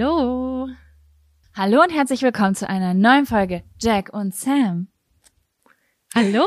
[0.00, 0.66] Hallo,
[1.54, 4.88] hallo, und herzlich willkommen zu einer neuen Folge Jack und Sam.
[6.14, 6.46] Hallo.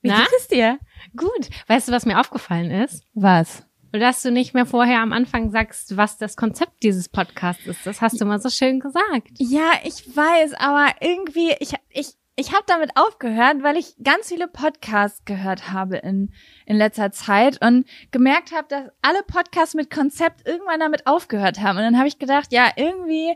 [0.00, 0.20] Wie Na?
[0.20, 0.78] geht es dir?
[1.14, 1.50] Gut.
[1.66, 3.04] Weißt du, was mir aufgefallen ist?
[3.12, 3.66] Was?
[3.92, 7.86] Dass du nicht mehr vorher am Anfang sagst, was das Konzept dieses Podcasts ist.
[7.86, 9.32] Das hast du mal so schön gesagt.
[9.36, 14.48] Ja, ich weiß, aber irgendwie, ich, ich, ich habe damit aufgehört, weil ich ganz viele
[14.48, 16.32] Podcasts gehört habe in,
[16.66, 21.78] in letzter Zeit und gemerkt habe, dass alle Podcasts mit Konzept irgendwann damit aufgehört haben.
[21.78, 23.34] Und dann habe ich gedacht, ja, irgendwie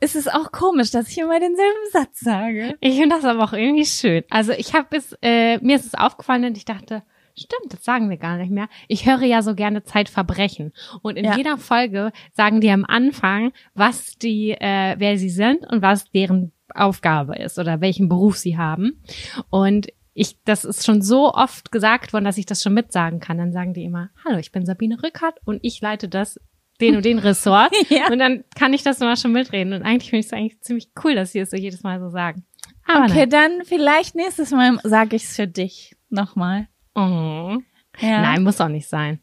[0.00, 2.76] ist es auch komisch, dass ich immer denselben Satz sage.
[2.80, 4.24] Ich finde das aber auch irgendwie schön.
[4.30, 7.02] Also ich habe es, äh, mir ist es aufgefallen und ich dachte,
[7.36, 8.68] stimmt, das sagen wir gar nicht mehr.
[8.88, 10.72] Ich höre ja so gerne Zeitverbrechen.
[11.02, 11.36] Und in Ja.
[11.36, 16.52] jeder Folge sagen die am Anfang, was die, äh, wer sie sind und was deren
[16.74, 19.02] Aufgabe ist oder welchen Beruf sie haben.
[19.50, 23.38] Und ich, das ist schon so oft gesagt worden, dass ich das schon mitsagen kann.
[23.38, 26.38] Dann sagen die immer, hallo, ich bin Sabine Rückert und ich leite das
[26.80, 27.72] den und den Ressort.
[27.90, 28.10] Ja.
[28.10, 29.72] Und dann kann ich das immer schon mitreden.
[29.72, 32.08] Und eigentlich finde ich es eigentlich ziemlich cool, dass sie es so jedes Mal so
[32.10, 32.44] sagen.
[32.86, 36.66] Aber Okay, dann vielleicht nächstes Mal sage ich es für dich nochmal.
[36.94, 37.58] Nein.
[37.58, 37.62] Oh.
[38.00, 38.22] Ja.
[38.22, 39.20] Nein, muss auch nicht sein.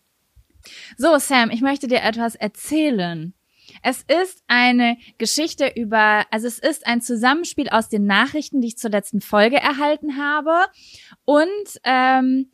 [0.98, 3.34] So, Sam, ich möchte dir etwas erzählen.
[3.84, 8.78] Es ist eine Geschichte über, also es ist ein Zusammenspiel aus den Nachrichten, die ich
[8.78, 10.66] zur letzten Folge erhalten habe
[11.26, 11.48] und
[11.84, 12.50] ähm,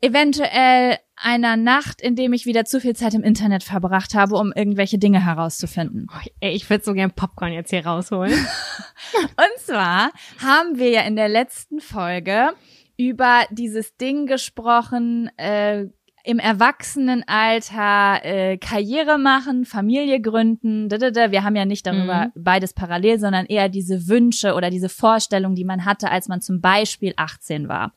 [0.00, 4.52] eventuell einer Nacht, in dem ich wieder zu viel Zeit im Internet verbracht habe, um
[4.54, 6.06] irgendwelche Dinge herauszufinden.
[6.12, 8.32] Oh, ey, ich würde so gern Popcorn jetzt hier rausholen.
[9.14, 10.10] Und zwar
[10.42, 12.52] haben wir ja in der letzten Folge
[12.96, 15.86] über dieses Ding gesprochen, äh,
[16.26, 20.88] im Erwachsenenalter äh, Karriere machen, Familie gründen.
[20.88, 21.30] dadada.
[21.30, 25.64] Wir haben ja nicht darüber beides parallel, sondern eher diese Wünsche oder diese Vorstellung, die
[25.64, 27.92] man hatte, als man zum Beispiel 18 war.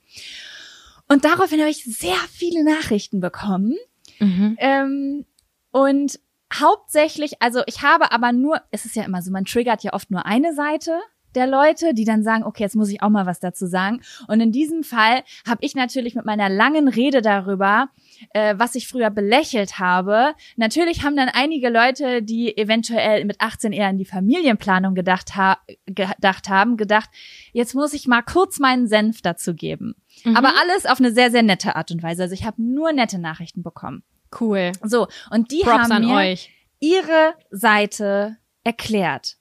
[1.08, 3.76] Und daraufhin habe ich sehr viele Nachrichten bekommen.
[4.20, 4.56] mhm.
[4.59, 5.26] Ähm,
[5.72, 6.20] und
[6.54, 10.12] hauptsächlich, also ich habe aber nur, es ist ja immer so, man triggert ja oft
[10.12, 11.00] nur eine Seite
[11.35, 14.01] der Leute, die dann sagen, okay, jetzt muss ich auch mal was dazu sagen.
[14.28, 17.90] Und in diesem Fall habe ich natürlich mit meiner langen Rede darüber,
[18.34, 23.72] äh, was ich früher belächelt habe, natürlich haben dann einige Leute, die eventuell mit 18
[23.72, 27.09] eher an die Familienplanung gedacht, ha gedacht haben, gedacht,
[27.53, 29.96] jetzt muss ich mal kurz meinen Senf dazu geben.
[30.23, 30.35] Mhm.
[30.35, 32.23] Aber alles auf eine sehr, sehr nette Art und Weise.
[32.23, 34.03] Also ich habe nur nette Nachrichten bekommen.
[34.40, 34.72] cool.
[34.84, 36.51] So, und die Props haben mir euch.
[36.79, 39.38] ihre Seite erklärt.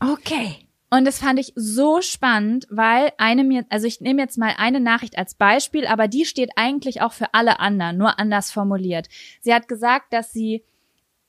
[0.00, 0.68] Okay.
[0.92, 4.78] Und das fand ich so spannend, weil eine mir, also ich nehme jetzt mal eine
[4.78, 9.08] Nachricht als Beispiel, aber die steht eigentlich auch für alle anderen, nur anders formuliert.
[9.40, 10.64] Sie hat gesagt, dass sie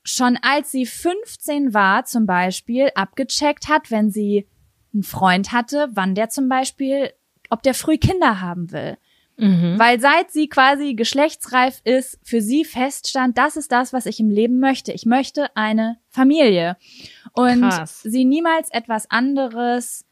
[0.04, 4.50] schon als sie 15 war zum Beispiel abgecheckt hat, wenn sie
[4.94, 7.14] einen Freund hatte, wann der zum Beispiel,
[7.50, 8.98] ob der früh Kinder haben will.
[9.38, 9.80] Mhm.
[9.80, 14.30] Weil seit sie quasi geschlechtsreif ist, für sie feststand, das ist das, was ich im
[14.30, 14.92] Leben möchte.
[14.92, 16.78] Ich möchte eine Familie.
[17.34, 18.02] Und Krass.
[18.04, 20.06] sie niemals etwas anderes,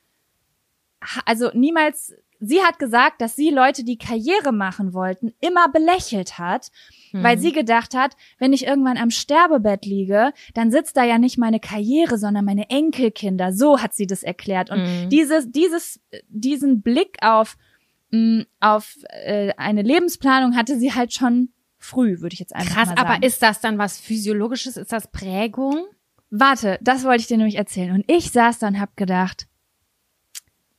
[1.26, 6.72] also niemals, sie hat gesagt, dass sie Leute, die Karriere machen wollten, immer belächelt hat,
[7.12, 7.42] weil Mhm.
[7.42, 11.60] sie gedacht hat, wenn ich irgendwann am Sterbebett liege, dann sitzt da ja nicht meine
[11.60, 13.54] Karriere, sondern meine Enkelkinder.
[13.54, 14.70] So hat sie das erklärt.
[14.72, 15.10] Und Mhm.
[15.10, 16.00] dieses, dieses,
[16.30, 17.58] diesen Blick auf,
[18.12, 22.90] mh, auf äh, eine Lebensplanung hatte sie halt schon früh, würde ich jetzt einfach Krass,
[22.90, 23.10] mal sagen.
[23.10, 24.78] aber ist das dann was Physiologisches?
[24.78, 25.86] Ist das Prägung?
[26.30, 27.92] Warte, das wollte ich dir nämlich erzählen.
[27.92, 29.48] Und ich saß da und hab gedacht,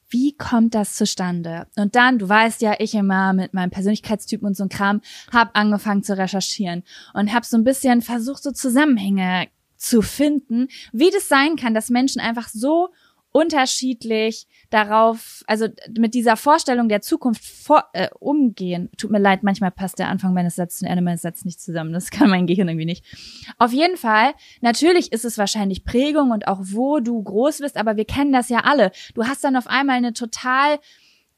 [0.09, 1.67] wie kommt das zustande?
[1.77, 5.01] Und dann, du weißt ja, ich immer mit meinem Persönlichkeitstypen und so ein Kram,
[5.33, 11.11] hab angefangen zu recherchieren und hab so ein bisschen versucht, so Zusammenhänge zu finden, wie
[11.11, 12.91] das sein kann, dass Menschen einfach so
[13.33, 15.67] unterschiedlich darauf, also
[15.99, 18.91] mit dieser Vorstellung der Zukunft vor, äh, umgehen.
[18.99, 21.93] Tut mir leid, manchmal passt der Anfang meines Satzes und Ende meines Satzes nicht zusammen.
[21.93, 23.05] Das kann mein Gehirn irgendwie nicht.
[23.59, 27.97] Auf jeden Fall, natürlich ist es wahrscheinlich Prägung und auch wo du groß bist, aber
[27.97, 28.93] wir kennen das ja alle.
[29.15, 30.79] Du hast dann auf einmal eine total,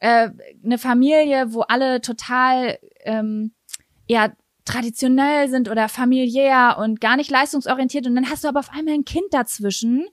[0.01, 0.31] äh,
[0.65, 3.53] eine Familie, wo alle total, ähm,
[4.09, 4.33] ja,
[4.65, 8.95] traditionell sind oder familiär und gar nicht leistungsorientiert und dann hast du aber auf einmal
[8.95, 10.07] ein Kind dazwischen,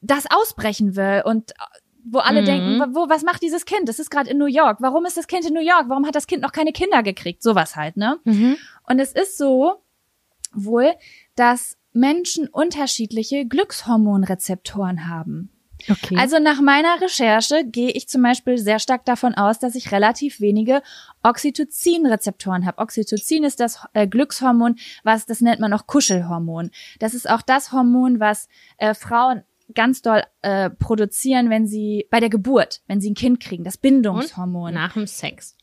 [0.00, 1.54] das ausbrechen will und äh,
[2.08, 2.46] wo alle Mhm.
[2.46, 3.88] denken, wo, was macht dieses Kind?
[3.88, 4.78] Das ist gerade in New York.
[4.80, 5.86] Warum ist das Kind in New York?
[5.88, 7.42] Warum hat das Kind noch keine Kinder gekriegt?
[7.42, 8.18] Sowas halt, ne?
[8.24, 8.56] Mhm.
[8.88, 9.82] Und es ist so
[10.52, 10.92] wohl,
[11.34, 15.50] dass Menschen unterschiedliche Glückshormonrezeptoren haben.
[15.90, 16.16] Okay.
[16.18, 20.40] Also nach meiner Recherche gehe ich zum Beispiel sehr stark davon aus, dass ich relativ
[20.40, 20.82] wenige
[21.22, 22.78] Oxytocin-Rezeptoren habe.
[22.78, 26.70] Oxytocin ist das äh, Glückshormon, was das nennt man auch Kuschelhormon.
[26.98, 28.48] Das ist auch das Hormon, was
[28.78, 29.42] äh, Frauen
[29.74, 33.76] ganz doll äh, produzieren, wenn sie bei der Geburt, wenn sie ein Kind kriegen, das
[33.76, 34.72] Bindungshormon.
[34.74, 35.56] nach dem Sex.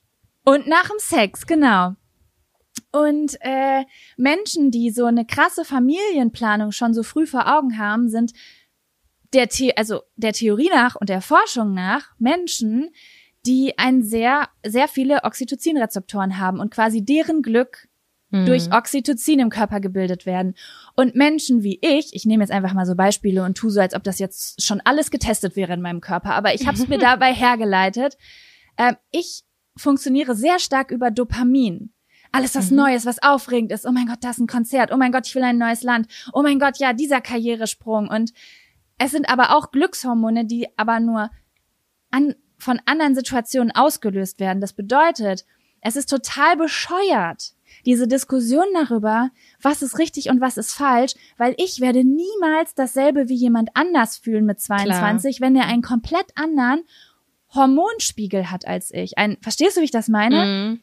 [0.44, 1.96] Und nach dem Sex, genau.
[2.92, 3.84] Und äh,
[4.18, 8.34] Menschen, die so eine krasse Familienplanung schon so früh vor Augen haben, sind
[9.34, 12.90] der The also der Theorie nach und der Forschung nach Menschen,
[13.46, 17.88] die ein sehr sehr viele Oxytocin-Rezeptoren haben und quasi deren Glück
[18.34, 18.46] Mhm.
[18.48, 20.56] durch Oxytocin im Körper gebildet werden.
[20.96, 23.94] Und Menschen wie ich, ich nehme jetzt einfach mal so Beispiele und tu so, als
[23.94, 26.98] ob das jetzt schon alles getestet wäre in meinem Körper, aber ich habe es mir
[27.00, 28.18] dabei hergeleitet.
[28.78, 29.44] Ähm, ich
[29.78, 31.94] funktioniere sehr stark über Dopamin.
[32.32, 32.78] Alles was Mhm.
[32.78, 33.86] Neues, was aufregend ist.
[33.86, 34.92] Oh mein Gott, das ist ein Konzert.
[34.92, 36.08] Oh mein Gott, ich will ein neues Land.
[36.34, 38.08] Oh mein Gott, ja, dieser Karrieresprung.
[38.08, 38.34] Und
[38.98, 41.30] es sind aber auch Glückshormone, die aber nur
[42.10, 44.62] an, von anderen Situationen ausgelöst werden.
[44.62, 45.46] Das bedeutet,
[45.82, 47.54] es ist total bescheuert,
[47.86, 49.30] diese Diskussion darüber,
[49.62, 54.18] was ist richtig und was ist falsch, weil ich werde niemals dasselbe wie jemand anders
[54.18, 56.84] fühlen mit 22, wenn er einen komplett anderen
[57.54, 59.18] Hormonspiegel hat als ich.
[59.18, 60.46] Ein, verstehst du, wie ich das meine?
[60.46, 60.82] Mhm.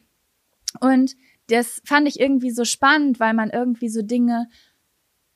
[0.79, 1.15] Und
[1.47, 4.47] das fand ich irgendwie so spannend, weil man irgendwie so Dinge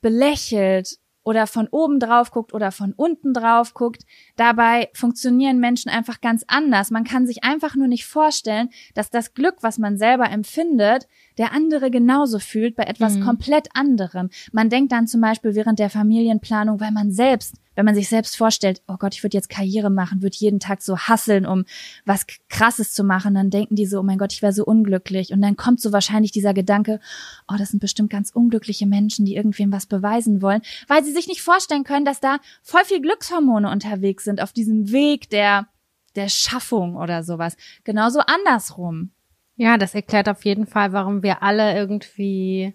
[0.00, 4.04] belächelt oder von oben drauf guckt oder von unten drauf guckt.
[4.36, 6.92] Dabei funktionieren Menschen einfach ganz anders.
[6.92, 11.52] Man kann sich einfach nur nicht vorstellen, dass das Glück, was man selber empfindet, der
[11.52, 13.24] andere genauso fühlt bei etwas Mhm.
[13.24, 14.30] komplett anderem.
[14.52, 18.36] Man denkt dann zum Beispiel während der Familienplanung, weil man selbst, wenn man sich selbst
[18.36, 21.64] vorstellt, oh Gott, ich würde jetzt Karriere machen, würde jeden Tag so hasseln, um
[22.06, 25.32] was Krasses zu machen, dann denken die so, oh mein Gott, ich wäre so unglücklich.
[25.32, 27.00] Und dann kommt so wahrscheinlich dieser Gedanke,
[27.48, 31.28] oh, das sind bestimmt ganz unglückliche Menschen, die irgendwem was beweisen wollen, weil sie sich
[31.28, 35.66] nicht vorstellen können, dass da voll viel Glückshormone unterwegs sind auf diesem Weg der,
[36.14, 37.56] der Schaffung oder sowas.
[37.84, 39.10] Genauso andersrum.
[39.56, 42.74] Ja, das erklärt auf jeden Fall, warum wir alle irgendwie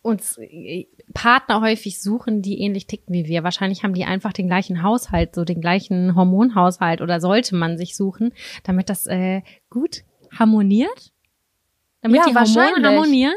[0.00, 3.42] uns äh, Partner häufig suchen, die ähnlich ticken wie wir.
[3.42, 7.96] Wahrscheinlich haben die einfach den gleichen Haushalt, so den gleichen Hormonhaushalt oder sollte man sich
[7.96, 11.12] suchen, damit das äh, gut harmoniert?
[12.02, 12.84] Damit Ja, die Hormone wahrscheinlich.
[12.84, 13.34] harmonieren?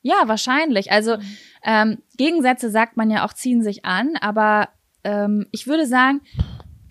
[0.00, 0.90] Ja, wahrscheinlich.
[0.90, 1.18] Also
[1.62, 4.70] ähm, Gegensätze sagt man ja auch ziehen sich an, aber
[5.04, 6.22] ähm, ich würde sagen,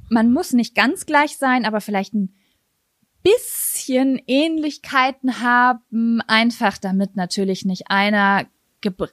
[0.09, 2.35] man muss nicht ganz gleich sein, aber vielleicht ein
[3.23, 8.45] bisschen Ähnlichkeiten haben, einfach damit natürlich nicht einer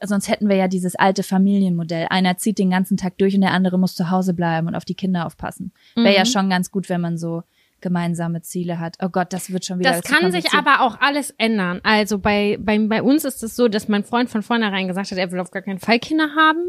[0.02, 2.06] sonst hätten wir ja dieses alte Familienmodell.
[2.10, 4.84] Einer zieht den ganzen Tag durch und der andere muss zu Hause bleiben und auf
[4.84, 5.72] die Kinder aufpassen.
[5.96, 6.26] Wäre ja Mhm.
[6.26, 7.42] schon ganz gut, wenn man so
[7.80, 8.96] gemeinsame Ziele hat.
[9.02, 11.80] Oh Gott, das wird schon wieder Das kann sich aber auch alles ändern.
[11.82, 15.18] Also bei, bei, bei uns ist es so, dass mein Freund von vornherein gesagt hat,
[15.18, 16.60] er will auf gar keinen Fall Kinder haben.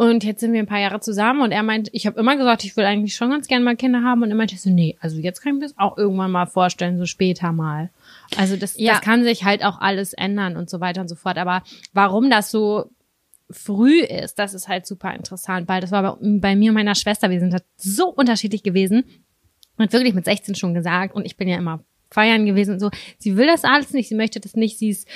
[0.00, 2.62] Und jetzt sind wir ein paar Jahre zusammen und er meint, ich habe immer gesagt,
[2.62, 4.22] ich will eigentlich schon ganz gerne mal Kinder haben.
[4.22, 6.98] Und er meinte so, nee, also jetzt kann ich mir das auch irgendwann mal vorstellen,
[6.98, 7.90] so später mal.
[8.36, 8.92] Also das, Ja.
[8.92, 11.36] das kann sich halt auch alles ändern und so weiter und so fort.
[11.36, 11.64] Aber
[11.94, 12.92] warum das so
[13.50, 16.94] früh ist, das ist halt super interessant, weil das war bei, bei mir und meiner
[16.94, 19.02] Schwester, wir sind halt so unterschiedlich gewesen
[19.78, 22.90] und wirklich mit 16 schon gesagt und ich bin ja immer feiern gewesen und so.
[23.18, 25.08] Sie will das alles nicht, sie möchte das nicht, sie ist,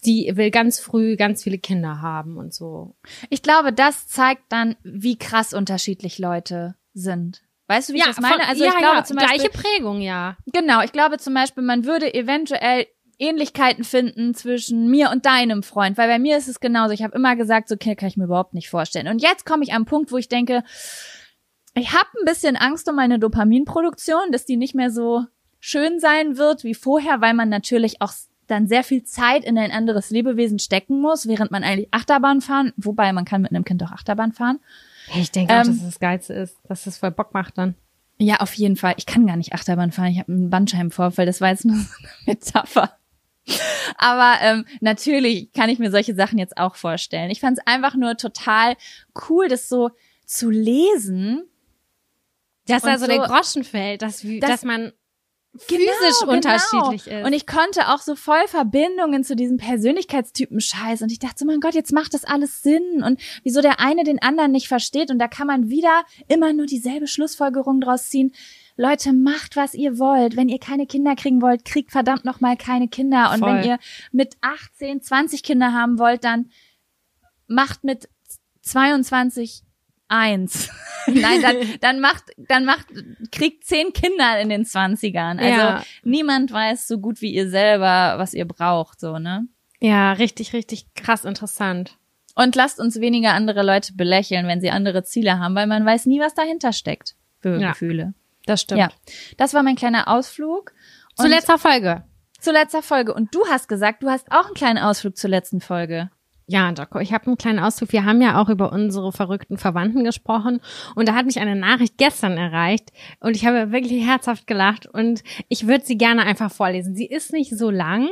[0.00, 2.96] sie will ganz früh ganz viele Kinder haben und so.
[3.28, 7.42] Ich glaube, das zeigt dann, wie krass unterschiedlich Leute sind.
[7.68, 8.48] Weißt du, wie ich das meine?
[8.48, 10.36] Also ja, ich glaube ja, zum Beispiel, gleiche Prägung, ja.
[10.52, 12.86] genau, ich glaube zum Beispiel, man würde eventuell
[13.20, 16.94] Ähnlichkeiten finden zwischen mir und deinem Freund, weil bei mir ist es genauso.
[16.94, 19.08] Ich habe immer gesagt, so okay, kann ich mir überhaupt nicht vorstellen.
[19.08, 20.64] Und jetzt komme ich an einen Punkt, wo ich denke,
[21.74, 25.26] ich habe ein bisschen Angst um meine Dopaminproduktion, dass die nicht mehr so
[25.60, 28.12] schön sein wird wie vorher, weil man natürlich auch
[28.46, 32.72] dann sehr viel Zeit in ein anderes Lebewesen stecken muss, während man eigentlich Achterbahn fahren,
[32.76, 34.58] wobei man kann mit einem Kind auch Achterbahn fahren.
[35.14, 37.74] Ich denke auch, Ähm, dass es das Geilste ist, dass es voll Bock macht dann.
[38.18, 38.94] Ja, auf jeden Fall.
[38.96, 40.08] Ich kann gar nicht Achterbahn fahren.
[40.08, 41.26] Ich habe einen Bandscheibenvorfall.
[41.26, 42.96] Das war jetzt nur so eine Metapher.
[43.96, 47.30] Aber ähm, natürlich kann ich mir solche Sachen jetzt auch vorstellen.
[47.30, 48.76] Ich fand es einfach nur total
[49.28, 49.90] cool, das so
[50.26, 51.44] zu lesen.
[52.66, 54.92] Dass also so- der Groschen fällt, dass, wie- Das- dass man
[55.56, 57.20] physisch Genau, unterschiedlich genau.
[57.20, 57.26] ist.
[57.26, 61.02] Und ich konnte auch so voll Verbindungen zu diesem Persönlichkeitstypen Scheiß.
[61.02, 63.02] Und ich dachte so, mein Gott, jetzt macht das alles Sinn.
[63.04, 65.10] Und wieso der eine den anderen nicht versteht.
[65.10, 68.32] Und da kann man wieder immer nur dieselbe Schlussfolgerung draus ziehen.
[68.76, 70.36] Leute, macht, was ihr wollt.
[70.36, 73.32] Wenn ihr keine Kinder kriegen wollt, kriegt verdammt noch mal keine Kinder.
[73.32, 73.56] Und Voll.
[73.56, 73.78] wenn ihr
[74.12, 76.50] mit 18, 20 Kinder haben wollt, dann
[77.46, 78.08] macht mit
[78.62, 79.62] 22
[80.10, 80.68] eins.
[81.06, 82.86] Nein, dann, dann macht, dann macht,
[83.32, 85.38] kriegt zehn Kinder in den Zwanzigern.
[85.38, 85.82] Also Ja.
[86.02, 89.46] niemand weiß so gut wie ihr selber, was ihr braucht, so, ne?
[89.80, 91.96] ja, richtig, richtig krass interessant.
[92.34, 96.04] Und lasst uns weniger andere Leute belächeln, wenn sie andere Ziele haben, weil man weiß
[96.06, 97.70] nie, was dahinter steckt für Ja.
[97.70, 98.12] Gefühle.
[98.46, 98.80] Das stimmt.
[98.80, 98.90] Ja.
[99.38, 100.72] Das war mein kleiner Ausflug.
[101.16, 102.04] Zu letzter Folge.
[102.40, 103.12] zu letzter Folge.
[103.14, 106.10] Und du hast gesagt, du hast auch einen kleinen Ausflug zur letzten Folge.
[106.50, 107.92] Ja, Jocko, ich habe einen kleinen Ausflug.
[107.92, 110.60] Wir haben ja auch über unsere verrückten Verwandten gesprochen
[110.96, 112.90] und da hat mich eine Nachricht gestern erreicht
[113.20, 116.96] und ich habe wirklich herzhaft gelacht und ich würde sie gerne einfach vorlesen.
[116.96, 118.08] Sie ist nicht so lang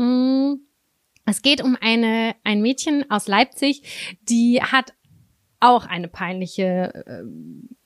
[0.00, 0.54] Mm,
[1.26, 4.94] Es geht um eine, ein Mädchen aus Leipzig, die hat
[5.60, 7.22] auch eine peinliche äh,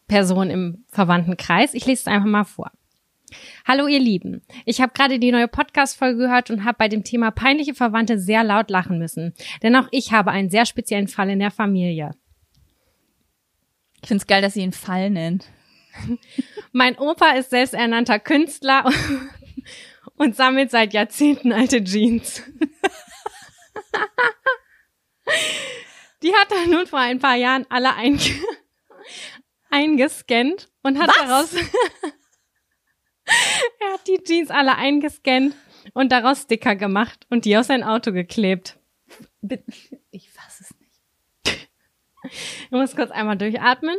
[0.07, 1.75] Person im Verwandtenkreis.
[1.75, 2.71] Ich lese es einfach mal vor.
[3.67, 7.31] Hallo ihr Lieben, ich habe gerade die neue Podcast-Folge gehört und habe bei dem Thema
[7.31, 9.35] peinliche Verwandte sehr laut lachen müssen.
[9.63, 12.13] Denn auch ich habe einen sehr speziellen Fall in der Familie.
[14.03, 15.47] Ich find's geil, dass sie ihn Fall nennt.
[16.73, 18.85] Mein Opa ist selbsternannter Künstler
[20.17, 22.43] und sammelt seit Jahrzehnten alte Jeans.
[26.23, 28.21] Die hat er nun vor ein paar Jahren alle einge
[29.71, 31.55] eingescannt und hat daraus
[33.81, 35.55] er hat die Jeans alle eingescannt
[35.93, 38.79] und daraus Sticker gemacht und die auf sein Auto geklebt.
[40.11, 41.69] Ich fass es nicht.
[42.65, 43.97] Ich muss kurz einmal durchatmen.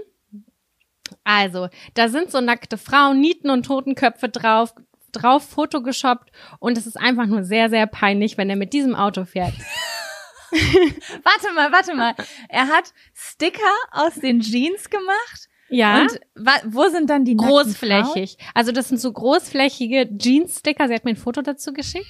[1.23, 4.73] Also, da sind so nackte Frauen, Nieten und Totenköpfe drauf,
[5.11, 9.25] drauf Photoshoppt und es ist einfach nur sehr, sehr peinlich, wenn er mit diesem Auto
[9.25, 9.53] fährt.
[10.51, 12.15] Warte mal, warte mal.
[12.47, 13.59] Er hat Sticker
[13.91, 15.49] aus den Jeans gemacht.
[15.69, 16.01] Ja.
[16.01, 18.37] Und wa wo sind dann die großflächig.
[18.53, 20.87] Also das sind so großflächige Jeans-Sticker.
[20.87, 22.05] Sie hat mir ein Foto dazu geschickt.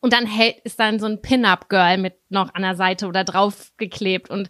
[0.00, 3.72] Und dann hält, ist dann so ein Pin-Up-Girl mit noch an der Seite oder drauf
[3.76, 4.30] geklebt.
[4.30, 4.48] Und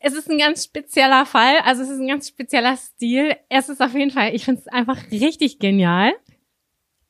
[0.00, 1.58] es ist ein ganz spezieller Fall.
[1.64, 3.36] Also es ist ein ganz spezieller Stil.
[3.48, 6.12] Es ist auf jeden Fall, ich finde es einfach richtig genial.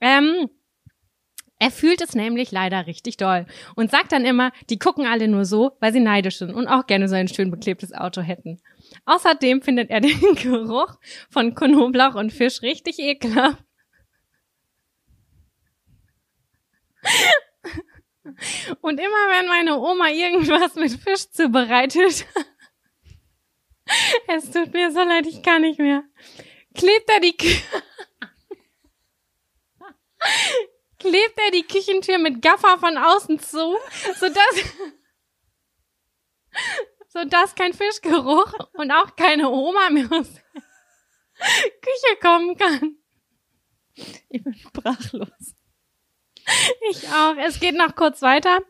[0.00, 0.48] Ähm,
[1.58, 5.44] er fühlt es nämlich leider richtig doll und sagt dann immer, die gucken alle nur
[5.44, 8.60] so, weil sie neidisch sind und auch gerne so ein schön beklebtes Auto hätten.
[9.04, 10.96] Außerdem findet er den Geruch
[11.30, 13.64] von Knoblauch und Fisch richtig ekelhaft.
[18.80, 22.26] Und immer wenn meine Oma irgendwas mit Fisch zubereitet,
[24.28, 26.04] es tut mir so leid, ich kann nicht mehr,
[26.74, 27.48] klebt er die, Kü
[30.98, 33.76] klebt er die Küchentür mit Gaffer von außen zu,
[34.18, 34.74] sodass,
[37.12, 40.62] sodass kein Fischgeruch und auch keine Oma mehr aus der
[41.82, 42.96] Küche kommen kann.
[44.30, 45.54] Ich bin sprachlos.
[46.90, 47.36] Ich auch.
[47.36, 48.60] Es geht noch kurz weiter.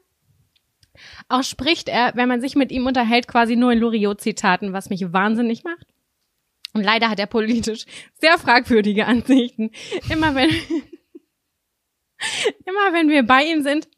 [1.29, 5.13] Auch spricht er, wenn man sich mit ihm unterhält, quasi nur in Loriot-Zitaten, was mich
[5.13, 5.87] wahnsinnig macht.
[6.75, 7.87] Und leider hat er politisch
[8.21, 9.71] sehr fragwürdige Ansichten.
[10.11, 10.51] Immer wenn,
[12.67, 13.89] immer wenn wir bei ihm sind,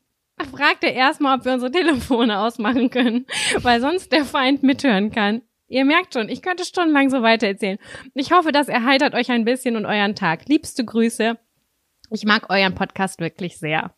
[0.50, 3.26] fragt er erstmal, ob wir unsere Telefone ausmachen können,
[3.62, 5.43] weil sonst der Feind mithören kann.
[5.69, 7.79] Ihr merkt schon, ich könnte stundenlang so weitererzählen.
[8.14, 10.47] Ich hoffe, das erheitert euch ein bisschen und euren Tag.
[10.49, 11.38] Liebste Grüße.
[12.11, 13.95] Ich mag euren Podcast wirklich sehr.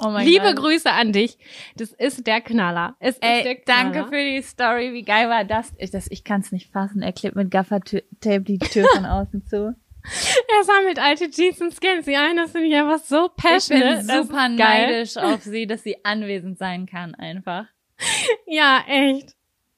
[0.00, 0.56] Oh mein Liebe Gott.
[0.56, 1.38] Grüße an dich.
[1.76, 2.96] Das ist der Knaller.
[3.00, 3.92] Es ist der Ey, Knaller.
[3.92, 4.92] danke für die Story.
[4.92, 5.72] Wie geil war das?
[5.78, 7.02] Ich, das, ich kann es nicht fassen.
[7.02, 9.74] Er klebt mit Gaffer-Tape die Tür von außen zu.
[10.58, 12.36] Er sammelt alte Jeans und scannt sie ein.
[12.36, 14.02] Das finde ich einfach so Ich bin passionate.
[14.04, 17.66] Super ist neidisch auf sie, dass sie anwesend sein kann einfach.
[18.46, 19.34] Ja, echt.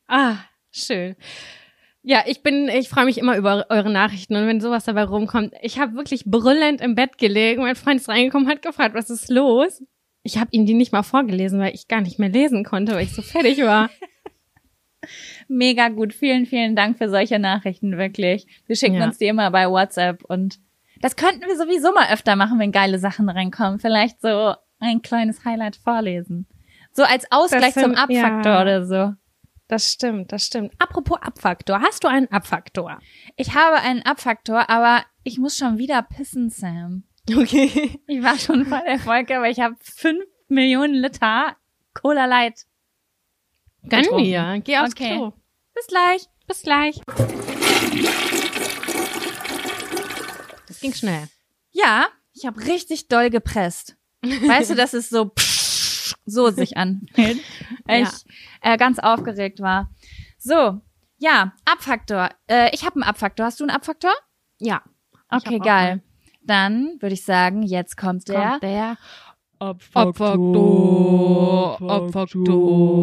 [0.07, 0.37] Ah,
[0.71, 1.17] schön.
[2.03, 5.55] Ja, ich bin, ich freue mich immer über eure Nachrichten und wenn sowas dabei rumkommt.
[5.63, 7.63] Ich habe wirklich brüllend im Bett gelegen.
[7.63, 9.83] Mein Freund ist reingekommen, hat gefragt, was ist los?
[10.23, 13.05] Ich habe ihm die nicht mal vorgelesen, weil ich gar nicht mehr lesen konnte, weil
[13.05, 13.91] ich so fertig war.
[15.53, 16.15] Mega gut.
[16.15, 18.47] Vielen, vielen Dank für solche Nachrichten, wirklich.
[18.67, 19.05] Wir schicken Ja.
[19.07, 20.61] uns die immer bei WhatsApp und
[21.01, 23.81] das könnten wir sowieso mal öfter machen, wenn geile Sachen reinkommen.
[23.81, 26.47] Vielleicht so ein kleines Highlight vorlesen.
[26.93, 28.63] So als Ausgleich Das zum Abfaktor ja.
[28.63, 29.13] oder so.
[29.67, 30.73] Das stimmt, das stimmt.
[30.79, 32.99] Apropos Abfaktor, hast du einen Abfaktor?
[33.37, 37.05] Ich habe einen Abfaktor, aber ich muss schon wieder pissen, Sam.
[37.29, 38.01] Okay.
[38.07, 41.57] Ich war schon voll der Folge, aber ich habe fünf Millionen Liter
[41.95, 42.67] Cola Light.
[43.89, 44.61] Gönn mir.
[44.65, 45.15] Geh aufs Okay.
[45.15, 45.33] Klo.
[45.81, 46.27] Bis gleich.
[46.47, 47.01] Bis gleich.
[50.69, 51.27] Das ging schnell.
[51.71, 53.97] Ja, ich habe richtig doll gepresst.
[54.23, 55.33] Weißt du, dass es so
[56.27, 57.39] so sich anfühlt.
[57.39, 57.45] Ich
[57.89, 58.11] Ja.
[58.61, 59.91] äh, ganz aufgeregt war.
[60.39, 60.83] So,
[61.17, 62.29] ja, Abfaktor.
[62.47, 63.47] Äh, ich habe einen Abfaktor.
[63.47, 64.13] Hast du einen Abfaktor?
[64.59, 64.83] Ja.
[65.31, 66.03] Okay, geil.
[66.43, 68.51] Dann würde ich sagen, jetzt kommt der.
[68.51, 68.99] Kommt der
[69.59, 70.21] Abfaktor.
[71.91, 73.01] Abfaktor.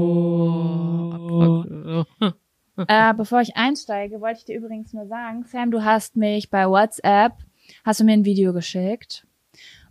[2.87, 6.67] Äh, bevor ich einsteige, wollte ich dir übrigens nur sagen, Sam, du hast mich bei
[6.67, 7.33] WhatsApp,
[7.83, 9.25] hast du mir ein Video geschickt.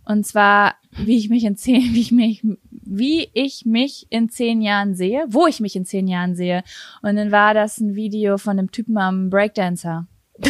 [0.05, 2.41] Und zwar, wie ich mich in zehn, wie ich mich,
[2.71, 6.63] wie ich mich in zehn Jahren sehe, wo ich mich in zehn Jahren sehe.
[7.01, 10.07] Und dann war das ein Video von einem Typen am Breakdancer.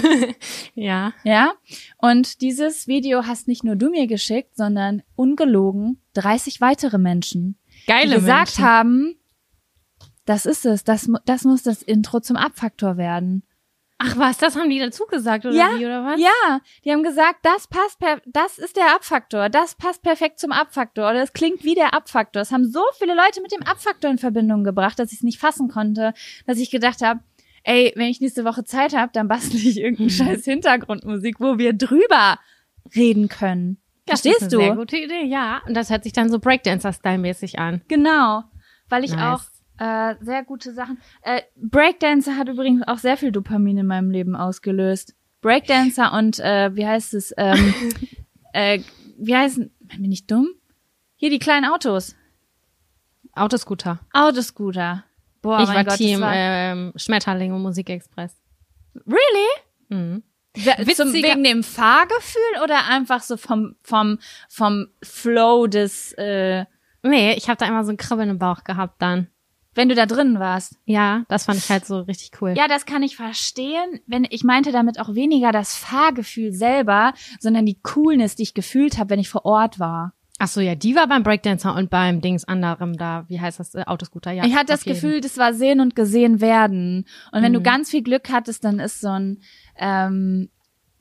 [0.76, 1.14] Ja.
[1.24, 1.54] Ja?
[1.98, 8.10] Und dieses Video hast nicht nur du mir geschickt, sondern ungelogen 30 weitere Menschen, Geile
[8.10, 8.64] die gesagt Menschen.
[8.64, 9.16] haben,
[10.28, 13.44] das ist es, das, das muss das Intro zum Abfaktor werden.
[14.00, 16.20] Ach was, das haben die dazu gesagt, oder Ja, wie, oder was?
[16.22, 20.52] Ja, die haben gesagt, das passt per, das ist der Abfaktor, das passt perfekt zum
[20.52, 22.44] Abfaktor oder es klingt wie der Abfaktor.
[22.44, 25.40] Es haben so viele Leute mit dem Abfaktor in Verbindung gebracht, dass ich es nicht
[25.40, 26.14] fassen konnte,
[26.46, 27.22] dass ich gedacht habe,
[27.64, 31.74] ey, wenn ich nächste Woche Zeit habe, dann bastle ich irgendeine scheiß Hintergrundmusik, wo wir
[31.74, 32.38] drüber
[32.96, 33.82] reden können.
[34.06, 34.80] Das Verstehst ist eine Sehr du?
[34.80, 35.62] gute Idee, ja.
[35.68, 37.82] Und das hört sich dann so Breakdancer-Style-mäßig an.
[37.88, 38.44] Genau,
[38.90, 39.22] weil ich Nice.
[39.42, 39.42] auch
[39.78, 41.00] äh, sehr gute Sachen.
[41.22, 45.16] Äh, Breakdancer hat übrigens auch sehr viel Dopamin in meinem Leben ausgelöst.
[45.42, 47.34] Breakdancer und äh, wie heißt es?
[47.38, 47.74] Ähm,
[48.54, 48.80] äh,
[49.18, 49.72] wie heißen?
[49.80, 50.50] Bin ich dumm?
[51.16, 52.16] Hier die kleinen Autos.
[53.34, 54.00] Autoscooter.
[54.14, 55.04] Autoscooter.
[55.42, 58.36] Boah, ich mein war Gott, Team war, ähm, Schmetterling und Musikexpress.
[59.06, 59.48] really?
[59.90, 60.24] Mhm.
[60.96, 64.18] Zum, wegen dem Fahrgefühl oder einfach so vom vom
[64.50, 66.66] vom Flow des, äh,
[67.04, 69.28] Nee, ich habe da immer so ein Kribbeln im Bauch gehabt dann.
[69.78, 70.76] Wenn du da drin warst?
[70.86, 72.54] Ja, das fand ich halt so richtig cool.
[72.58, 74.00] Ja, das kann ich verstehen.
[74.08, 78.98] Wenn ich meinte damit auch weniger das Fahrgefühl selber, sondern die Coolness, die ich gefühlt
[78.98, 80.14] habe, wenn ich vor Ort war.
[80.40, 83.74] Ach so, ja, die war beim Breakdancer und beim Dings anderem da, wie heißt das,
[83.74, 84.46] äh, Autoscooter, ja.
[84.46, 85.00] ich hatte das jeden.
[85.00, 87.06] Gefühl, das war sehen und gesehen werden.
[87.32, 87.64] Und wenn du Mhm.
[87.64, 89.42] ganz viel Glück hattest, dann ist so ein
[89.78, 90.50] ähm,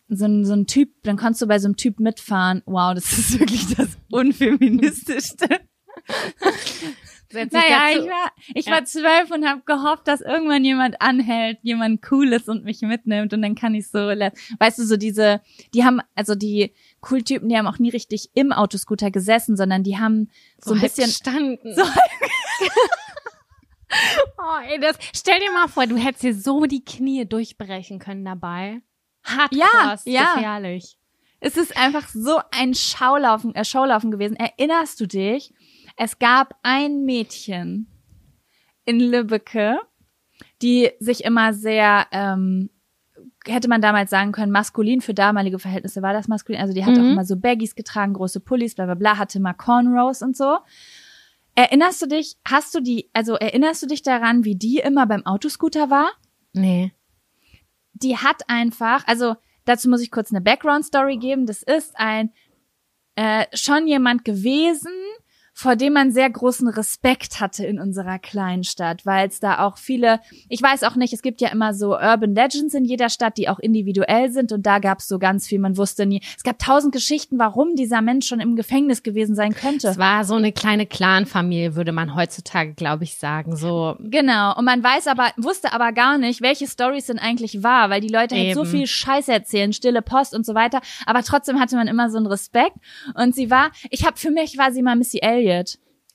[0.09, 2.63] so ein, so ein Typ, dann kannst du bei so einem Typ mitfahren.
[2.65, 5.49] Wow, das ist wirklich das unfeministischste.
[7.37, 8.73] Setz dich Naja, dazu- ich war, ich Ja.
[8.73, 13.43] war zwölf und habe gehofft, dass irgendwann jemand anhält, jemand Cooles und mich mitnimmt und
[13.43, 15.41] dann kann ich so, weißt du, so diese,
[15.75, 16.73] die haben, also die
[17.11, 20.95] Cool-Typen, die haben auch nie richtig im Autoscooter gesessen, sondern die haben so, ein halb
[20.95, 21.75] bisschen, gestanden.
[21.75, 21.83] So
[24.39, 28.25] oh, ey, das, stell dir mal vor, du hättest dir so die Knie durchbrechen können
[28.25, 28.81] dabei.
[29.25, 30.35] Hardcore, Ja, ja.
[30.35, 30.99] gefährlich.
[31.41, 34.37] es ist einfach so ein Schaulaufen, äh, Showlaufen gewesen.
[34.37, 35.53] Erinnerst du dich?
[35.97, 37.87] Es gab ein Mädchen
[38.85, 39.79] in Lübbecke,
[40.63, 42.71] die sich immer sehr, ähm,
[43.47, 46.61] hätte man damals sagen können, maskulin für damalige Verhältnisse war das maskulin.
[46.61, 47.01] Also die hat Mhm.
[47.01, 50.59] auch immer so Baggies getragen, große Pullis, bla bla bla, hatte mal Cornrows und so.
[51.55, 55.25] Erinnerst du dich, hast du die, also erinnerst du dich daran, wie die immer beim
[55.25, 56.11] Autoscooter war?
[56.53, 56.93] Nee.
[57.95, 61.47] die hat einfach, also dazu muss ich kurz eine Background-Story geben.
[61.47, 62.31] Das ist ein
[63.15, 64.93] äh, schon jemand gewesen,
[65.57, 69.77] vor dem man sehr großen Respekt hatte in unserer kleinen Stadt, weil es da auch
[69.77, 73.37] viele, ich weiß auch nicht, es gibt ja immer so Urban Legends in jeder Stadt,
[73.39, 76.45] die auch individuell sind und da gab es so ganz viel, man wusste nie, es
[76.45, 79.89] gab tausend Geschichten, warum dieser Mensch schon im Gefängnis gewesen sein könnte.
[79.89, 83.57] Es war so eine kleine Clanfamilie, würde man heutzutage, glaube ich, sagen.
[83.57, 84.57] So, Genau.
[84.57, 88.09] Und man weiß aber, wusste aber gar nicht, welche Stories denn eigentlich wahr, weil die
[88.09, 90.81] Leute halt so viel Scheiß erzählen, stille Post und so weiter.
[91.07, 92.77] Aber trotzdem hatte man immer so einen Respekt.
[93.15, 95.46] Und sie war, ich habe für mich war sie mal Missy Elliott.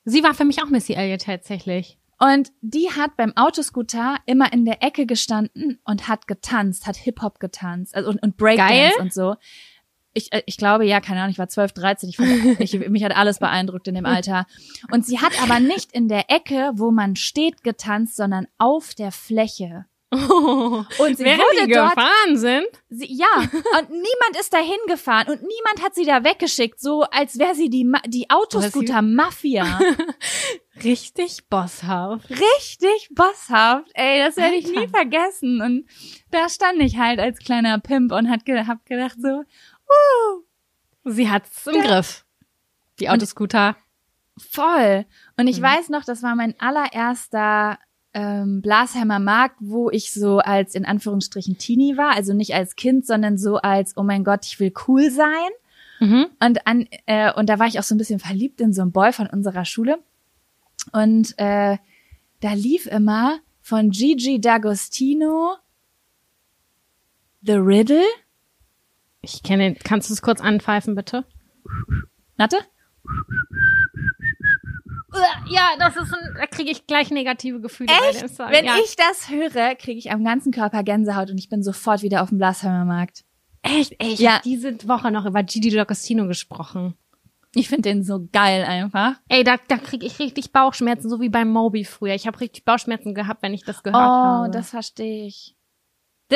[0.05, 1.97] Sie war für mich auch Missy Elliott tatsächlich.
[2.19, 7.39] Und die hat beim Autoscooter immer in der Ecke gestanden und hat getanzt, hat Hip-Hop
[7.39, 8.91] getanzt also, und, und Breakdance Geil.
[8.99, 9.35] und so.
[10.13, 13.03] Ich, äh, ich glaube, ja, keine Ahnung, ich war 12, 13, ich, fand, ich, mich
[13.03, 14.45] hat alles beeindruckt in dem Alter.
[14.91, 19.11] Und sie hat aber nicht in der Ecke, wo man steht, getanzt, sondern auf der
[19.11, 19.85] Fläche.
[20.11, 22.67] Und sie Während wurde die dort gefahren sind.
[22.89, 27.39] Sie, ja, und niemand ist dahin gefahren und niemand hat sie da weggeschickt, so als
[27.39, 29.79] wäre sie die, Ma die Autoscooter-Mafia.
[30.83, 32.29] Richtig bosshaft.
[32.29, 35.61] Richtig bosshaft, ey, das werde ich nie vergessen.
[35.61, 35.85] Und
[36.31, 40.43] da stand ich halt als kleiner Pimp und hat ge hab gedacht so, uh,
[41.05, 41.81] Sie hat's im.
[41.81, 42.25] Griff.
[42.99, 43.77] Die Und- Autoscooter.
[44.37, 45.05] voll.
[45.37, 45.63] Und ich Mhm.
[45.63, 47.77] weiß noch, das war mein allererster
[48.13, 53.05] ähm, Blasheimer Markt, wo ich so als in Anführungsstrichen Teenie war, also nicht als Kind,
[53.05, 55.49] sondern so als, oh mein Gott, ich will cool sein.
[55.99, 56.27] Mhm.
[56.39, 58.91] Und an äh, und da war ich auch so ein bisschen verliebt in so einen
[58.91, 59.99] Boy von unserer Schule.
[60.91, 61.77] Und äh,
[62.39, 65.55] da lief immer von Gigi D'Agostino
[67.43, 68.03] The Riddle.
[69.21, 71.25] Ich kenne, kannst du es kurz anpfeifen, bitte?
[72.37, 72.57] Warte.
[75.49, 78.49] Ja, das ist ein, da kriege ich gleich negative Gefühle bei dem Song.
[78.49, 78.75] Wenn ja.
[78.83, 82.29] ich das höre, kriege ich am ganzen Körper Gänsehaut und ich bin sofort wieder auf
[82.29, 83.23] dem Blasheimer Markt.
[83.63, 84.35] echt, ey, ich Ja.
[84.35, 86.95] hab diese Woche noch über Gigi D'Agostino gesprochen.
[87.53, 89.15] Ich finde den so geil einfach.
[89.27, 92.15] Ey, da, da kriege ich richtig Bauchschmerzen, so wie beim Moby früher.
[92.15, 94.07] Ich habe richtig Bauchschmerzen gehabt, wenn ich das gehört Oh,
[94.43, 94.51] habe.
[94.51, 95.55] das verstehe ich.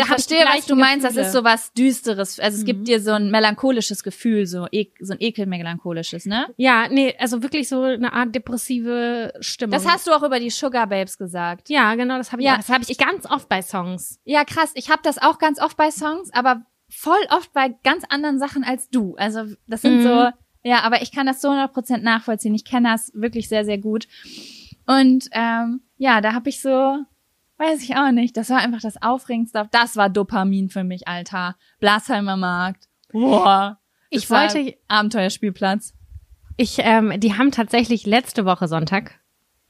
[0.02, 1.06] Ich verstehe, was du meinst.
[1.06, 2.40] Das ist so was Düsteres.
[2.40, 2.66] Also es Mhm.
[2.68, 6.48] gibt dir so ein melancholisches Gefühl, so, e so ein ekelmelancholisches, ne?
[6.58, 9.72] Ja, nee, also wirklich so eine Art depressive Stimmung.
[9.72, 11.70] Das hast du auch über die Sugar Babes gesagt.
[11.70, 12.58] ja, genau, das habe ich, Ja.
[12.58, 14.20] das habe ich ganz oft bei Songs.
[14.26, 14.72] Ja, krass.
[14.76, 18.64] Ich habe das auch ganz oft bei Songs, aber voll oft bei ganz anderen Sachen
[18.64, 19.16] als du.
[19.18, 20.02] Also das sind Mhm.
[20.02, 20.30] so,
[20.64, 22.54] ja, aber ich kann das so 100% nachvollziehen.
[22.56, 24.08] Ich kenne das wirklich sehr, sehr gut.
[24.88, 26.98] Und ähm, ja, da habe ich so
[27.58, 28.36] Weiß ich auch nicht.
[28.36, 29.68] Das war einfach das Aufregendste.
[29.72, 31.56] Das war Dopamin für mich, Alter.
[31.80, 32.90] Blasheimer Markt.
[33.12, 33.80] Boah.
[34.10, 35.94] Ich wollte- Abenteuerspielplatz.
[36.58, 39.20] Ich, ähm, die haben tatsächlich letzte Woche Sonntag,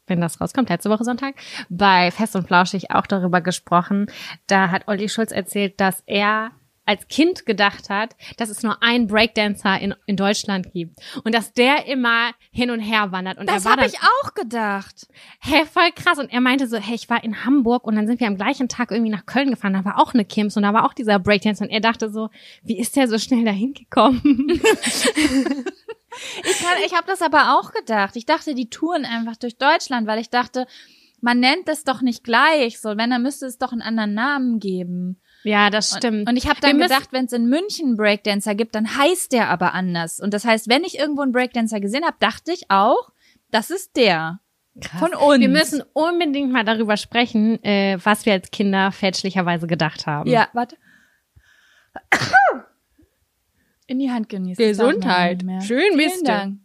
[0.07, 1.35] wenn das rauskommt, letzte Woche Sonntag,
[1.69, 4.07] bei Fest und Flauschig auch darüber gesprochen.
[4.47, 6.51] Da hat Olli Schulz erzählt, dass er
[6.85, 11.51] als Kind gedacht hat, dass es nur einen Breakdancer in, in Deutschland gibt und dass
[11.53, 13.37] der immer hin und her wandert.
[13.39, 15.07] Und Das habe ich auch gedacht.
[15.41, 16.19] Hä, voll krass.
[16.19, 18.69] Und er meinte so, hey, ich war in Hamburg und dann sind wir am gleichen
[18.69, 19.73] Tag irgendwie nach Köln gefahren.
[19.73, 21.63] Da war auch eine Kims und da war auch dieser Breakdance.
[21.63, 22.29] Und er dachte so,
[22.63, 24.61] wie ist der so schnell dahin gekommen?
[26.45, 28.15] Ich, kann- ich habe das aber auch gedacht.
[28.15, 30.65] Ich dachte, die touren einfach durch Deutschland, weil ich dachte,
[31.21, 32.79] man nennt es doch nicht gleich.
[32.79, 35.19] So, wenn, dann müsste es doch einen anderen Namen geben.
[35.45, 36.27] Ja, das stimmt.
[36.29, 38.97] Und ich habe Wir dann müssen- gedacht, wenn es in München einen Breakdancer gibt, dann
[38.97, 40.19] heißt der aber anders.
[40.19, 43.11] Und das heißt, wenn ich irgendwo einen Breakdancer gesehen habe, dachte ich auch,
[43.51, 44.39] das ist der.
[44.99, 45.39] Von uns.
[45.39, 50.29] Wir müssen unbedingt mal darüber sprechen, äh, was wir als Kinder fälschlicherweise gedacht haben.
[50.29, 50.75] Ja, warte.
[53.87, 54.61] In die Hand genießen.
[55.45, 55.61] Mehr.
[55.61, 56.25] Schön Vielen bist du.
[56.25, 56.59] Dank.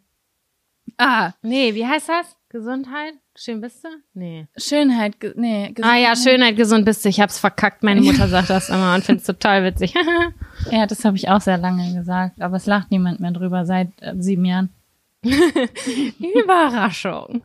[0.96, 2.36] Ah, Nee, wie heißt das?
[2.50, 3.14] Gesundheit?
[3.36, 3.88] Schön bist du?
[4.12, 4.48] Nee.
[4.56, 5.72] Schönheit, ge- nee.
[5.82, 7.08] Ah ja, Schönheit, gesund bist du.
[7.08, 7.82] Ich hab's verkackt.
[7.84, 9.94] Meine Mutter sagt das immer und find's total witzig.
[10.70, 13.88] Ja, das habe ich auch sehr lange gesagt, aber es lacht niemand mehr drüber seit
[14.02, 14.68] äh, sieben Jahren.
[16.18, 17.42] Überraschung.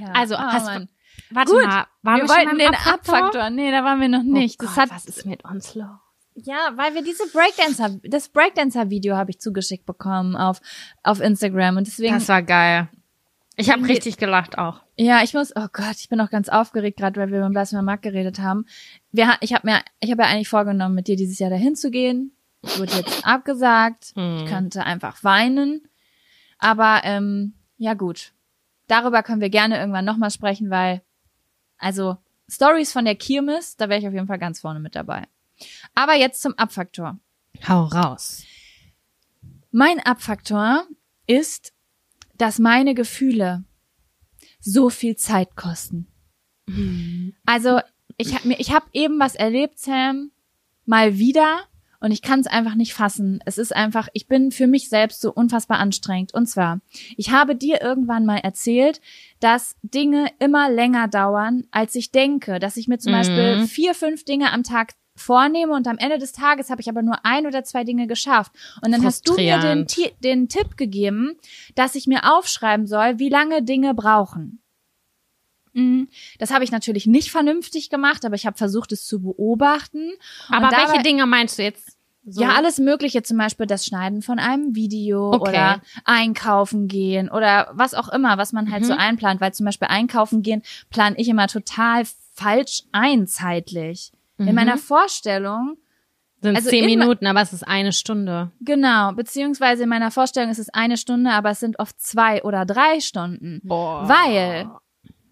[0.00, 0.12] Ja.
[0.12, 0.86] Also, Ah, hast Mann.
[1.30, 3.50] du, warte Gut, mal, waren wir schon wollten den Abfaktor?
[3.50, 4.56] Nee, da waren wir noch nicht.
[4.62, 5.86] Oh Gott, hat, was ist mit uns los?
[6.38, 10.60] ja, weil wir diese Breakdancer, das Breakdancer-Video habe ich zugeschickt bekommen auf,
[11.02, 12.88] auf Instagram und deswegen, Das war geil.
[13.56, 14.82] Ich habe richtig gelacht auch.
[14.96, 17.82] ja, ich muss, oh Gott, ich bin auch ganz aufgeregt, gerade weil wir beim Blasphemia
[17.82, 18.66] Markt geredet haben.
[19.12, 21.90] Wir, ich habe mir, ich habe ja eigentlich vorgenommen, mit dir dieses Jahr dahin zu
[21.90, 22.32] gehen.
[22.62, 24.12] Wurde jetzt abgesagt.
[24.14, 24.38] Hm.
[24.38, 25.88] Ich könnte einfach weinen.
[26.58, 28.32] Aber ähm, ja gut,
[28.88, 31.02] darüber können wir gerne irgendwann nochmal sprechen, weil
[31.78, 32.16] also
[32.48, 35.26] Stories von der Kirmes, da wäre ich auf jeden Fall ganz vorne mit dabei.
[35.94, 37.18] Aber jetzt zum Abfaktor.
[37.66, 38.44] Hau raus.
[39.70, 40.86] Mein Abfaktor
[41.26, 41.72] ist,
[42.38, 43.64] dass meine Gefühle
[44.60, 46.06] so viel Zeit kosten.
[47.44, 47.80] Also
[48.16, 50.30] ich habe ich habe eben was erlebt, Sam,
[50.84, 51.60] mal wieder.
[51.98, 53.40] Und ich kann es einfach nicht fassen.
[53.46, 56.34] Es ist einfach, ich bin für mich selbst so unfassbar anstrengend.
[56.34, 56.80] Und zwar,
[57.16, 59.00] ich habe dir irgendwann mal erzählt,
[59.40, 62.58] dass Dinge immer länger dauern, als ich denke.
[62.58, 63.16] Dass ich mir zum Mhm.
[63.16, 67.02] Beispiel vier, fünf Dinge am Tag vornehme und am Ende des Tages habe ich aber
[67.02, 68.52] nur ein oder zwei Dinge geschafft.
[68.82, 69.86] Und dann hast du mir den,
[70.22, 71.36] den Tipp gegeben,
[71.74, 74.60] dass ich mir aufschreiben soll, wie lange Dinge brauchen.
[75.72, 76.08] Mhm.
[76.38, 80.10] Das habe ich natürlich nicht vernünftig gemacht, aber ich habe versucht, es zu beobachten.
[80.48, 81.96] Aber dabei- welche Dinge meinst du jetzt?
[82.28, 82.40] So?
[82.42, 85.50] Ja, alles Mögliche, zum Beispiel das Schneiden von einem Video Okay.
[85.50, 88.86] oder einkaufen gehen oder was auch immer, was man halt Mhm.
[88.86, 89.40] so einplant.
[89.40, 92.02] Weil zum Beispiel einkaufen gehen plane ich immer total
[92.34, 93.28] falsch ein
[94.36, 94.48] zeitlich.
[94.48, 94.54] In Mhm.
[94.54, 95.76] meiner Vorstellung,
[96.42, 98.52] Sind also zehn in- Minuten, aber es ist eine Stunde.
[98.60, 102.64] genau, beziehungsweise in meiner Vorstellung ist es eine Stunde, aber es sind oft zwei oder
[102.66, 103.60] drei Stunden.
[103.64, 104.08] Boah.
[104.08, 104.70] Weil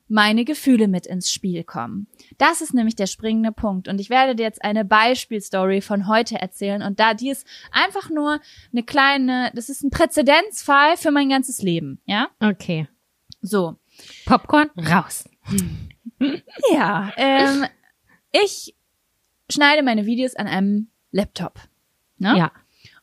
[0.07, 2.07] meine Gefühle mit ins Spiel kommen.
[2.37, 3.89] Das ist nämlich der springende Punkt.
[3.89, 6.83] Und ich werde dir jetzt eine Beispielstory von heute erzählen.
[6.83, 8.39] Und da die ist einfach nur
[8.73, 12.01] eine kleine, das ist ein Präzedenzfall für mein ganzes Leben.
[12.05, 12.29] Ja?
[12.39, 12.87] Okay.
[13.41, 13.77] So.
[14.27, 15.25] Popcorn raus.
[16.73, 17.13] Ja.
[17.17, 17.65] Ähm,
[18.31, 18.75] ich
[19.51, 21.61] schneide meine Videos an einem Laptop.
[22.19, 22.37] Ne?
[22.37, 22.53] Ja.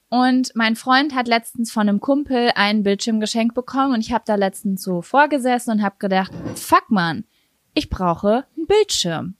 [0.09, 4.25] Und mein Freund hat letztens von einem Kumpel einen Bildschirm geschenkt bekommen und ich habe
[4.27, 7.23] da letztens so vorgesessen und habe gedacht, fuck man,
[7.73, 9.35] ich brauche einen Bildschirm.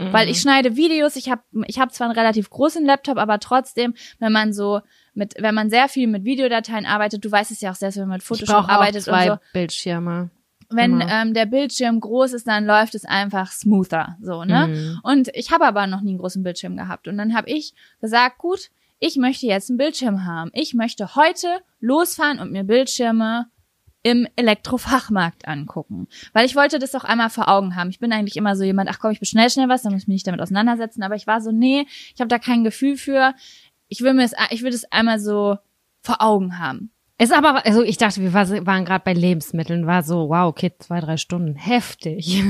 [0.00, 3.94] Weil ich schneide Videos, ich habe ich hab zwar einen relativ großen Laptop, aber trotzdem,
[4.20, 4.80] wenn man so
[5.12, 8.06] mit wenn man sehr viel mit Videodateien arbeitet, du weißt es ja auch selbst, wenn
[8.06, 10.30] man mit Ich Photoshop arbeitet zwei und so, Bildschirme.
[10.70, 14.68] Wenn ähm, der Bildschirm groß ist, dann läuft es einfach smoother, so, ne?
[14.68, 15.00] Mhm.
[15.02, 17.08] Und ich habe aber noch nie einen großen Bildschirm gehabt.
[17.08, 20.50] Und dann habe ich gesagt, gut, ich möchte jetzt einen Bildschirm haben.
[20.52, 23.46] Ich möchte heute losfahren und mir Bildschirme
[24.02, 26.08] im Elektrofachmarkt angucken.
[26.32, 27.90] Weil ich wollte das auch einmal vor Augen haben.
[27.90, 30.08] Ich bin eigentlich immer so jemand, ach komm, ich bestell schnell was, dann muss ich
[30.08, 31.02] mich nicht damit auseinandersetzen.
[31.02, 33.34] Aber ich war so, nee, ich habe da kein Gefühl für.
[33.88, 35.58] Ich will mir das, ich will das einmal so
[36.02, 36.90] vor Augen haben.
[37.20, 40.72] Ist aber, also ich dachte, wir war- waren gerade bei Lebensmitteln, war so, wow, okay,
[40.78, 42.42] zwei, drei Stunden, heftig.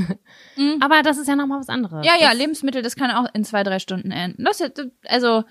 [0.79, 1.99] Aber das ist ja nochmal was anderes.
[1.99, 2.03] Mhm.
[2.03, 4.43] Ja, ja, Das- Lebensmittel, das kann auch in zwei, drei Stunden enden.
[4.43, 5.43] Das, ist- also,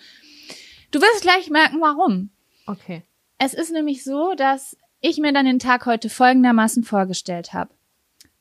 [0.93, 2.31] du wirst gleich merken, warum.
[2.67, 3.03] Okay.
[3.39, 7.71] Es ist nämlich so, dass ich mir dann den Tag heute folgendermaßen vorgestellt habe.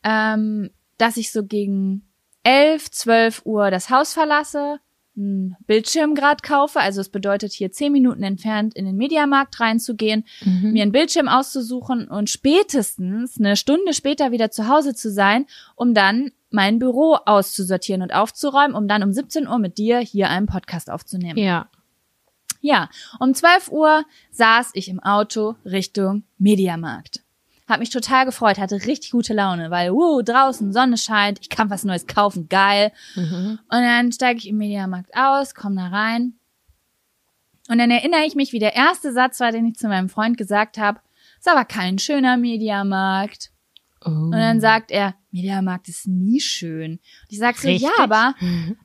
[0.03, 2.07] Ähm, dass ich so gegen
[2.43, 4.79] 11, 12 Uhr das Haus verlasse,
[5.17, 10.25] einen Bildschirm grad kaufe, also es bedeutet hier 10 Minuten entfernt in den Mediamarkt reinzugehen,
[10.45, 10.71] Mhm.
[10.73, 15.93] mir einen Bildschirm auszusuchen und spätestens eine Stunde später wieder zu Hause zu sein, um
[15.93, 20.45] dann mein Büro auszusortieren und aufzuräumen, um dann um 17 Uhr mit dir hier einen
[20.45, 21.37] Podcast aufzunehmen.
[21.37, 21.67] Ja.
[22.61, 27.21] Ja, um 12 Uhr saß ich im Auto Richtung Mediamarkt.
[27.67, 31.69] Hab mich total gefreut, hatte richtig gute Laune, weil, wow, draußen Sonne scheint, ich kann
[31.69, 32.93] was Neues kaufen, geil.
[33.15, 33.59] Mhm.
[33.69, 36.33] Und dann steige ich im Mediamarkt aus, komme da rein.
[37.67, 40.37] Und dann erinnere ich mich, wie der erste Satz war, den ich zu meinem Freund
[40.37, 41.01] gesagt habe.
[41.37, 43.51] Ist aber kein schöner Mediamarkt.
[44.05, 44.09] Oh.
[44.09, 46.93] Und dann sagt er, Mediamarkt ist nie schön.
[46.93, 48.35] Und ich sag so, ja, aber,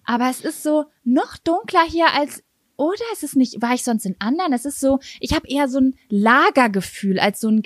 [0.05, 2.43] aber es ist so noch dunkler hier als,
[2.83, 4.53] oder ist es nicht, war ich sonst in anderen?
[4.53, 7.63] Es ist so, ich habe eher so ein Lagergefühl als so ein,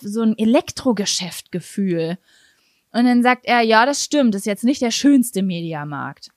[0.00, 2.18] so ein Elektrogeschäftgefühl.
[2.90, 6.30] Und dann sagt er, ja, das stimmt, ist jetzt nicht der schönste Mediamarkt.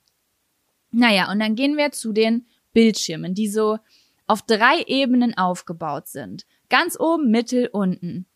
[0.91, 3.79] Naja, und dann gehen wir zu den Bildschirmen, die so
[4.27, 6.45] auf drei Ebenen aufgebaut sind.
[6.69, 8.27] Ganz oben, mittel, unten.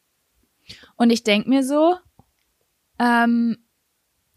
[0.95, 1.97] Und ich denk mir so,
[2.97, 3.58] ähm,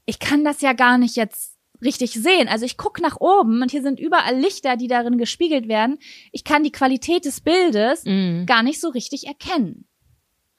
[0.05, 2.49] ich kann das ja gar nicht jetzt richtig sehen.
[2.49, 5.99] Also ich guck nach oben und hier sind überall Lichter, die darin gespiegelt werden.
[6.33, 8.47] Ich kann die Qualität des Bildes Mhm.
[8.47, 9.87] gar nicht so richtig erkennen.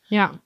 [0.09, 0.39] Ja.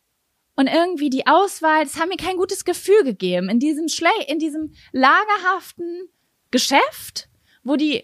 [0.56, 3.50] Und irgendwie die Auswahl, das hat mir kein gutes Gefühl gegeben.
[3.50, 6.10] In diesem Schle in diesem lagerhaften
[6.52, 7.30] Geschäft,
[7.64, 8.04] wo die,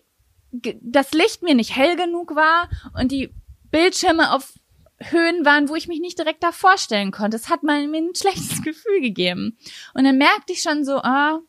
[0.51, 3.34] das Licht mir nicht hell genug war und die
[3.69, 4.53] Bildschirme auf
[4.99, 7.38] Höhen waren, wo ich mich nicht direkt da vorstellen konnte.
[7.38, 9.58] Das hat mal mir ein schlechtes Gefühl gegeben.
[9.93, 11.39] Und dann merkte ich schon so, ah,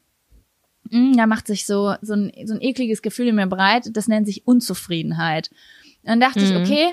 [0.90, 3.90] mh, da macht sich so, so ein, so ein ekliges Gefühl in mir breit.
[3.96, 5.50] Das nennt sich Unzufriedenheit.
[6.02, 6.56] Und dann dachte ich, Mhm.
[6.62, 6.86] okay,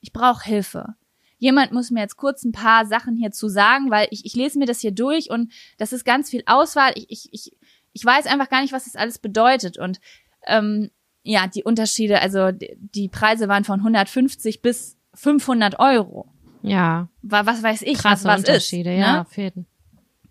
[0.00, 0.94] ich brauche Hilfe.
[1.38, 4.66] Jemand muss mir jetzt kurz ein paar Sachen hierzu sagen, weil ich, ich lese mir
[4.66, 6.92] das hier durch und das ist ganz viel Auswahl.
[6.94, 7.52] Ich, ich, ich,
[7.92, 9.76] ich weiß einfach gar nicht, was das alles bedeutet.
[9.76, 10.00] Und
[10.46, 10.90] ähm,
[11.24, 16.26] ja, die Unterschiede, also die, Preise waren von 150 bis 500 Euro.
[16.62, 17.08] Ja.
[17.22, 19.00] Wa- Was weiß ich, Krasse was, was Unterschiede, ist.
[19.00, 19.20] ja, Ne?
[19.22, 19.66] auf jeden.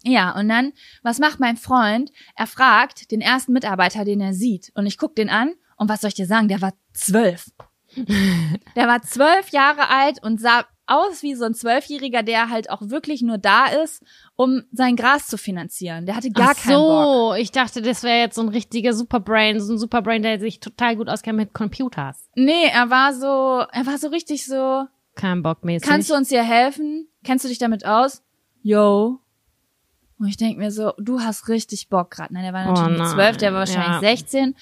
[0.04, 2.12] Ja, und dann, was macht mein Freund?
[2.36, 4.72] Er fragt den ersten Mitarbeiter, den er sieht.
[4.76, 6.48] Und ich guck den an und was soll ich dir sagen?
[6.48, 7.52] Der war zwölf.
[8.76, 12.82] der war zwölf Jahre alt und sah aus wie so ein Zwölfjähriger, der halt auch
[12.82, 14.04] wirklich nur da ist,
[14.36, 16.06] um sein Gras zu finanzieren.
[16.06, 17.04] Der hatte gar Ach keinen Bock.
[17.04, 20.60] so, ich dachte, das wäre jetzt so ein richtiger Superbrain, so ein Superbrain, der sich
[20.60, 22.28] total gut auskennt mit Computers.
[22.36, 24.86] Nee, er war so, er war so richtig so,
[25.16, 25.88] Kein Bock mäßig.
[25.88, 27.08] kannst du uns hier helfen?
[27.24, 28.24] Kennst du dich damit aus?
[28.62, 29.20] Yo.
[30.22, 32.32] Und ich denk mir so, du hast richtig Bock gerade.
[32.32, 34.16] Nein, der war Oh natürlich nicht nein, zwölf, der war wahrscheinlich ja.
[34.16, 34.56] 16.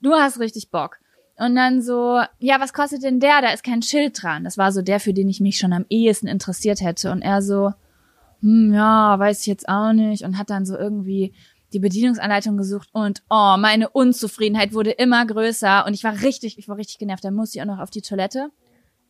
[0.00, 0.98] Du hast richtig Bock.
[1.38, 3.42] Und dann so, ja, was kostet denn der?
[3.42, 4.42] Da ist kein Schild dran.
[4.42, 7.12] Das war so der, für den ich mich schon am ehesten interessiert hätte.
[7.12, 7.72] Und er so,
[8.40, 10.24] hm, ja, weiß ich jetzt auch nicht.
[10.24, 11.32] Und hat dann so irgendwie
[11.72, 16.68] die Bedienungsanleitung gesucht und oh, meine Unzufriedenheit wurde immer größer und ich war richtig, ich
[16.68, 17.24] war richtig genervt.
[17.24, 18.50] Dann musste ich auch noch auf die Toilette.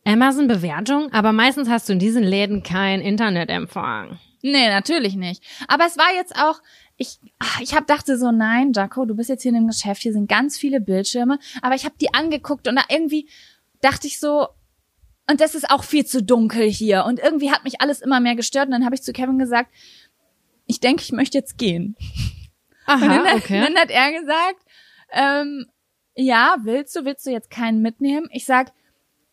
[0.05, 4.17] Amazon-Bewertung, aber meistens hast du in diesen Läden kein Internetempfang.
[4.45, 5.41] Nee, natürlich nicht.
[5.69, 6.61] Aber es war jetzt auch,
[6.97, 10.01] ich, ach, ich hab dachte so, nein, Jaco, du bist jetzt hier in dem Geschäft,
[10.01, 13.29] hier sind ganz viele Bildschirme, aber ich habe die angeguckt und da irgendwie
[13.81, 14.47] dachte ich so,
[15.29, 18.35] und das ist auch viel zu dunkel hier und irgendwie hat mich alles immer mehr
[18.35, 19.73] gestört und dann habe ich zu Kevin gesagt,
[20.65, 21.95] ich denke, ich möchte jetzt gehen.
[22.85, 23.61] Und dann, Aha, hat- okay.
[23.61, 24.65] dann hat er gesagt,
[25.13, 25.67] ähm,
[26.15, 28.27] ja, willst du, willst du jetzt keinen mitnehmen?
[28.31, 28.73] Ich sag,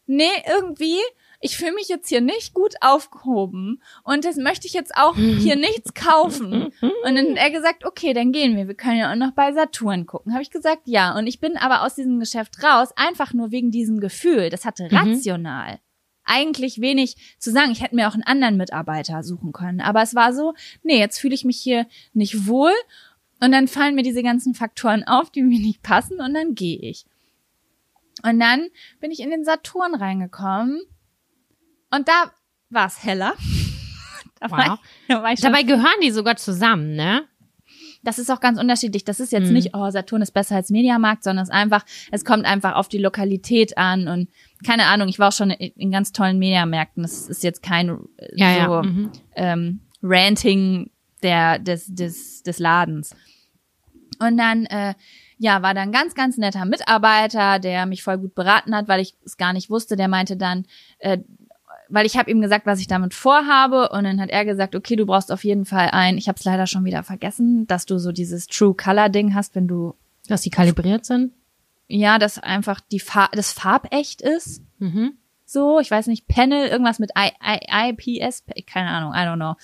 [0.06, 0.98] nee, irgendwie,
[1.42, 5.56] ich fühle mich jetzt hier nicht gut aufgehoben und das möchte ich jetzt auch hier
[5.56, 6.72] nichts kaufen.
[6.80, 8.68] Und dann hat er gesagt, okay, dann gehen wir.
[8.68, 10.32] Wir können ja auch noch bei Saturn gucken.
[10.34, 11.16] Habe ich gesagt, ja.
[11.16, 14.50] Und ich bin aber aus diesem Geschäft raus, einfach nur wegen diesem Gefühl.
[14.50, 14.96] Das hatte Mhm.
[14.96, 15.78] rational.
[16.24, 17.72] Eigentlich wenig zu sagen.
[17.72, 19.80] Ich hätte mir auch einen anderen Mitarbeiter suchen können.
[19.80, 22.72] Aber es war so, nee, jetzt fühle ich mich hier nicht wohl.
[23.42, 26.20] Und dann fallen mir diese ganzen Faktoren auf, die mir nicht passen.
[26.20, 27.06] Und dann gehe ich.
[28.22, 28.68] Und dann
[29.00, 30.82] bin ich in den Saturn reingekommen.
[31.94, 32.30] Und da
[32.70, 33.34] war es heller.
[34.40, 35.18] da, war Wow.
[35.40, 37.26] Dabei gehören die sogar zusammen, ne?
[38.02, 39.04] das ist auch ganz unterschiedlich.
[39.04, 39.52] Das ist jetzt Mhm.
[39.54, 42.88] nicht, oh, Saturn ist besser als Mediamarkt, sondern es ist einfach, es kommt einfach auf
[42.88, 44.30] die Lokalität an und
[44.66, 47.02] keine Ahnung, ich war auch schon in, in ganz tollen Mediamärkten.
[47.02, 48.82] Das ist jetzt kein äh, Ja, so ja.
[48.82, 49.12] Mhm.
[49.36, 50.90] ähm, Ranting
[51.22, 53.14] der, des, des, des Ladens.
[54.18, 54.94] Und dann, äh,
[55.38, 59.14] ja, war dann ganz, ganz netter Mitarbeiter, der mich voll gut beraten hat, weil ich
[59.24, 59.96] es gar nicht wusste.
[59.96, 60.64] Der meinte dann,
[60.98, 61.18] äh,
[61.90, 64.96] weil ich habe ihm gesagt, was ich damit vorhabe und dann hat er gesagt, okay,
[64.96, 67.98] du brauchst auf jeden Fall ein, ich habe es leider schon wieder vergessen, dass du
[67.98, 69.94] so dieses True Color Ding hast, wenn du
[70.28, 71.32] Dass die kalibriert sind.
[71.88, 74.62] ja, dass einfach die Farb, das farbecht ist.
[74.78, 75.12] Mhm.
[75.44, 79.56] So, ich weiß nicht, Panel, irgendwas mit I, I, IPS, keine Ahnung, I don't know.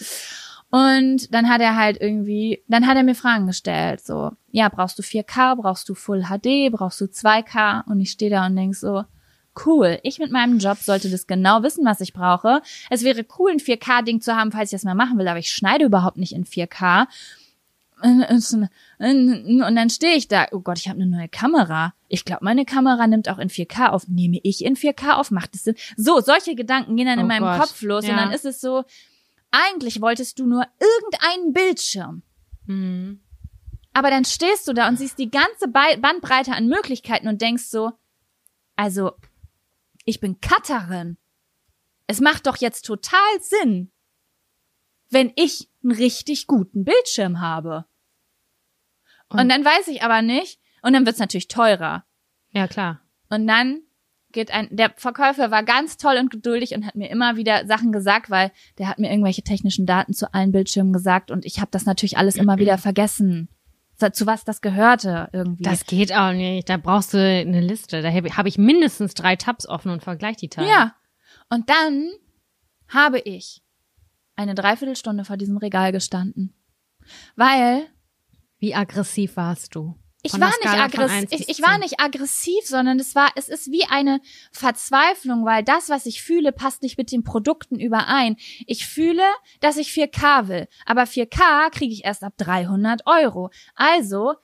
[0.68, 4.98] Und dann hat er halt irgendwie, dann hat er mir Fragen gestellt, so, ja, brauchst
[4.98, 7.84] du 4K, brauchst du Full HD, brauchst du 2K?
[7.86, 9.04] Und ich stehe da und denk so,
[9.64, 12.60] cool, ich mit meinem Job sollte das genau wissen, was ich brauche.
[12.90, 15.50] Es wäre cool, ein 4K-Ding zu haben, falls ich das mal machen will, aber ich
[15.50, 17.06] schneide überhaupt nicht in 4K.
[18.02, 21.94] und dann stehe ich da, oh Gott, ich habe eine neue Kamera.
[22.08, 24.06] Ich glaube, meine Kamera nimmt auch in 4K auf.
[24.08, 25.30] Nehme ich in 4K auf?
[25.30, 25.76] Macht es Sinn?
[25.96, 27.60] So, solche Gedanken gehen dann Oh in meinem Gott.
[27.60, 28.12] Kopf los Ja.
[28.12, 28.84] und dann ist es so,
[29.50, 32.22] eigentlich wolltest du nur irgendeinen Bildschirm.
[32.66, 33.20] Mhm.
[33.94, 37.92] Aber dann stehst du da und siehst die ganze Bandbreite an Möglichkeiten und denkst so,
[38.76, 39.12] also,
[40.06, 41.18] ich bin Cutterin.
[42.06, 43.90] Es macht doch jetzt total Sinn,
[45.10, 47.84] wenn ich einen richtig guten Bildschirm habe.
[49.28, 52.04] Und, Und- dann weiß ich aber nicht, und dann wird's natürlich teurer.
[52.52, 53.00] Ja, klar.
[53.28, 53.80] Und dann
[54.30, 57.90] geht ein, der Verkäufer war ganz toll und geduldig und hat mir immer wieder Sachen
[57.90, 61.70] gesagt, weil der hat mir irgendwelche technischen Daten zu allen Bildschirmen gesagt und ich habe
[61.72, 63.48] das natürlich alles immer wieder vergessen,
[63.98, 65.62] zu was das gehörte irgendwie.
[65.62, 66.68] Das geht auch nicht.
[66.68, 68.02] Da brauchst du eine Liste.
[68.02, 70.68] Da habe ich mindestens drei Tabs offen und vergleich die Teile.
[70.68, 70.94] ja.
[71.48, 72.10] Und dann
[72.88, 73.62] habe ich
[74.34, 76.54] eine Dreiviertelstunde vor diesem Regal gestanden,
[77.36, 77.86] weil
[78.58, 79.96] Wie aggressiv warst du?
[80.34, 81.16] Ich war nicht aggressiv.
[81.16, 81.80] 1 bis Ich, ich war 10.
[81.80, 84.20] nicht aggressiv, sondern es war, es ist wie eine
[84.52, 88.36] Verzweiflung, weil das, was ich fühle, passt nicht mit den Produkten überein.
[88.66, 89.24] Ich fühle,
[89.60, 93.50] dass ich 4K will, aber 4K kriege ich erst ab 300 Euro.
[93.74, 94.34] Also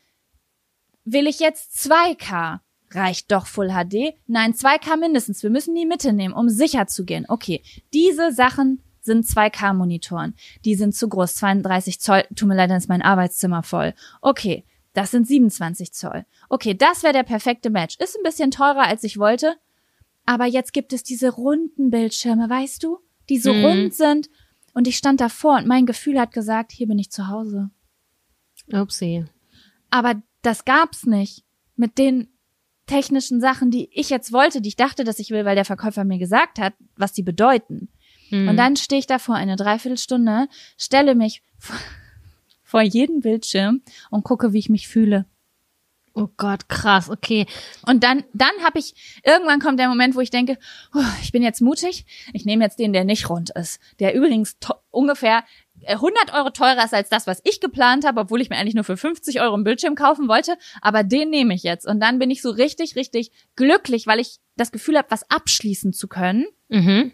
[1.04, 2.60] will ich jetzt 2K.
[2.94, 4.14] Reicht doch Full HD?
[4.26, 5.42] Nein, 2K mindestens.
[5.42, 7.24] Wir müssen die Mitte nehmen, um sicher zu gehen.
[7.26, 7.62] Okay,
[7.94, 10.34] diese Sachen sind 2K-Monitoren.
[10.64, 12.24] Die sind zu groß, 32 Zoll.
[12.34, 13.94] Tut mir leid, dann ist mein Arbeitszimmer voll.
[14.20, 16.24] Okay, das sind 27 Zoll.
[16.48, 17.96] Okay, das wäre der perfekte Match.
[17.98, 19.56] Ist ein bisschen teurer, als ich wollte.
[20.26, 22.98] Aber jetzt gibt es diese runden Bildschirme, weißt du?
[23.28, 23.64] Die so Mhm.
[23.64, 24.28] rund sind.
[24.74, 27.70] Und ich stand davor und mein Gefühl hat gesagt, hier bin ich zu Hause.
[28.72, 29.24] Upsi.
[29.90, 31.44] Aber das gab's nicht.
[31.76, 32.28] Mit den
[32.86, 36.04] technischen Sachen, die ich jetzt wollte, die ich dachte, dass ich will, weil der Verkäufer
[36.04, 37.88] mir gesagt hat, was die bedeuten.
[38.30, 38.48] Mhm.
[38.48, 41.42] Und dann stehe ich davor eine Dreiviertelstunde, stelle mich
[42.72, 45.26] vor, jeden Bildschirm und gucke, wie ich mich fühle.
[46.14, 47.46] Oh Gott, krass, okay.
[47.86, 50.58] Und dann, dann habe ich, irgendwann kommt der Moment, wo ich denke,
[50.92, 52.04] "Puh, ich bin jetzt mutig,
[52.34, 54.56] ich nehme jetzt den, der nicht rund ist, der übrigens
[54.90, 55.42] ungefähr
[55.80, 58.74] äh, 100 Euro teurer ist als das, was ich geplant habe, obwohl ich mir eigentlich
[58.74, 61.86] nur für 50 Euro einen Bildschirm kaufen wollte, aber den nehme ich jetzt.
[61.86, 65.94] Und dann bin ich so richtig, richtig glücklich, weil ich das Gefühl habe, was abschließen
[65.94, 66.44] zu können.
[66.68, 67.12] Mhm.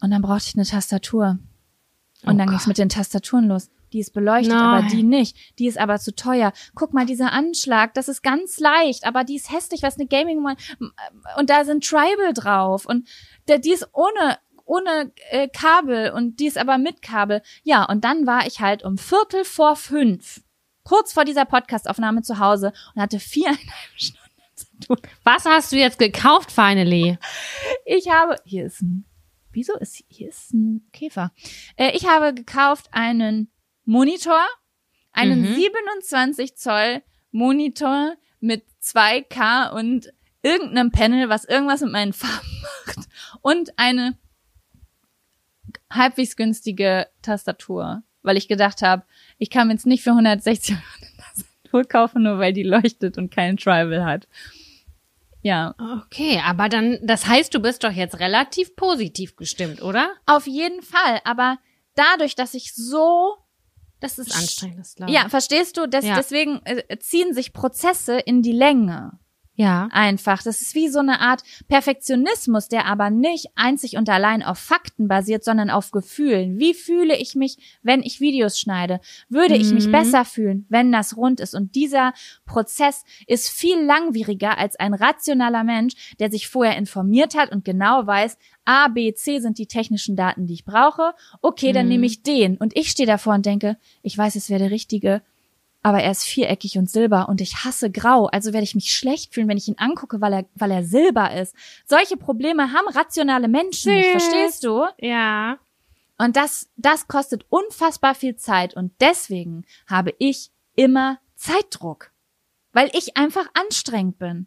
[0.00, 1.38] Und dann brauchte ich eine Tastatur.
[2.24, 2.68] Und Oh dann ging's Gott.
[2.68, 3.68] mit den Tastaturen los.
[3.92, 4.84] Die ist beleuchtet, Nein.
[4.84, 5.36] aber die nicht.
[5.58, 6.52] Die ist aber zu teuer.
[6.74, 10.42] Guck mal, dieser Anschlag, das ist ganz leicht, aber die ist hässlich, was eine Gaming
[11.36, 13.08] und da sind Tribal drauf und
[13.48, 17.42] der, die ist ohne ohne äh, Kabel und die ist aber mit Kabel.
[17.62, 20.42] Ja, und dann war ich halt um Viertel vor fünf,
[20.84, 24.18] kurz vor dieser Podcastaufnahme zu Hause und hatte viereinhalb Stunden
[24.54, 24.96] zu tun.
[25.24, 27.18] Was hast du jetzt gekauft, finally?
[27.84, 29.04] Ich habe, hier ist ein,
[29.50, 31.32] wieso ist, hier ist ein Käfer.
[31.76, 33.50] Äh, ich habe gekauft einen
[33.84, 34.40] Monitor,
[35.12, 35.54] einen Mhm.
[35.54, 43.08] 27 Zoll Monitor mit 2K und irgendeinem Panel, was irgendwas mit meinen Farben macht
[43.42, 44.16] und eine
[45.90, 49.04] halbwegs günstige Tastatur, weil ich gedacht habe,
[49.38, 53.18] ich kann mir jetzt nicht für 160 Euro eine Tastatur kaufen, nur weil die leuchtet
[53.18, 54.26] und keinen Tribal hat.
[55.42, 60.12] Ja, Okay, aber dann, das heißt, du bist doch jetzt relativ positiv gestimmt, oder?
[60.26, 61.58] Auf jeden Fall, aber
[61.96, 63.36] dadurch, dass ich so,
[64.02, 66.16] Das ist anstrengend, das glaube ja, verstehst du, das, Ja.
[66.16, 69.18] deswegen äh, ziehen sich Prozesse in die Länge.
[69.54, 69.88] Ja.
[69.92, 70.42] Einfach.
[70.42, 75.08] Das ist wie so eine Art Perfektionismus, der aber nicht einzig und allein auf Fakten
[75.08, 76.58] basiert, sondern auf Gefühlen.
[76.58, 79.00] Wie fühle ich mich, wenn ich Videos schneide?
[79.28, 79.92] Würde ich mich Mhm.
[79.92, 81.54] besser fühlen, wenn das rund ist?
[81.54, 82.14] Und dieser
[82.46, 88.06] Prozess ist viel langwieriger als ein rationaler Mensch, der sich vorher informiert hat und genau
[88.06, 91.12] weiß, A, B, C sind die technischen Daten, die ich brauche.
[91.42, 91.92] Okay, dann Mhm.
[91.92, 92.56] nehme ich den.
[92.56, 95.20] Und ich stehe davor und denke, ich weiß, es wäre der richtige
[95.82, 99.34] aber er ist viereckig und silber und ich hasse grau, also werde ich mich schlecht
[99.34, 101.54] fühlen, wenn ich ihn angucke, weil er, weil er silber ist.
[101.86, 104.86] Solche Probleme haben rationale Menschen nicht, verstehst du?
[104.98, 105.58] Ja.
[106.18, 112.12] Und das, das kostet unfassbar viel Zeit und deswegen habe ich immer Zeitdruck,
[112.72, 114.46] weil ich einfach anstrengend bin.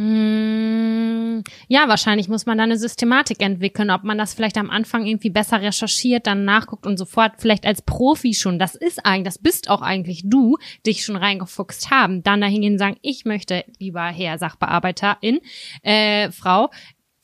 [0.00, 5.04] Hm, ja, wahrscheinlich muss man da eine Systematik entwickeln, ob man das vielleicht am Anfang
[5.04, 9.38] irgendwie besser recherchiert, dann nachguckt und sofort vielleicht als Profi schon, das ist eigentlich, das
[9.38, 13.62] bist auch eigentlich du, dich schon reingefuchst haben, dann dahin gehen und sagen, ich möchte,
[13.78, 15.40] lieber Herr Sachbearbeiterin,
[15.82, 16.70] äh, Frau,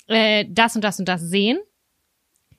[0.08, 1.58] äh, das und das und das sehen.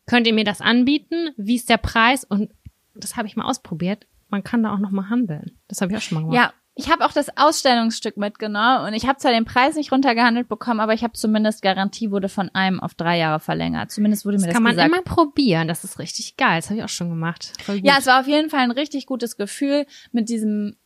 [0.08, 1.30] Könnt ihr mir das anbieten?
[1.38, 2.24] Wie ist der Preis?
[2.24, 2.50] Und
[2.96, 4.08] das habe ich mal ausprobiert.
[4.30, 5.60] Man kann da auch noch mal handeln.
[5.68, 6.36] Das habe ich auch schon mal gemacht.
[6.36, 10.48] Ja, ich habe auch das Ausstellungsstück mitgenommen und ich habe zwar den Preis nicht runtergehandelt
[10.48, 13.92] bekommen, aber ich habe zumindest Garantie wurde von einem auf drei Jahre verlängert.
[13.92, 14.90] Zumindest wurde mir das, Das kann man gesagt.
[14.90, 15.68] immer probieren.
[15.68, 16.60] Das ist richtig geil.
[16.60, 17.52] Das habe ich auch schon gemacht.
[17.82, 20.78] Ja, es war auf jeden Fall ein richtig gutes Gefühl, mit diesem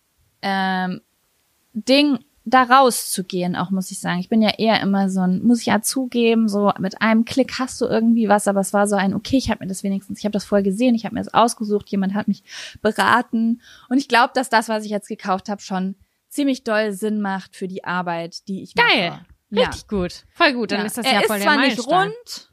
[0.42, 1.02] ähm,
[1.74, 2.20] Ding
[2.54, 4.20] da rauszugehen, auch muss ich sagen.
[4.20, 7.58] Ich bin ja eher immer so ein, muss ich ja zugeben, so mit einem Klick
[7.60, 10.20] hast du irgendwie was, aber es war so ein, okay, ich habe mir das wenigstens,
[10.20, 12.44] ich habe das vorher gesehen, ich habe mir das ausgesucht, jemand hat mich
[12.82, 15.96] beraten und ich glaube, dass das, was ich jetzt gekauft habe, schon
[16.30, 19.10] ziemlich doll Sinn macht für die Arbeit, die ich Geil.
[19.12, 19.26] mache.
[19.50, 19.68] Ja.
[19.68, 20.24] Richtig gut.
[20.34, 20.72] Voll gut.
[20.72, 20.86] Dann Ja.
[20.86, 22.08] ist das er ja ist voll der zwar nicht Meilenstein.
[22.08, 22.52] rund,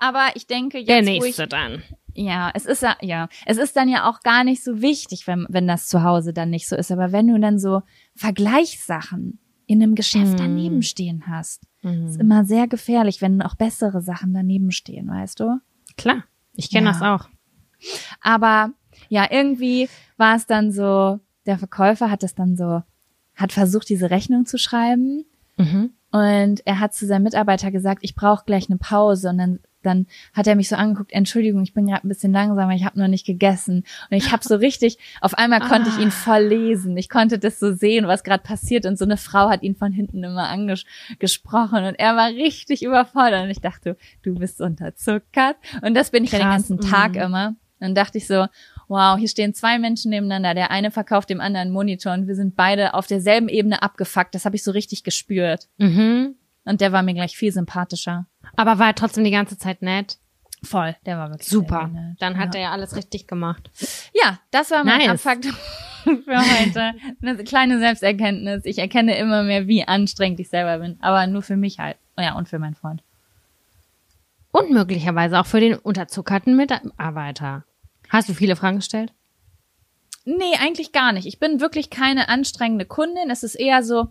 [0.00, 1.82] aber ich denke jetzt, Der wo ich nächste dann.
[2.14, 5.46] ja, es ist ja, ja, es ist dann ja auch gar nicht so wichtig, wenn,
[5.50, 6.90] wenn das zu Hause dann nicht so ist.
[6.92, 7.82] Aber wenn du dann so
[8.18, 10.36] Vergleichssachen in einem Geschäft Mm.
[10.38, 12.06] daneben stehen hast, Mhm.
[12.06, 15.60] ist immer sehr gefährlich, wenn auch bessere Sachen daneben stehen, weißt du?
[15.96, 16.24] Klar.
[16.54, 16.92] Ich kenne Ja.
[16.92, 17.28] das auch.
[18.20, 18.72] Aber
[19.08, 22.82] ja, irgendwie war es dann so, der Verkäufer hat es dann so,
[23.36, 25.24] hat versucht, diese Rechnung zu schreiben.
[25.56, 25.90] Mhm.
[26.10, 29.28] Und er hat zu seinem Mitarbeiter gesagt, ich brauche gleich eine Pause.
[29.30, 32.74] Und dann, dann hat er mich so angeguckt, Entschuldigung, ich bin gerade ein bisschen langsamer,
[32.74, 33.84] ich habe noch nicht gegessen.
[34.10, 36.96] Und ich habe so richtig, auf einmal konnte ich ihn voll lesen.
[36.96, 38.86] Ich konnte das so sehen, was gerade passiert.
[38.86, 41.84] Und so eine Frau hat ihn von hinten immer angesprochen.
[41.84, 43.44] Und er war richtig überfordert.
[43.44, 45.56] Und ich dachte, du bist unterzuckert.
[45.82, 47.22] Und das bin ich ja den Krass, ganzen Tag mhm.
[47.22, 47.56] immer.
[47.80, 48.46] Dann dachte ich so,
[48.88, 50.54] wow, hier stehen zwei Menschen nebeneinander.
[50.54, 54.34] Der eine verkauft dem anderen einen Monitor und wir sind beide auf derselben Ebene abgefuckt.
[54.34, 55.68] Das habe ich so richtig gespürt.
[55.78, 56.34] Mhm.
[56.68, 58.26] Und der war mir gleich viel sympathischer.
[58.56, 60.18] Aber war er trotzdem die ganze Zeit nett.
[60.62, 61.90] Voll, der war wirklich Super.
[62.18, 62.60] Dann hat ja.
[62.60, 63.70] er ja alles richtig gemacht.
[64.12, 65.22] Ja, das war mein Nice.
[66.04, 66.94] Für heute.
[67.22, 68.64] Eine kleine Selbsterkenntnis.
[68.64, 70.98] Ich erkenne immer mehr, wie anstrengend ich selber bin.
[71.00, 71.96] Aber nur für mich halt.
[72.18, 73.02] Ja, und für meinen Freund.
[74.50, 77.64] Und möglicherweise auch für den unterzuckerten Mitarbeiter.
[78.08, 79.12] Hast du viele Fragen gestellt?
[80.24, 81.26] Nee, eigentlich gar nicht.
[81.26, 83.30] Ich bin wirklich keine anstrengende Kundin.
[83.30, 84.08] Es ist eher so,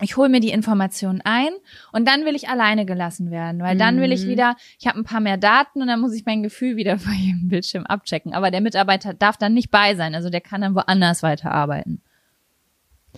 [0.00, 1.50] ich hole mir die Informationen ein
[1.92, 5.04] und dann will ich alleine gelassen werden, weil dann will ich wieder, ich habe ein
[5.04, 8.34] paar mehr Daten und dann muss ich mein Gefühl wieder vor jedem Bildschirm abchecken.
[8.34, 12.02] Aber der Mitarbeiter darf dann nicht bei sein, also der kann dann woanders weiterarbeiten.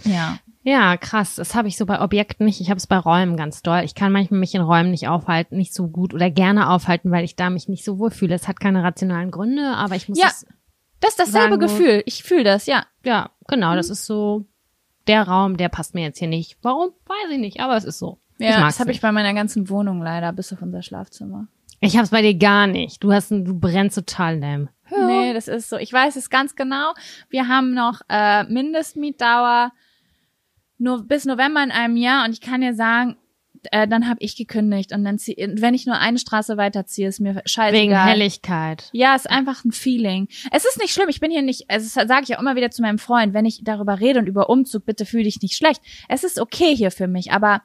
[0.04, 0.38] Ja.
[0.62, 1.36] Ja, krass.
[1.36, 2.60] Das habe ich so bei Objekten nicht.
[2.60, 3.82] Ich habe es bei Räumen ganz doll.
[3.84, 7.24] Ich kann manchmal mich in Räumen nicht aufhalten, nicht so gut oder gerne aufhalten, weil
[7.24, 8.34] ich da mich nicht so wohl fühle.
[8.34, 10.28] Es hat keine rationalen Gründe, aber ich muss Ja.
[11.00, 12.02] Das ist dasselbe Sagen Gefühl.
[12.06, 12.84] Ich fühle das, ja.
[13.04, 13.76] ja, genau, Mhm.
[13.76, 14.44] das ist so
[15.06, 16.56] der Raum, der passt mir jetzt hier nicht.
[16.62, 16.90] Warum?
[17.06, 18.18] Weiß ich nicht, aber es ist so.
[18.38, 21.48] Ja, das habe ich bei meiner ganzen Wohnung leider, bis auf unser Schlafzimmer.
[21.80, 23.02] Ich hab's bei dir gar nicht.
[23.02, 24.68] Du hast, ein, du brennst total Lärm.
[24.90, 25.76] Nee, das ist so.
[25.78, 26.94] Ich weiß es ganz genau.
[27.28, 29.72] Wir haben noch äh, Mindestmietdauer
[30.78, 33.16] nur bis November in einem Jahr und ich kann dir sagen,
[33.72, 37.20] äh, dann habe ich gekündigt und dann zieh, wenn ich nur eine Straße weiterziehe, ist
[37.20, 37.72] mir scheißegal.
[37.82, 38.88] Wegen Helligkeit.
[38.92, 40.28] Ja, ist einfach ein Feeling.
[40.52, 42.70] Es ist nicht schlimm, ich bin hier nicht, also das sage ich auch immer wieder
[42.70, 45.80] zu meinem Freund, wenn ich darüber rede und über Umzug, bitte fühl dich nicht schlecht.
[46.08, 47.62] Es ist okay hier für mich, aber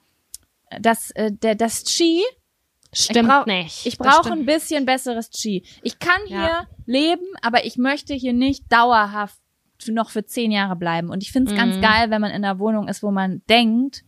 [0.79, 2.21] das, äh, der, das Chi,
[2.93, 3.85] Stimmt brauch- nicht.
[3.85, 5.63] ich brauche ein bisschen besseres Chi.
[5.81, 6.67] Ich kann hier Ja.
[6.85, 9.37] leben, aber ich möchte hier nicht dauerhaft
[9.87, 11.09] noch für zehn Jahre bleiben.
[11.09, 11.81] Und ich finde es ganz Mhm.
[11.81, 14.03] geil, wenn man in einer Wohnung ist, wo man denkt,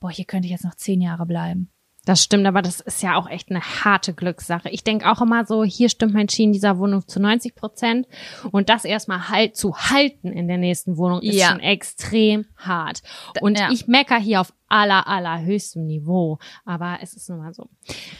[0.00, 1.70] boah, hier könnte ich jetzt noch zehn Jahre bleiben.
[2.04, 4.70] Das stimmt, aber das ist ja auch echt eine harte Glückssache.
[4.70, 8.06] Ich denk auch immer so, hier stimmt mein Ski in dieser Wohnung zu 90 Prozent.
[8.50, 11.48] Und das erstmal halt zu halten in der nächsten Wohnung ist Ja.
[11.48, 13.02] schon extrem hart.
[13.42, 13.68] Und ja.
[13.70, 16.38] ich mecker hier auf aller, allerhöchstem Niveau.
[16.64, 17.68] Aber es ist nun mal so.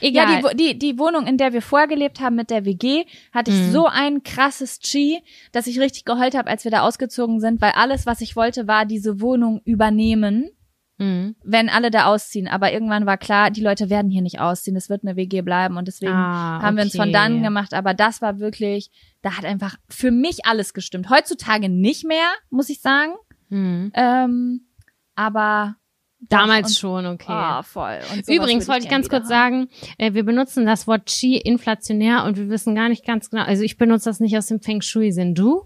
[0.03, 0.43] Egal.
[0.43, 3.57] Ja, die, die, die Wohnung, in der wir vorgelebt haben mit der WG, hatte ich
[3.57, 3.71] Mhm.
[3.73, 5.23] so ein krasses Chi,
[5.53, 8.67] dass ich richtig geheult habe, als wir da ausgezogen sind, weil alles, was ich wollte,
[8.67, 10.51] war diese Wohnung übernehmen.
[10.99, 11.37] Mhm.
[11.45, 12.49] wenn alle da ausziehen.
[12.49, 14.77] Aber irgendwann war klar, die Leute werden hier nicht ausziehen.
[14.77, 17.13] Es wird eine WG bleiben und deswegen Ah, haben wir uns von okay.
[17.13, 17.73] dann gemacht.
[17.73, 18.91] Aber das war wirklich,
[19.23, 21.09] da hat einfach für mich alles gestimmt.
[21.11, 23.13] Heutzutage nicht mehr, muss ich sagen.
[23.49, 23.93] Mhm.
[23.95, 24.67] Ähm,
[25.15, 25.77] aber
[26.21, 27.27] Damals und- schon, okay.
[27.33, 28.01] Ah, voll.
[28.27, 29.69] Übrigens wollte ich ganz wieder kurz sagen,
[29.99, 33.63] äh, wir benutzen das Wort Qi inflationär und wir wissen gar nicht ganz genau, also
[33.63, 35.37] ich benutze das nicht aus dem Feng Shui-Sinn.
[35.37, 35.63] Du?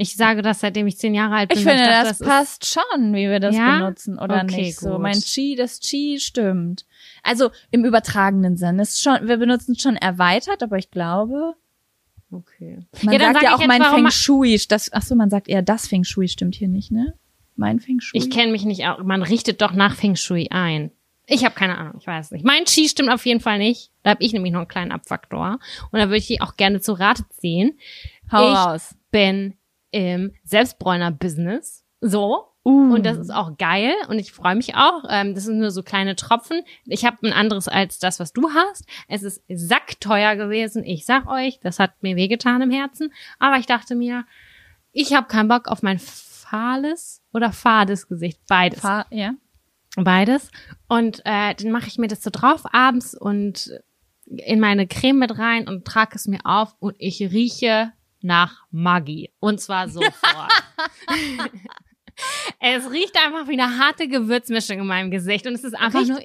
[0.00, 1.58] Ich sage das, seitdem ich zehn Jahre alt bin.
[1.58, 3.78] Ich finde, dachte, das, ist- passt schon, wie wir das Ja?
[3.80, 4.90] benutzen, oder Okay, nicht so.
[4.92, 5.00] gut.
[5.00, 6.86] Mein Chi, das Chi stimmt.
[7.22, 8.78] Also im übertragenen Sinn.
[8.78, 11.54] Ist schon, wir benutzen es schon erweitert, aber ich glaube,
[12.30, 12.80] Okay.
[13.02, 14.60] Man ja, dann sagt sag ja ich auch jetzt, mein Feng Shui.
[14.68, 17.14] Das, ach so, man sagt eher das Feng Shui stimmt hier nicht, ne?
[17.56, 18.20] Mein Feng Shui.
[18.20, 19.02] Ich kenne mich nicht auch.
[19.02, 20.90] Man richtet doch nach Feng Shui ein.
[21.26, 22.44] Ich habe keine Ahnung, ich weiß nicht.
[22.44, 23.90] Mein Qi stimmt auf jeden Fall nicht.
[24.02, 25.58] Da habe ich nämlich noch einen kleinen Abfaktor.
[25.90, 27.78] Und da würde ich die auch gerne zu Rate ziehen.
[28.30, 28.94] Hau ich raus.
[29.10, 29.54] bin
[29.90, 31.84] im Selbstbräuner-Business.
[32.00, 32.44] So.
[32.64, 32.94] Uh.
[32.94, 35.04] Und das ist auch geil und ich freue mich auch.
[35.08, 36.62] Ähm, das sind nur so kleine Tropfen.
[36.84, 38.84] Ich habe ein anderes als das, was du hast.
[39.06, 40.84] Es ist sackteuer gewesen.
[40.84, 43.12] Ich sag euch, das hat mir wehgetan im Herzen.
[43.38, 44.26] Aber ich dachte mir,
[44.92, 48.40] ich habe keinen Bock auf mein fahles oder fades Gesicht?
[48.48, 48.80] Beides.
[48.80, 49.34] Fahr, ja.
[49.96, 50.50] Beides.
[50.88, 53.72] Und äh, dann mache ich mir das so drauf abends und
[54.26, 59.32] in meine Creme mit rein und trage es mir auf und ich rieche nach Maggi.
[59.40, 60.52] Und zwar sofort.
[62.60, 66.08] es riecht einfach wie eine harte Gewürzmischung in meinem Gesicht und es ist einfach Riecht-
[66.10, 66.20] nur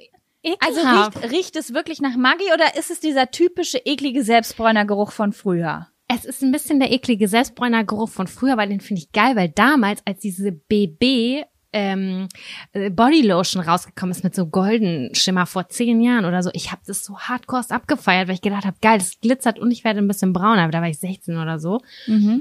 [0.60, 1.22] Also ekelhaft.
[1.22, 5.88] riecht, riecht es wirklich nach Maggi oder ist es dieser typische eklige Selbstbräunergeruch von früher?
[6.06, 9.48] Es ist ein bisschen der eklige Selbstbräuner-Geruch von früher, weil den finde ich geil, weil
[9.48, 11.44] damals, als diese BB
[11.74, 12.28] ähm,
[12.72, 16.82] äh, Bodylotion rausgekommen ist mit so golden Schimmer vor zehn Jahren oder so, ich habe
[16.86, 20.06] das so hardcore abgefeiert, weil ich gedacht habe, geil, das glitzert und ich werde ein
[20.06, 21.80] bisschen brauner, aber da war ich 16 oder so.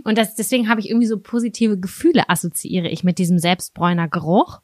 [0.03, 4.61] Und das, deswegen habe ich irgendwie so positive Gefühle assoziiere ich mit diesem Selbstbräuner Geruch.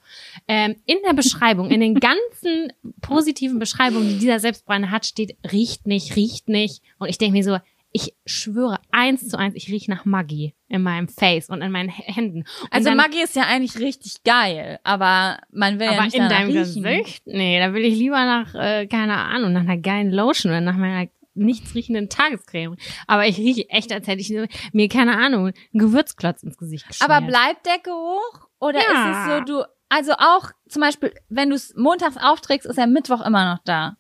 [0.48, 5.88] Ähm, in der Beschreibung, in den ganzen positiven Beschreibungen, die dieser Selbstbräuner hat, steht, riecht
[5.88, 6.84] nicht, riecht nicht.
[7.00, 7.58] Und ich denke mir so,
[7.92, 11.90] ich schwöre eins zu eins, ich rieche nach Maggi in meinem Face und in meinen
[11.90, 12.40] Händen.
[12.62, 16.16] Und Also dann, Maggi ist ja eigentlich richtig geil, aber man will ja aber nicht
[16.16, 16.84] in deinem riechen.
[16.84, 17.24] Gesicht?
[17.26, 20.78] Nee, da will ich lieber nach, äh, keine Ahnung, nach einer geilen Lotion oder nach
[20.78, 22.76] meiner nichts riechenden Tagescreme.
[23.08, 24.32] Aber ich rieche echt, als hätte ich
[24.74, 27.10] mir, keine Ahnung, einen Gewürzklotz ins Gesicht geschmiert.
[27.10, 29.12] Aber bleibt der Geruch oder Ja.
[29.12, 32.88] ist es so, du, also auch zum Beispiel, wenn du es montags aufträgst, ist er
[32.88, 33.98] Mittwoch immer noch da.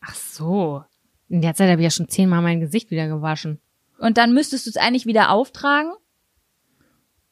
[0.00, 0.84] Ach so.
[1.32, 3.58] In der Zeit habe ich ja schon zehnmal mein Gesicht wieder gewaschen.
[3.96, 5.92] Und dann müsstest du es eigentlich wieder auftragen.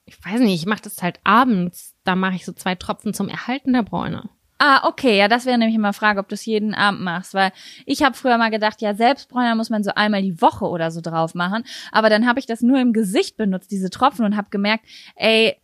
[0.07, 1.94] Ich weiß nicht, ich mache das halt abends.
[2.05, 4.30] Da mache ich so zwei Tropfen zum Erhalten der Bräune.
[4.57, 7.53] Ah, okay, ja, das wäre nämlich immer Frage, ob du es jeden Abend machst, weil
[7.84, 11.03] ich habe früher mal gedacht, ja, Selbstbräuner muss man so einmal die Woche oder so
[11.03, 14.51] drauf machen, aber dann habe ich das nur im Gesicht benutzt, diese Tropfen und habe
[14.51, 14.84] gemerkt,
[15.16, 15.57] ey,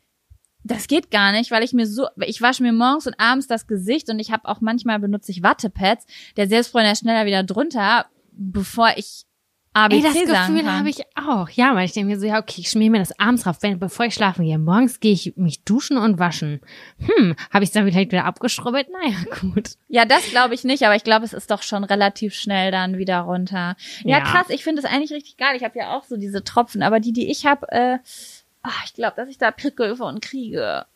[0.65, 3.67] das geht gar nicht, weil ich mir so, ich wasche mir morgens und abends das
[3.67, 6.07] Gesicht und ich habe auch manchmal benutze ich Wattepads,
[6.39, 8.07] der Selbstbräuner ist schneller wieder drunter,
[8.37, 9.25] bevor ich
[9.73, 11.51] ABC Ey, das sagen Gefühl habe ich auch.
[11.51, 13.79] Ja, weil ich denke mir so, ja, okay, ich schmier mir das abends drauf, wenn,
[13.79, 14.59] bevor ich schlafen gehe.
[14.59, 16.63] Morgens gehe ich mich duschen und waschen.
[16.99, 18.89] Hm, habe ich es dann vielleicht wieder abgeschrubbelt?
[18.91, 19.73] Naja, gut.
[19.89, 22.97] Ja, das glaube ich nicht, aber ich glaube, es ist doch schon relativ schnell dann
[22.97, 23.77] wieder runter.
[24.03, 24.25] Ja, Ja.
[24.25, 25.57] krass, ich finde es eigentlich richtig geil.
[25.57, 27.99] Ich habe ja auch so diese Tropfen, aber die, die ich habe, äh,
[28.63, 30.87] ach, ich glaube, dass ich da Pickel von kriege.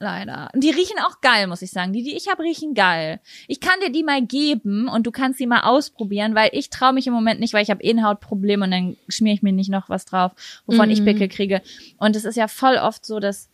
[0.00, 0.48] Leider.
[0.54, 1.92] Und die riechen auch geil, muss ich sagen.
[1.92, 3.20] Die, die ich habe, riechen geil.
[3.48, 6.92] Ich kann dir die mal geben und du kannst sie mal ausprobieren, weil ich traue
[6.92, 9.52] mich im Moment nicht, weil ich habe eh ein Hautproblem und dann schmiere ich mir
[9.52, 10.32] nicht noch was drauf,
[10.66, 11.04] wovon ich Mhm.
[11.04, 11.62] Pickel kriege.
[11.98, 13.50] Und es ist ja voll oft so, dass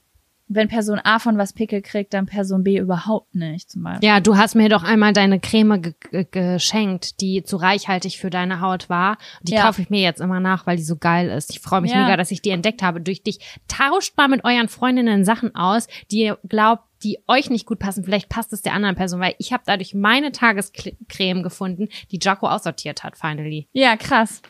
[0.46, 4.06] wenn Person A von was Pickel kriegt, dann Person B überhaupt nicht, zum Beispiel.
[4.08, 8.28] Ja, du hast mir doch einmal deine Creme ge ge geschenkt, die zu reichhaltig für
[8.30, 9.16] deine Haut war.
[9.42, 9.62] Die Ja.
[9.62, 11.50] kaufe ich mir jetzt immer nach, weil die so geil ist.
[11.50, 12.02] Ich freue mich Ja.
[12.04, 13.38] mega, dass ich die entdeckt habe durch dich.
[13.68, 18.04] Tauscht mal mit euren Freundinnen Sachen aus, die ihr glaubt, die euch nicht gut passen.
[18.04, 22.48] Vielleicht passt es der anderen Person, weil ich habe dadurch meine Tagescreme gefunden, die Jaco
[22.48, 23.68] aussortiert hat, finally.
[23.72, 24.40] Ja, krass.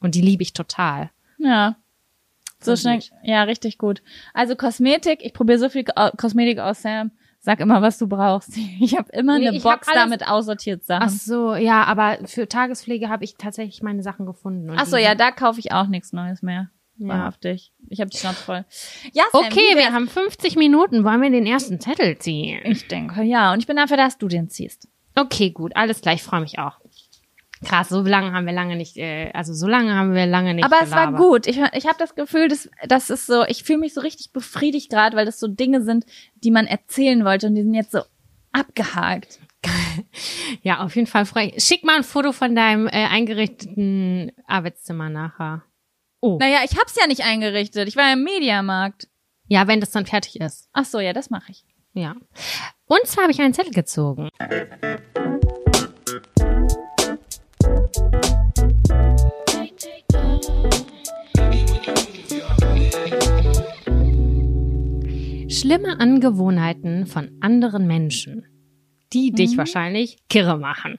[0.00, 1.10] Und die liebe ich total.
[1.38, 1.76] Ja.
[2.60, 3.00] So schnell.
[3.22, 4.02] Ja, richtig gut.
[4.34, 7.10] Also Kosmetik, ich probiere so viel Ko- Kosmetik aus, Sam.
[7.42, 8.54] Sag immer, was du brauchst.
[8.80, 11.04] Ich habe immer Nee, eine Box damit aussortiert Sachen.
[11.06, 14.68] Ach so, ja, aber für Tagespflege habe ich tatsächlich meine Sachen gefunden.
[14.70, 16.68] Und Ach so, ja, da kaufe ich auch nichts Neues mehr.
[16.98, 17.08] Ja.
[17.08, 17.72] Wahrhaftig.
[17.88, 18.64] Ich habe die Schnauze voll.
[19.14, 21.02] Ja, Sam, Okay, wir haben 50 Minuten.
[21.02, 22.60] Wollen wir den ersten Zettel ziehen?
[22.64, 23.54] Ich denke, ja.
[23.54, 24.86] Und ich bin dafür, dass du den ziehst.
[25.14, 26.78] Okay, gut, alles klar, ich freue mich auch.
[27.64, 30.64] Krass, so lange haben wir lange nicht, äh, also so lange haben wir lange nicht
[30.64, 31.20] Aber es war gelabert.
[31.20, 31.46] gut.
[31.46, 34.90] Ich, ich habe das Gefühl, dass das ist so, ich fühle mich so richtig befriedigt
[34.90, 36.06] gerade, weil das so Dinge sind,
[36.36, 38.00] die man erzählen wollte und die sind jetzt so
[38.52, 39.38] abgehakt.
[40.62, 41.50] Ja, auf jeden Fall freu.
[41.54, 45.62] ich- Schick mal ein Foto von deinem äh, eingerichteten Arbeitszimmer nachher.
[46.20, 47.86] Oh, Naja, ich hab's ja nicht eingerichtet.
[47.88, 49.08] Ich war ja im Mediamarkt.
[49.48, 50.68] ja, wenn das dann fertig ist.
[50.72, 51.64] Ach so, ja, das mache ich.
[51.92, 52.14] Ja.
[52.86, 54.28] Und zwar habe ich einen Zettel gezogen.
[65.48, 68.46] Schlimme Angewohnheiten von anderen Menschen,
[69.12, 70.98] die dich wahrscheinlich kirre machen.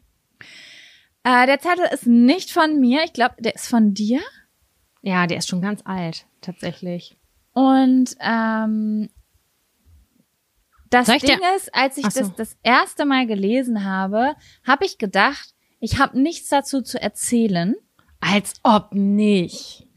[1.23, 3.03] Äh, der Zettel ist nicht von mir.
[3.05, 4.19] Ich glaube, der ist von dir.
[5.01, 7.17] Ja, der ist schon ganz alt, tatsächlich.
[7.53, 9.09] Und ähm,
[10.89, 12.19] das Ding ist, als ich so.
[12.19, 14.35] das das erste Mal gelesen habe,
[14.67, 15.50] habe ich gedacht,
[15.81, 17.75] ich habe nichts dazu zu erzählen.
[18.21, 19.87] Als ob nicht.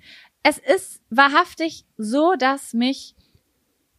[0.42, 3.14] Es ist wahrhaftig so, dass mich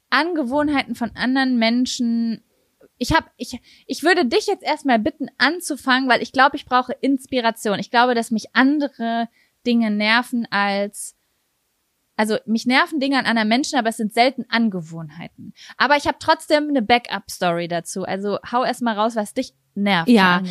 [0.10, 2.42] Angewohnheiten von anderen Menschen
[2.98, 6.94] ich habe ich ich würde dich jetzt erstmal bitten anzufangen, weil ich glaube, ich brauche
[7.02, 7.80] Inspiration.
[7.80, 9.28] Ich glaube, dass mich andere
[9.66, 11.16] Dinge nerven als
[12.16, 15.54] also mich nerven Dinge an anderen Menschen, aber es sind selten Angewohnheiten.
[15.78, 18.04] Aber ich habe trotzdem eine Backup-Story dazu.
[18.04, 20.10] Also hau erst mal raus, was dich nervt.
[20.10, 20.42] Ja.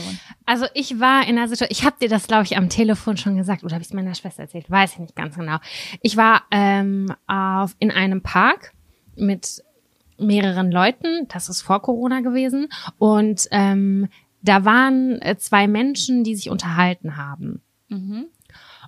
[0.44, 3.36] Also ich war in einer Situation, ich habe dir das, glaube ich, am Telefon schon
[3.36, 5.56] gesagt oder habe ich es meiner Schwester erzählt, weiß ich nicht ganz genau.
[6.02, 8.72] Ich war ähm, auf, in einem Park
[9.16, 9.62] mit
[10.18, 14.08] mehreren Leuten, das ist vor Corona gewesen, und ähm,
[14.42, 17.62] da waren äh, zwei Menschen, die sich unterhalten haben.
[17.88, 18.26] Mhm.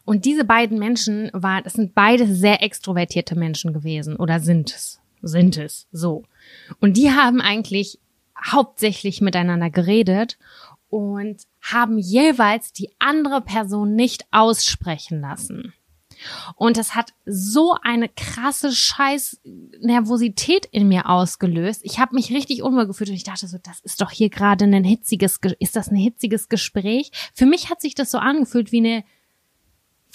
[0.07, 5.01] Und diese beiden Menschen waren, das sind beide sehr extrovertierte Menschen gewesen oder sind es,
[5.21, 6.23] sind es, so.
[6.81, 7.99] Und die haben eigentlich
[8.43, 10.39] hauptsächlich miteinander geredet
[10.89, 15.75] und haben jeweils die andere Person nicht aussprechen lassen.
[16.55, 19.41] Und das hat so eine krasse scheiß
[19.81, 21.81] Nervosität in mir ausgelöst.
[21.83, 24.65] Ich habe mich richtig unwohl gefühlt und ich dachte so, das ist doch hier gerade
[24.65, 27.11] ein hitziges, Ge- ist das ein hitziges Gespräch?
[27.35, 29.05] Für mich hat sich das so angefühlt wie eine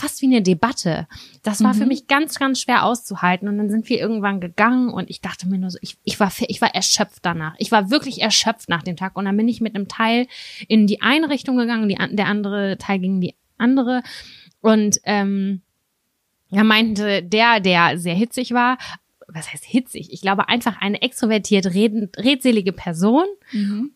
[0.01, 1.07] fast wie eine Debatte.
[1.43, 3.47] Das war für mich ganz, ganz schwer auszuhalten.
[3.47, 6.31] Und dann sind wir irgendwann gegangen und ich dachte mir nur so, ich, ich war,
[6.47, 7.53] ich war erschöpft danach.
[7.59, 9.15] Ich war wirklich erschöpft nach dem Tag.
[9.15, 10.27] Und dann bin ich mit einem Teil
[10.67, 14.01] in die eine Richtung gegangen, die, der andere Teil ging in die andere.
[14.61, 15.61] Und ähm,
[16.49, 18.77] ja, meinte der, der sehr hitzig war,
[19.27, 20.11] was heißt hitzig?
[20.11, 23.91] Ich glaube einfach eine extrovertiert redend, redselige Person Mhm.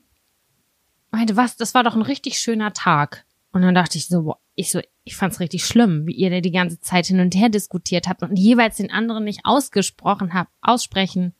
[1.11, 3.25] meinte, was, das war doch ein richtig schöner Tag.
[3.55, 6.41] Und dann dachte ich so, boah, ich so, ich fand's richtig schlimm, wie ihr da
[6.41, 10.51] die ganze Zeit hin und her diskutiert habt und jeweils den anderen nicht ausgesprochen habt,
[10.61, 11.33] aussprechen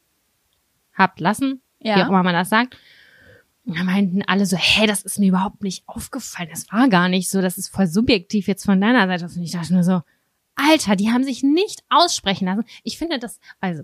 [0.93, 1.97] habt lassen, Ja.
[1.97, 2.77] wie auch immer man das sagt.
[3.65, 6.47] Und dann meinten alle so, hä, das ist mir überhaupt nicht aufgefallen.
[6.49, 9.25] Das war gar nicht so, das ist voll subjektiv jetzt von deiner Seite.
[9.25, 9.35] aus.
[9.35, 10.01] Und ich dachte nur so,
[10.55, 12.63] Alter, die haben sich nicht aussprechen lassen.
[12.83, 13.83] Ich finde das, also,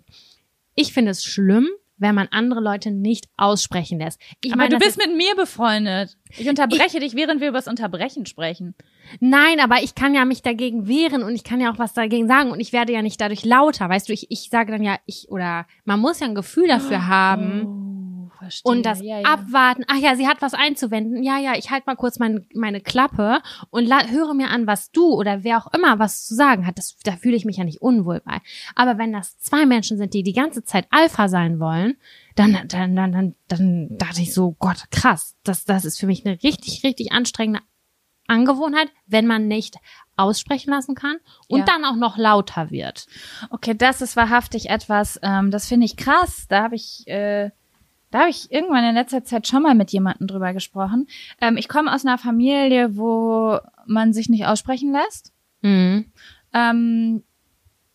[0.75, 1.67] ich finde es schlimm,
[2.01, 4.19] wenn man andere Leute nicht aussprechen lässt.
[4.43, 6.17] Ich Aber meine, du bist mit mir befreundet.
[6.37, 8.75] Ich unterbreche dich, während wir über das Unterbrechen sprechen.
[9.19, 12.27] Nein, aber ich kann ja mich dagegen wehren und ich kann ja auch was dagegen
[12.27, 14.97] sagen und ich werde ja nicht dadurch lauter, weißt du, ich, ich sage dann ja,
[15.05, 17.90] ich, oder man muss ja ein Gefühl dafür haben Oh,
[18.51, 18.71] verstehe.
[18.71, 19.25] und das ja, ja.
[19.27, 19.83] abwarten.
[19.87, 21.23] Ach ja, sie hat was einzuwenden.
[21.23, 24.91] Ja, ja, ich halte mal kurz mein, meine Klappe und la höre mir an, was
[24.91, 26.77] du oder wer auch immer was zu sagen hat.
[26.77, 28.39] Das, da fühle ich mich ja nicht unwohl bei.
[28.75, 31.97] Aber wenn das zwei Menschen sind, die die ganze Zeit Alpha sein wollen,
[32.35, 35.35] dann, dann, dann, dann, dann dachte ich so, Gott, krass.
[35.43, 37.61] Das, das ist für mich eine richtig, richtig anstrengende
[38.27, 39.75] Angewohnheit, wenn man nicht
[40.15, 41.65] aussprechen lassen kann und Ja.
[41.65, 43.07] dann auch noch lauter wird.
[43.49, 46.45] Okay, das ist wahrhaftig etwas, ähm, das finde ich krass.
[46.47, 47.49] Da habe ich, äh,
[48.11, 51.07] da habe ich irgendwann in letzter Zeit schon mal mit jemandem drüber gesprochen.
[51.39, 55.33] Ähm, ich komme aus einer Familie, wo man sich nicht aussprechen lässt.
[55.61, 56.11] Mhm.
[56.53, 57.23] Ähm,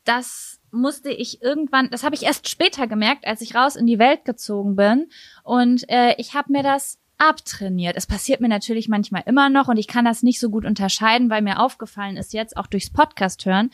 [0.04, 3.98] das musste ich irgendwann, das habe ich erst später gemerkt, als ich raus in die
[3.98, 5.08] Welt gezogen bin.
[5.42, 7.96] Und äh, ich habe mir das abtrainiert.
[7.96, 11.30] Es passiert mir natürlich manchmal immer noch und ich kann das nicht so gut unterscheiden,
[11.30, 13.70] weil mir aufgefallen ist jetzt auch durchs Podcast hören,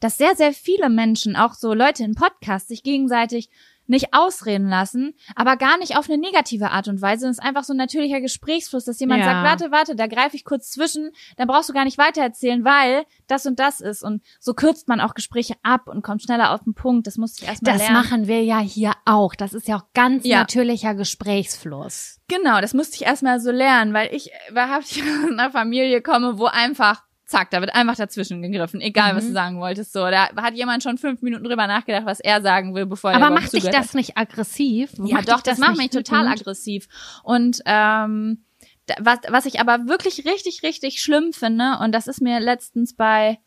[0.00, 3.50] dass sehr, sehr viele Menschen, auch so Leute in Podcasts, sich gegenseitig
[3.90, 7.26] nicht ausreden lassen, aber gar nicht auf eine negative Art und Weise.
[7.26, 9.32] Es ist einfach so ein natürlicher Gesprächsfluss, dass jemand Ja.
[9.32, 13.04] sagt, warte, warte, da greife ich kurz zwischen, dann brauchst du gar nicht weitererzählen, weil
[13.26, 14.02] das und das ist.
[14.02, 17.06] Und so kürzt man auch Gespräche ab und kommt schneller auf den Punkt.
[17.06, 17.96] Das musste ich erstmal Das lernen.
[18.02, 19.34] machen wir ja hier auch.
[19.34, 20.38] Das ist ja auch ganz Ja.
[20.40, 22.18] natürlicher Gesprächsfluss.
[22.28, 26.46] Genau, das musste ich erstmal so lernen, weil ich wahrhaftig aus einer Familie komme, wo
[26.46, 29.28] einfach, zack, da wird einfach dazwischen gegriffen, egal was Mhm.
[29.28, 29.92] du sagen wolltest.
[29.92, 33.16] So, da hat jemand schon fünf Minuten drüber nachgedacht, was er sagen will, bevor er
[33.16, 34.92] Aber macht dich das nicht aggressiv?
[34.98, 36.40] Ja, Macht doch, das, macht mich total wütend?
[36.40, 36.88] aggressiv.
[37.22, 38.44] Und ähm,
[38.86, 42.94] da- was, was ich aber wirklich richtig, richtig schlimm finde, und das ist mir letztens
[42.94, 43.38] bei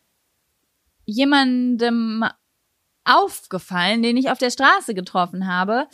[1.04, 2.24] jemandem
[3.04, 5.86] aufgefallen, den ich auf der Straße getroffen habe,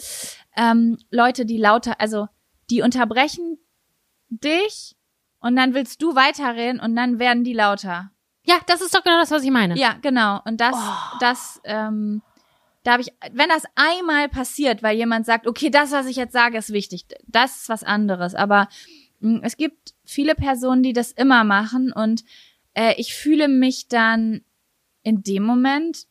[0.56, 2.28] ähm, Leute, die lauter, also
[2.70, 3.58] die unterbrechen
[4.28, 4.94] dich
[5.40, 8.10] und dann willst du weiterreden und dann werden die lauter.
[8.44, 9.76] Ja, das ist doch genau das, was ich meine.
[9.76, 10.40] Ja, genau.
[10.44, 11.16] Und das, Oh.
[11.20, 12.22] das, ähm,
[12.82, 16.32] da habe ich, wenn das einmal passiert, weil jemand sagt, okay, das, was ich jetzt
[16.32, 18.34] sage, ist wichtig, das ist was anderes.
[18.34, 18.68] Aber
[19.20, 22.24] mh, es gibt viele Personen, die das immer machen und
[22.74, 24.42] äh, ich fühle mich dann
[25.02, 26.06] in dem Moment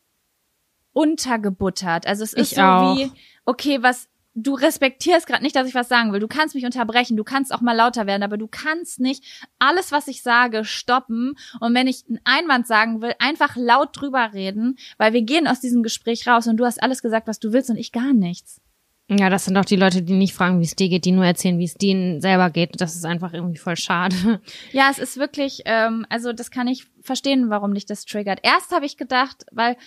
[0.93, 2.07] untergebuttert.
[2.07, 2.95] Also es ist Ich so auch.
[2.97, 3.11] wie,
[3.45, 6.19] okay, was du respektierst gerade nicht, dass ich was sagen will.
[6.19, 9.23] Du kannst mich unterbrechen, du kannst auch mal lauter werden, aber du kannst nicht
[9.59, 11.35] alles, was ich sage, stoppen.
[11.59, 15.59] Und wenn ich einen Einwand sagen will, einfach laut drüber reden, weil wir gehen aus
[15.59, 18.61] diesem Gespräch raus und du hast alles gesagt, was du willst und ich gar nichts.
[19.11, 21.25] Ja, das sind doch die Leute, die nicht fragen, wie es dir geht, die nur
[21.25, 22.79] erzählen, wie es denen selber geht.
[22.79, 24.39] Das ist einfach irgendwie voll schade.
[24.71, 28.39] Ja, es ist wirklich, ähm, also das kann ich verstehen, warum dich das triggert.
[28.43, 29.77] Erst habe ich gedacht, weil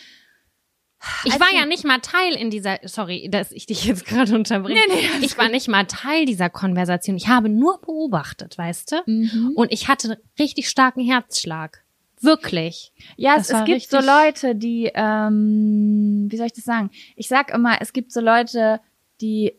[1.25, 4.35] Ich war du- ja nicht mal Teil in dieser, sorry, dass ich dich jetzt gerade
[4.35, 4.79] unterbreche.
[4.89, 7.17] Nee, nee, ich war nicht mal Teil dieser Konversation.
[7.17, 9.03] Ich habe nur beobachtet, weißt du?
[9.07, 9.53] Mhm.
[9.55, 11.83] Und ich hatte richtig starken Herzschlag.
[12.21, 12.93] Wirklich.
[13.17, 16.91] Ja, es, es gibt so Leute, die, ähm, wie soll ich das sagen?
[17.17, 18.81] Ich sag immer, es gibt so Leute,
[19.21, 19.55] die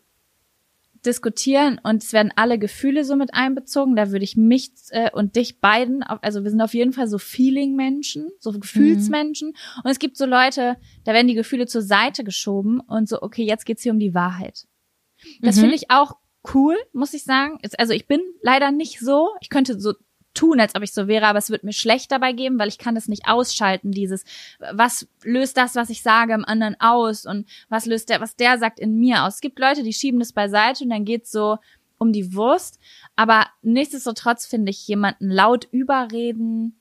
[1.05, 3.95] diskutieren und es werden alle Gefühle so mit einbezogen.
[3.95, 7.17] Da würde ich mich äh, und dich beiden, also wir sind auf jeden Fall so
[7.17, 9.49] Feeling-Menschen, so Gefühlsmenschen.
[9.49, 9.81] Mhm.
[9.83, 13.43] Und es gibt so Leute, da werden die Gefühle zur Seite geschoben und so, okay,
[13.43, 14.65] jetzt geht's hier um die Wahrheit.
[15.41, 15.61] Das mhm.
[15.61, 16.15] finde ich auch
[16.53, 17.59] cool, muss ich sagen.
[17.77, 19.29] Also ich bin leider nicht so.
[19.41, 19.93] Ich könnte so
[20.33, 22.77] tun, als ob ich so wäre, aber es wird mir schlecht dabei geben, weil ich
[22.77, 24.23] kann das nicht ausschalten, dieses,
[24.71, 28.57] was löst das, was ich sage, im anderen aus und was löst der, was der
[28.57, 29.35] sagt in mir aus.
[29.35, 31.57] Es gibt Leute, die schieben das beiseite und dann geht's so
[31.97, 32.79] um die Wurst,
[33.15, 36.75] aber nichtsdestotrotz finde ich jemanden laut überreden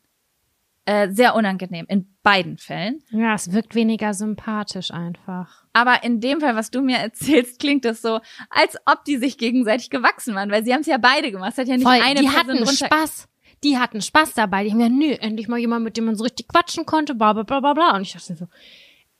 [0.84, 3.02] äh, sehr unangenehm in beiden Fällen.
[3.10, 5.64] Ja, es wirkt weniger sympathisch einfach.
[5.72, 9.38] Aber in dem Fall, was du mir erzählst, klingt das so, als ob die sich
[9.38, 11.52] gegenseitig gewachsen waren, weil sie haben es ja beide gemacht.
[11.52, 13.28] Es hat ja nicht Voll, eine die Person hatten runter Spaß.
[13.64, 14.64] Die hatten Spaß dabei.
[14.64, 17.32] Die haben gesagt, nö, endlich mal jemand, mit dem man so richtig quatschen konnte, bla
[17.32, 17.96] bla bla bla bla.
[17.96, 18.46] Und ich dachte so,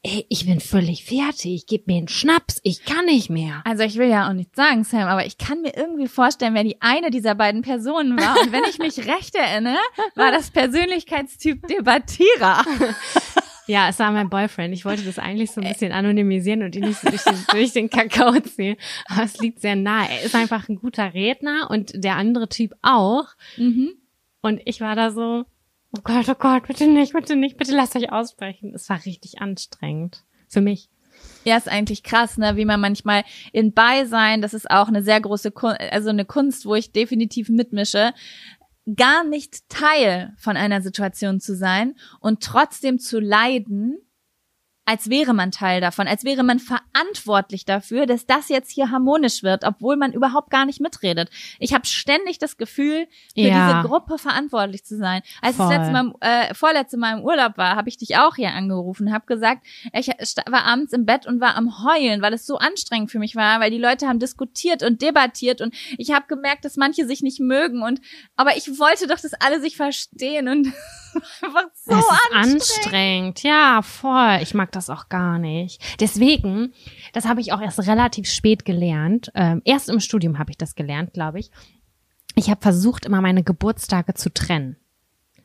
[0.03, 1.67] ey, ich bin völlig fertig.
[1.67, 2.61] Gib mir einen Schnaps.
[2.65, 3.63] Ich kann nicht mehr.
[3.65, 6.65] Also ich will ja auch nichts sagen, Sam, aber ich kann mir irgendwie vorstellen, wer
[6.65, 8.41] die eine dieser beiden Personen war.
[8.41, 9.79] Und wenn ich mich recht erinnere,
[10.17, 12.65] war das Persönlichkeitstyp Debattierer.
[13.69, 14.75] Ja, es war mein Boyfriend.
[14.75, 17.73] Ich wollte das eigentlich so ein bisschen anonymisieren und ihn nicht so durch den, durch
[17.73, 18.77] den Kakao ziehen.
[19.07, 20.09] Aber es liegt sehr nahe.
[20.11, 23.27] Er ist einfach ein guter Redner und der andere Typ auch.
[23.57, 23.93] Mhm.
[24.43, 25.45] Und ich war da so,
[25.97, 28.75] oh Gott, oh Gott, bitte nicht, bitte nicht, bitte lasst euch aussprechen.
[28.75, 30.25] Es war richtig anstrengend.
[30.49, 30.91] Für mich.
[31.45, 35.21] Ja, ist eigentlich krass, ne, wie man manchmal in Beisein, das ist auch eine sehr
[35.21, 38.13] große Kunst, also eine Kunst, wo ich definitiv mitmische,
[38.97, 43.99] gar nicht Teil von einer Situation zu sein und trotzdem zu leiden,
[44.85, 49.43] als wäre man Teil davon, als wäre man verantwortlich dafür, dass das jetzt hier harmonisch
[49.43, 51.31] wird, obwohl man überhaupt gar nicht mitredet.
[51.59, 53.73] Ich habe ständig das Gefühl, für Ja.
[53.83, 55.23] diese Gruppe verantwortlich zu sein.
[55.41, 55.67] Als Voll.
[55.67, 58.53] ich das letzte Mal, äh, vorletzte Mal im Urlaub war, habe ich dich auch hier
[58.53, 62.59] angerufen, habe gesagt, ich war abends im Bett und war am Heulen, weil es so
[62.59, 66.65] anstrengend für mich war, weil die Leute haben diskutiert und debattiert und ich habe gemerkt,
[66.65, 68.01] dass manche sich nicht mögen und
[68.37, 70.67] aber ich wollte doch, dass alle sich verstehen und
[71.43, 72.63] einfach so es ist anstrengend.
[72.63, 73.43] anstrengend.
[73.43, 74.39] Ja, voll.
[74.43, 75.81] Ich mag das auch gar nicht.
[76.01, 76.73] Deswegen,
[77.13, 79.31] das habe ich auch erst relativ spät gelernt.
[79.35, 81.51] Ähm, erst im Studium habe ich das gelernt, glaube ich.
[82.35, 84.77] Ich habe versucht, immer meine Geburtstage zu trennen.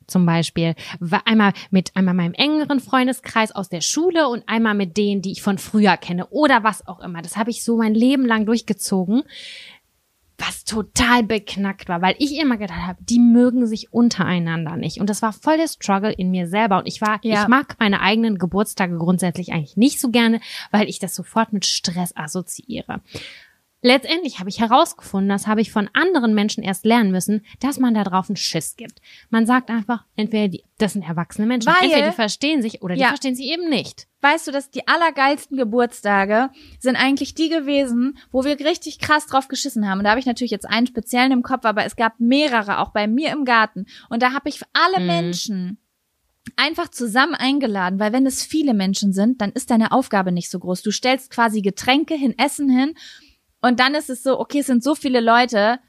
[0.07, 0.73] Zum Beispiel
[1.25, 5.41] einmal mit einmal meinem engeren Freundeskreis aus der Schule und einmal mit denen, die ich
[5.41, 7.21] von früher kenne oder was auch immer.
[7.21, 9.23] Das habe ich so mein Leben lang durchgezogen
[10.39, 14.99] was total beknackt war, weil ich immer gedacht habe, die mögen sich untereinander nicht.
[14.99, 16.77] Und das war voll der Struggle in mir selber.
[16.77, 17.41] Und ich war, Ja.
[17.41, 20.39] ich mag meine eigenen Geburtstage grundsätzlich eigentlich nicht so gerne,
[20.71, 23.01] weil ich das sofort mit Stress assoziiere.
[23.83, 27.93] Letztendlich habe ich herausgefunden, das habe ich von anderen Menschen erst lernen müssen, dass man
[27.93, 29.01] da drauf einen Schiss gibt.
[29.29, 32.95] Man sagt einfach, entweder die, das sind erwachsene Menschen, Weil- entweder die verstehen sich oder
[32.95, 33.09] die Ja.
[33.09, 34.06] verstehen sie eben nicht.
[34.27, 36.49] Weißt du, dass die allergeilsten Geburtstage
[36.79, 39.99] sind eigentlich die gewesen, wo wir richtig krass drauf geschissen haben.
[39.99, 42.91] Und da habe ich natürlich jetzt einen speziellen im Kopf, aber es gab mehrere, auch
[42.91, 43.85] bei mir im Garten.
[44.09, 45.07] Und da habe ich alle Mhm.
[45.07, 45.77] Menschen
[46.55, 50.59] einfach zusammen eingeladen, weil wenn es viele Menschen sind, dann ist deine Aufgabe nicht so
[50.59, 50.81] groß.
[50.81, 52.95] Du stellst quasi Getränke hin, Essen hin
[53.61, 55.79] und dann ist es so, okay, es sind so viele Leute,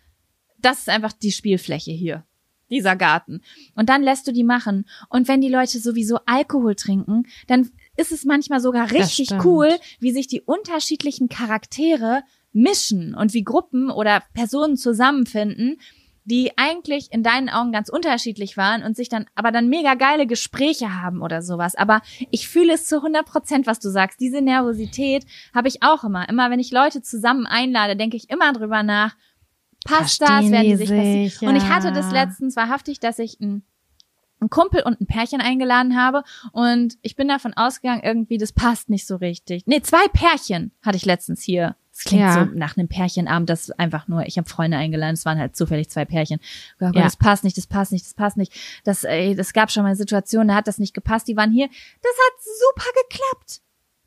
[0.58, 2.24] das ist einfach die Spielfläche hier.
[2.70, 3.40] Dieser Garten.
[3.76, 4.86] Und dann lässt du die machen.
[5.08, 9.68] Und wenn die Leute sowieso Alkohol trinken, dann ist es manchmal sogar richtig cool,
[9.98, 12.22] wie sich die unterschiedlichen Charaktere
[12.52, 15.78] mischen und wie Gruppen oder Personen zusammenfinden,
[16.24, 20.26] die eigentlich in deinen Augen ganz unterschiedlich waren und sich dann aber dann mega geile
[20.26, 21.74] Gespräche haben oder sowas.
[21.74, 24.20] Aber ich fühle es zu 100 Prozent, was du sagst.
[24.20, 25.24] Diese Nervosität
[25.54, 26.28] habe ich auch immer.
[26.28, 29.16] Immer wenn ich Leute zusammen einlade, denke ich immer drüber nach,
[29.84, 31.28] passt das, Verstehen werden die sich passieren.
[31.30, 31.68] sich, Und ich ja.
[31.70, 33.62] hatte das letztens wahrhaftig, dass ich ein
[34.40, 36.22] einen Kumpel und ein Pärchen eingeladen habe
[36.52, 39.64] und ich bin davon ausgegangen, irgendwie, das passt nicht so richtig.
[39.66, 41.76] Nee, zwei Pärchen hatte ich letztens hier.
[41.92, 42.34] Das klingt Ja.
[42.34, 45.56] so nach einem Pärchenabend, das ist einfach nur, ich habe Freunde eingeladen, es waren halt
[45.56, 46.38] zufällig zwei Pärchen.
[46.78, 47.02] Gott, Ja.
[47.02, 48.52] Das passt nicht, das passt nicht, das passt nicht.
[48.84, 51.66] Das, ey, das gab schon mal Situationen, da hat das nicht gepasst, die waren hier.
[51.66, 53.62] Das hat super geklappt.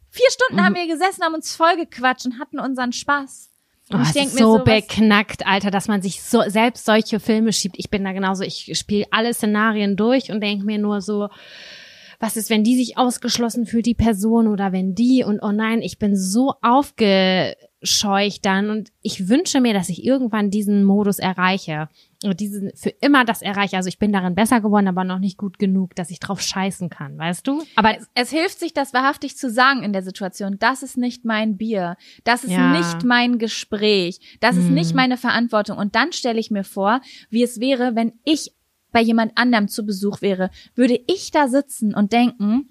[0.09, 0.65] Vier Stunden Mhm.
[0.65, 3.51] haben wir gesessen, haben uns vollgequatscht und hatten unseren Spaß.
[3.95, 6.85] Oh, ich es denk ist mir so sowas- beknackt, Alter, dass man sich so selbst
[6.85, 7.75] solche Filme schiebt.
[7.77, 11.29] Ich bin da genauso, ich spiele alle Szenarien durch und denke mir nur so,
[12.19, 15.81] was ist, wenn die sich ausgeschlossen fühlt, die Person, oder wenn die und oh nein,
[15.81, 21.89] ich bin so aufgescheucht dann und ich wünsche mir, dass ich irgendwann diesen Modus erreiche
[22.24, 23.78] diesen für immer das erreiche.
[23.78, 26.89] Also ich bin darin besser geworden, aber noch nicht gut genug, dass ich drauf scheißen
[26.89, 27.63] kann, weißt du?
[27.76, 30.57] Aber Es, es hilft sich, das wahrhaftig zu sagen in der Situation.
[30.59, 31.97] Das ist nicht mein Bier.
[32.24, 32.72] Das ist Ja.
[32.78, 34.38] nicht mein Gespräch.
[34.39, 34.74] Das ist Hm.
[34.76, 35.78] nicht meine Verantwortung.
[35.78, 38.53] Und dann stelle ich mir vor, wie es wäre, wenn ich
[38.91, 40.49] bei jemand anderem zu Besuch wäre.
[40.76, 42.69] Würde ich da sitzen und denken,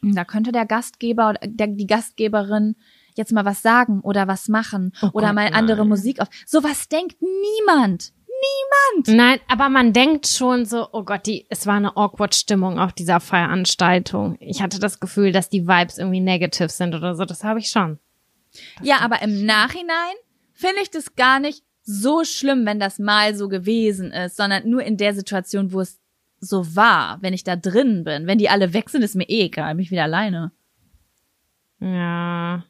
[0.00, 2.76] hm, da könnte der Gastgeber oder der, die Gastgeberin
[3.16, 5.88] jetzt mal was sagen oder was machen Oh oder Gott, mal andere nein.
[5.88, 6.28] Musik auf.
[6.46, 8.12] Sowas denkt niemand.
[9.16, 12.92] Nein, aber man denkt schon so, oh Gott, die, es war eine awkward Stimmung auf
[12.92, 14.36] dieser Veranstaltung.
[14.40, 17.24] Ich hatte das Gefühl, dass die Vibes irgendwie negative sind oder so.
[17.24, 17.98] Das habe ich schon.
[18.82, 20.14] Ja, aber im Nachhinein
[20.52, 24.82] finde ich das gar nicht so schlimm, wenn das mal so gewesen ist, sondern nur
[24.82, 25.98] in der Situation, wo es
[26.40, 28.26] so war, wenn ich da drin bin.
[28.26, 30.52] Wenn die alle weg sind, ist mir eh egal, bin ich wieder alleine.
[31.80, 32.64] Ja.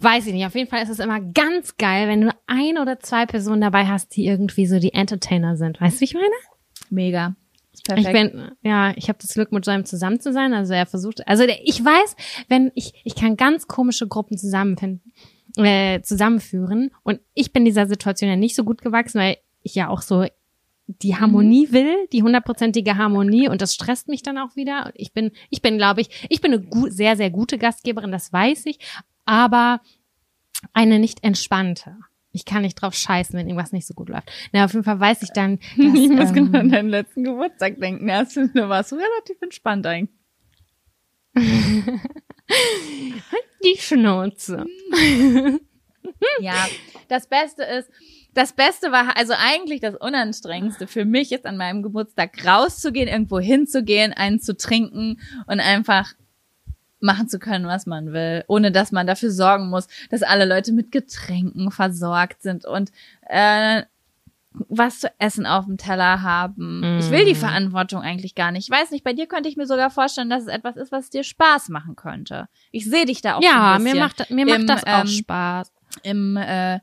[0.00, 0.46] Weiß ich nicht.
[0.46, 3.86] Auf jeden Fall ist es immer ganz geil, wenn du ein oder zwei Personen dabei
[3.86, 5.80] hast, die irgendwie so die Entertainer sind.
[5.80, 6.26] Weißt du, wie ich meine?
[6.90, 7.34] Mega.
[7.72, 8.32] Ist Ich perfekt.
[8.34, 10.52] bin, ja, ich habe das Glück, mit so einem zusammen zu sein.
[10.52, 12.16] Also er versucht, also der, ich weiß,
[12.48, 15.12] wenn ich, ich kann ganz komische Gruppen zusammenfinden,
[15.56, 16.90] äh, zusammenführen.
[17.02, 20.26] Und ich bin dieser Situation ja nicht so gut gewachsen, weil ich ja auch so
[21.00, 24.92] die Harmonie will, die hundertprozentige Harmonie und das stresst mich dann auch wieder.
[24.94, 28.66] Ich bin, ich bin, glaube ich, ich bin eine sehr, sehr gute Gastgeberin, das weiß
[28.66, 28.78] ich,
[29.24, 29.80] aber
[30.72, 31.96] eine nicht entspannte.
[32.32, 34.32] Ich kann nicht drauf scheißen, wenn irgendwas nicht so gut läuft.
[34.52, 37.24] Na, auf jeden Fall weiß ich dann, dass, ich muss ähm, genau an deinen letzten
[37.24, 38.06] Geburtstag denken.
[38.06, 40.18] Da warst du relativ entspannt eigentlich.
[43.64, 44.66] die Schnauze.
[46.40, 46.66] Ja,
[47.08, 47.90] das Beste ist,
[48.34, 53.38] das Beste war, also eigentlich das Unanstrengendste für mich ist, an meinem Geburtstag rauszugehen, irgendwo
[53.40, 56.12] hinzugehen, einen zu trinken und einfach
[57.00, 60.72] machen zu können, was man will, ohne dass man dafür sorgen muss, dass alle Leute
[60.72, 62.90] mit Getränken versorgt sind und
[63.28, 63.82] äh,
[64.68, 66.98] was zu essen auf dem Teller haben.
[67.00, 67.36] Ich will die Mm.
[67.36, 68.68] Verantwortung eigentlich gar nicht.
[68.68, 71.08] Ich weiß nicht, bei dir könnte ich mir sogar vorstellen, dass es etwas ist, was
[71.10, 72.48] dir Spaß machen könnte.
[72.70, 74.84] Ich sehe dich da auch so Ja, ein mir bisschen macht, mir macht im, das
[74.84, 75.72] auch ähm, Spaß.
[76.02, 76.80] im äh,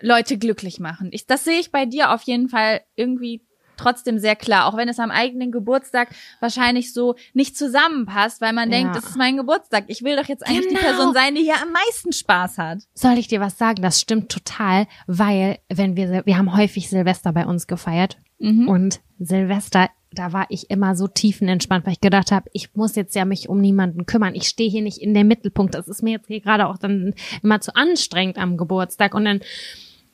[0.00, 1.08] Leute glücklich machen.
[1.12, 3.42] Ich, das sehe ich bei dir auf jeden Fall irgendwie
[3.78, 6.08] trotzdem sehr klar, auch wenn es am eigenen Geburtstag
[6.40, 8.78] wahrscheinlich so nicht zusammenpasst, weil man Ja.
[8.78, 9.84] denkt, das ist mein Geburtstag.
[9.88, 10.80] Ich will doch jetzt eigentlich die Genau.
[10.86, 12.78] Person sein, die hier am meisten Spaß hat.
[12.94, 13.82] Soll ich dir was sagen?
[13.82, 18.66] Das stimmt total, weil wenn wir, wir haben häufig Silvester bei uns gefeiert Mhm.
[18.68, 23.14] und Silvester, da war ich immer so tiefenentspannt, weil ich gedacht habe, ich muss jetzt
[23.14, 24.34] ja mich um niemanden kümmern.
[24.34, 25.74] Ich stehe hier nicht in der Mittelpunkt.
[25.74, 29.40] Das ist mir jetzt hier gerade auch dann immer zu anstrengend am Geburtstag und dann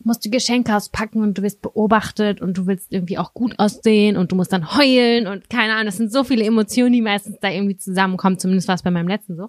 [0.04, 4.16] musst du Geschenke auspacken und du wirst beobachtet und du willst irgendwie auch gut aussehen
[4.16, 7.38] und du musst dann heulen und keine Ahnung, das sind so viele Emotionen, die meistens
[7.40, 9.48] da irgendwie zusammenkommen, zumindest war es bei meinem letzten so.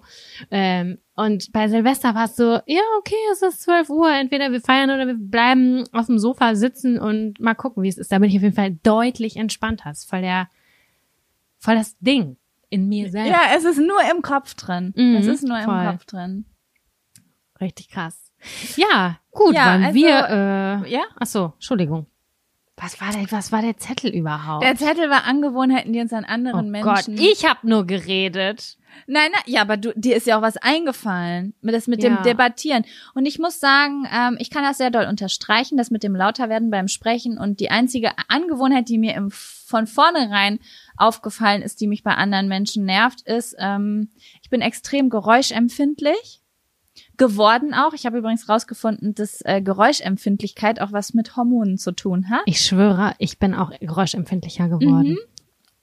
[0.50, 4.60] Ähm, und bei Silvester war es so, ja, okay, es ist 12 Uhr, entweder wir
[4.60, 8.10] feiern oder wir bleiben auf dem Sofa sitzen und mal gucken, wie es ist.
[8.10, 9.90] Da bin ich auf jeden Fall deutlich entspannter.
[9.90, 10.48] Das ist voll der,
[11.58, 12.36] voll das Ding
[12.68, 13.30] in mir selbst.
[13.30, 14.92] Ja, es ist nur im Kopf drin.
[14.96, 15.86] Mhm, es ist nur im voll.
[15.86, 16.46] Kopf drin.
[17.60, 18.23] Richtig krass.
[18.76, 21.02] Ja, gut, Ja, wollen also, wir, äh, Ja?
[21.18, 22.06] ach so, Entschuldigung.
[22.76, 24.64] Was war der, was war der Zettel überhaupt?
[24.64, 27.18] Der Zettel war Angewohnheiten, die uns an oh anderen Gott, Menschen.
[27.18, 28.78] ich habe nur geredet.
[29.06, 32.10] Nein, nein, ja, aber du, dir ist ja auch was eingefallen, mit das mit Ja.
[32.10, 32.84] dem Debattieren.
[33.14, 36.70] Und ich muss sagen, ähm, ich kann das sehr doll unterstreichen, das mit dem Lauterwerden
[36.70, 37.38] beim Sprechen.
[37.38, 40.58] Und die einzige Angewohnheit, die mir im, von vornherein
[40.96, 44.10] aufgefallen ist, die mich bei anderen Menschen nervt, ist, ähm,
[44.42, 46.40] ich bin extrem geräuschempfindlich
[47.16, 47.92] geworden auch.
[47.92, 52.42] Ich habe übrigens rausgefunden, dass äh, Geräuschempfindlichkeit auch was mit Hormonen zu tun hat.
[52.46, 55.10] Ich schwöre, ich bin auch geräuschempfindlicher geworden.
[55.10, 55.18] Mhm.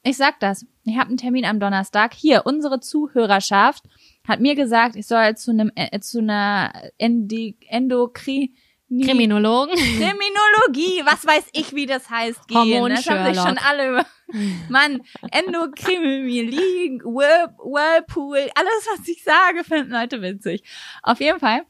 [0.03, 0.65] Ich sag das.
[0.83, 2.13] Ich habe einen Termin am Donnerstag.
[2.13, 3.83] Hier, unsere Zuhörerschaft
[4.27, 7.57] hat mir gesagt, ich soll zu einem äh, zu einer Endi
[8.91, 9.75] Endokri Kriminologen.
[9.75, 12.89] Kriminologie, was weiß ich, wie das heißt, gehen.
[12.89, 14.05] Das haben sich schon alle über.
[14.69, 20.63] Mann, Endokrinologie, Whirl- Whirlpool, alles, was ich sage, finden Leute witzig.
[21.03, 21.63] Auf jeden Fall.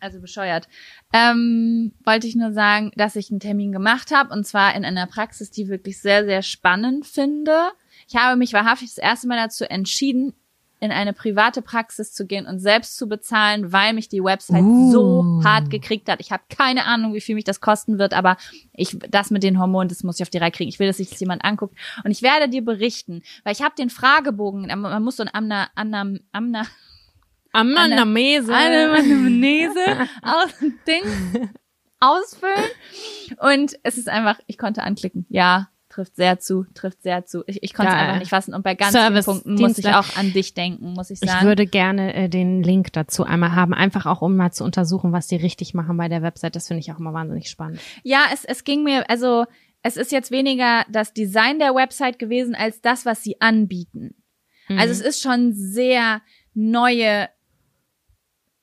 [0.00, 0.68] Also bescheuert.
[1.12, 5.06] Ähm, wollte ich nur sagen, dass ich einen Termin gemacht habe und zwar in einer
[5.06, 7.72] Praxis, die wirklich sehr, sehr spannend finde.
[8.08, 10.32] Ich habe mich wahrhaftig das erste Mal dazu entschieden,
[10.80, 14.90] in eine private Praxis zu gehen und selbst zu bezahlen, weil mich die Website Uh.
[14.90, 16.20] so hart gekriegt hat.
[16.20, 18.38] Ich habe keine Ahnung, wie viel mich das kosten wird, aber
[18.72, 20.70] ich das mit den Hormonen, das muss ich auf die Reihe kriegen.
[20.70, 23.74] Ich will, dass sich das jemand anguckt und ich werde dir berichten, weil ich habe
[23.76, 26.66] den Fragebogen, man muss so ein Amna, Amna, Amna,
[27.52, 28.54] Anamnese.
[28.54, 29.84] Anamnese
[30.22, 30.54] aus
[30.86, 31.50] Ding
[32.00, 32.70] ausfüllen
[33.38, 35.26] und es ist einfach, ich konnte anklicken.
[35.28, 37.42] Ja, trifft sehr zu, trifft sehr zu.
[37.46, 39.88] Ich, ich konnte es einfach nicht fassen und bei ganz Service, vielen Punkten muss ich
[39.88, 41.46] auch an dich denken, muss ich Ich sagen.
[41.46, 45.26] würde gerne äh, den Link dazu einmal haben, einfach auch um mal zu untersuchen, was
[45.26, 46.56] die richtig machen bei der Website.
[46.56, 47.80] Das finde ich auch immer wahnsinnig spannend.
[48.02, 49.44] Ja, es, es ging mir, also
[49.82, 54.14] es ist jetzt weniger das Design der Website gewesen als das, was sie anbieten.
[54.68, 56.22] Also es ist schon sehr
[56.54, 57.28] neue,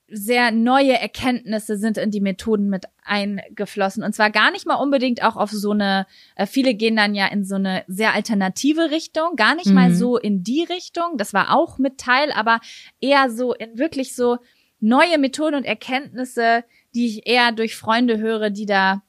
[0.10, 4.04] sehr neue Erkenntnisse sind in die Methoden mit eingeflossen.
[4.04, 7.28] Und zwar gar nicht mal unbedingt auch auf so eine, äh, viele gehen dann ja
[7.28, 9.96] in so eine sehr alternative Richtung, gar nicht mal Mhm.
[9.96, 11.18] so in die Richtung.
[11.18, 12.60] Das war auch mit Teil, aber
[13.02, 14.38] eher so in wirklich so
[14.80, 16.64] neue Methoden und Erkenntnisse,
[16.96, 19.04] die ich eher durch Freunde höre, die da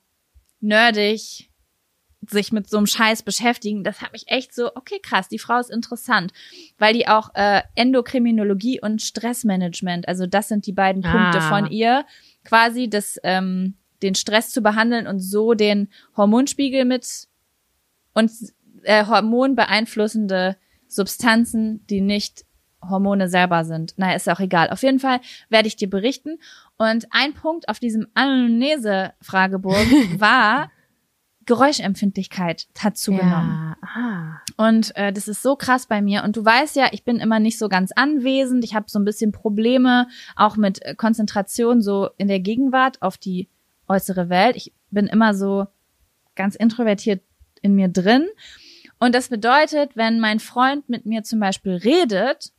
[0.61, 1.47] nerdig
[2.31, 5.59] sich mit so einem Scheiß beschäftigen, das hat mich echt so, okay, krass, die Frau
[5.59, 6.33] ist interessant,
[6.79, 11.49] weil die auch äh, Endokriminologie und Stressmanagement, also das sind die beiden Punkte Ah.
[11.49, 12.05] von ihr,
[12.45, 17.26] quasi das, ähm, den Stress zu behandeln und so den Hormonspiegel mit
[18.14, 18.31] und
[18.85, 20.57] äh, Hormon beeinflussende
[20.87, 22.45] Substanzen, die nicht
[22.89, 23.95] Hormone selber sind.
[23.97, 24.70] Na, ist auch egal.
[24.70, 26.39] Auf jeden Fall werde ich dir berichten.
[26.76, 29.81] Und ein Punkt auf diesem Anamnese-Fragebogen
[30.20, 30.70] war,
[31.49, 33.74] Geräuschempfindlichkeit hat zugenommen.
[33.74, 33.76] Ja.
[33.80, 34.40] Ah.
[34.59, 36.22] Und äh, das ist so krass bei mir.
[36.22, 38.64] Und du weißt ja, ich bin immer nicht so ganz anwesend.
[38.64, 43.16] Ich habe so ein bisschen Probleme, auch mit äh, Konzentration so in der Gegenwart auf
[43.16, 43.49] die
[43.88, 44.57] äußere Welt.
[44.57, 45.66] Ich bin immer so
[46.36, 47.22] ganz introvertiert
[47.62, 48.26] in mir drin.
[48.99, 52.53] Und das bedeutet, wenn mein Freund mit mir zum Beispiel redet,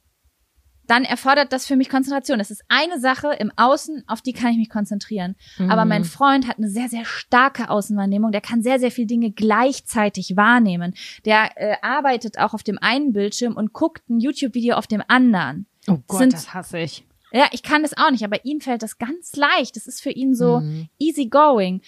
[0.90, 2.40] dann erfordert das für mich Konzentration.
[2.40, 5.36] Das ist eine Sache im Außen, auf die kann ich mich konzentrieren.
[5.70, 8.32] Aber mein Freund hat eine sehr, sehr starke Außenwahrnehmung.
[8.32, 10.94] Der kann sehr, sehr viele Dinge gleichzeitig wahrnehmen.
[11.26, 15.66] Der äh, arbeitet auch auf dem einen Bildschirm und guckt ein YouTube-Video auf dem anderen.
[15.88, 17.06] Oh Gott, Sind- das hasse ich.
[17.32, 19.76] Ja, ich kann das auch nicht, aber ihm fällt das ganz leicht.
[19.76, 20.90] Das ist für ihn so Mhm.
[20.98, 21.82] easy going.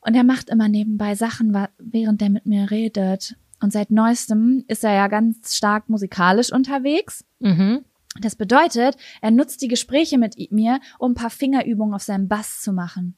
[0.00, 3.36] Und er macht immer nebenbei Sachen, während er mit mir redet.
[3.60, 7.24] Und seit neuestem ist er ja ganz stark musikalisch unterwegs.
[7.38, 7.84] Mhm.
[8.20, 12.60] Das bedeutet, er nutzt die Gespräche mit mir, um ein paar Fingerübungen auf seinem Bass
[12.60, 13.16] zu machen.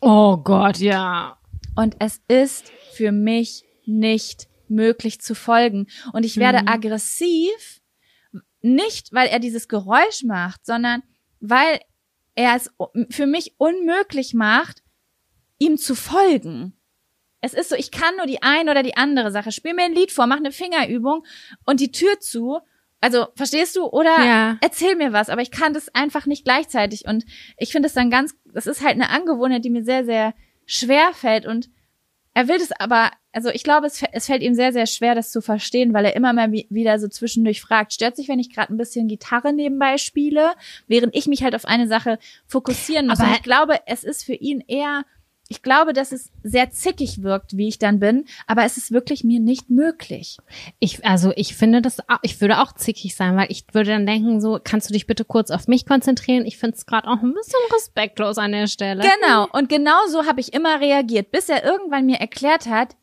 [0.00, 1.38] Oh Gott, ja.
[1.74, 5.86] Und es ist für mich nicht möglich zu folgen.
[6.12, 6.68] Und ich werde Mhm.
[6.68, 7.80] aggressiv,
[8.62, 11.02] nicht weil er dieses Geräusch macht, sondern
[11.40, 11.80] weil
[12.34, 12.70] er es
[13.10, 14.82] für mich unmöglich macht,
[15.58, 16.74] ihm zu folgen.
[17.40, 19.52] Es ist so, ich kann nur die eine oder die andere Sache.
[19.52, 21.24] Spiel mir ein Lied vor, mach eine Fingerübung
[21.64, 22.58] und die Tür zu.
[23.00, 23.84] Also, verstehst du?
[23.86, 24.58] Oder Ja.
[24.62, 27.06] erzähl mir was, aber ich kann das einfach nicht gleichzeitig.
[27.06, 27.24] Und
[27.58, 30.34] ich finde es dann ganz, das ist halt eine Angewohnheit, die mir sehr, sehr
[30.64, 31.46] schwer fällt.
[31.46, 31.68] Und
[32.34, 35.30] er will das aber, also ich glaube, es, es fällt ihm sehr, sehr schwer, das
[35.30, 38.52] zu verstehen, weil er immer mal wi- wieder so zwischendurch fragt, stört sich, wenn ich
[38.52, 40.52] gerade ein bisschen Gitarre nebenbei spiele,
[40.86, 43.20] während ich mich halt auf eine Sache fokussieren muss.
[43.20, 45.04] Aber- Und ich glaube, es ist für ihn eher,
[45.48, 49.22] ich glaube, dass es sehr zickig wirkt, wie ich dann bin, aber es ist wirklich
[49.22, 50.38] mir nicht möglich.
[50.80, 54.40] Ich, also ich finde das, ich würde auch zickig sein, weil ich würde dann denken,
[54.40, 56.46] so, kannst du dich bitte kurz auf mich konzentrieren?
[56.46, 59.02] Ich finde es gerade auch ein bisschen respektlos an der Stelle.
[59.02, 59.46] Genau.
[59.52, 62.96] Und genau so habe ich immer reagiert, bis er irgendwann mir erklärt hat,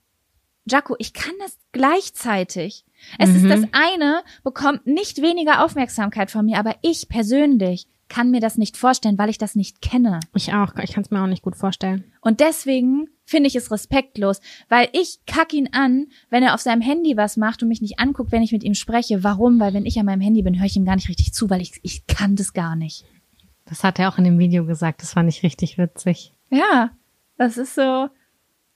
[0.65, 2.85] Jaco, ich kann das gleichzeitig.
[3.19, 8.41] Es ist das eine, bekommt nicht weniger Aufmerksamkeit von mir, aber ich persönlich kann mir
[8.41, 10.19] das nicht vorstellen, weil ich das nicht kenne.
[10.35, 12.03] Ich auch, ich kann es mir auch nicht gut vorstellen.
[12.21, 14.39] Und deswegen finde ich es respektlos,
[14.69, 17.99] weil ich kack ihn an, wenn er auf seinem Handy was macht und mich nicht
[17.99, 19.23] anguckt, wenn ich mit ihm spreche.
[19.23, 19.59] Warum?
[19.59, 21.63] Weil wenn ich an meinem Handy bin, höre ich ihm gar nicht richtig zu, weil
[21.63, 23.03] ich, ich kann das gar nicht.
[23.65, 26.33] Das hat er auch in dem Video gesagt, das fand ich richtig witzig.
[26.51, 26.91] Ja,
[27.39, 27.81] das ist so,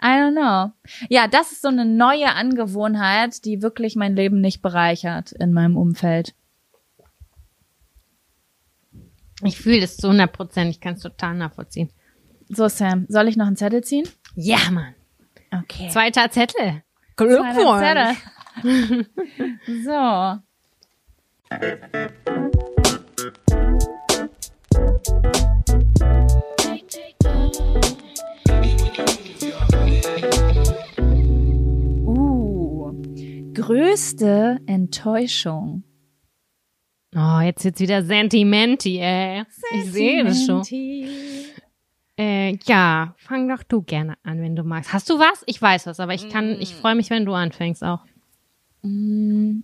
[0.02, 0.74] I don't know.
[1.10, 5.78] Ja, das ist so eine neue Angewohnheit, die wirklich mein Leben nicht bereichert in meinem
[5.78, 6.34] Umfeld.
[9.44, 11.92] Ich fühle das zu 100 Prozent, ich kann es total nachvollziehen.
[12.50, 14.08] So, Sam, soll ich noch einen Zettel ziehen?
[14.36, 14.96] Ja, Mann.
[15.52, 15.90] Okay.
[15.90, 16.82] Zweiter Zettel.
[17.16, 18.16] Zweiter Zettel.
[19.84, 20.40] so.
[32.06, 32.92] Uh,
[33.54, 35.84] größte Enttäuschung.
[37.20, 39.44] Oh, jetzt wird's wieder sentimenti, ey.
[39.74, 40.64] Ich sehe das schon.
[40.64, 41.46] Sentimenti.
[42.20, 44.94] Äh, ja, fang doch du gerne an, wenn du magst.
[44.94, 45.44] Hast du was?
[45.46, 48.04] Ich weiß was, aber ich kann, ich freue mich, wenn du anfängst auch.
[48.82, 49.64] Mhm.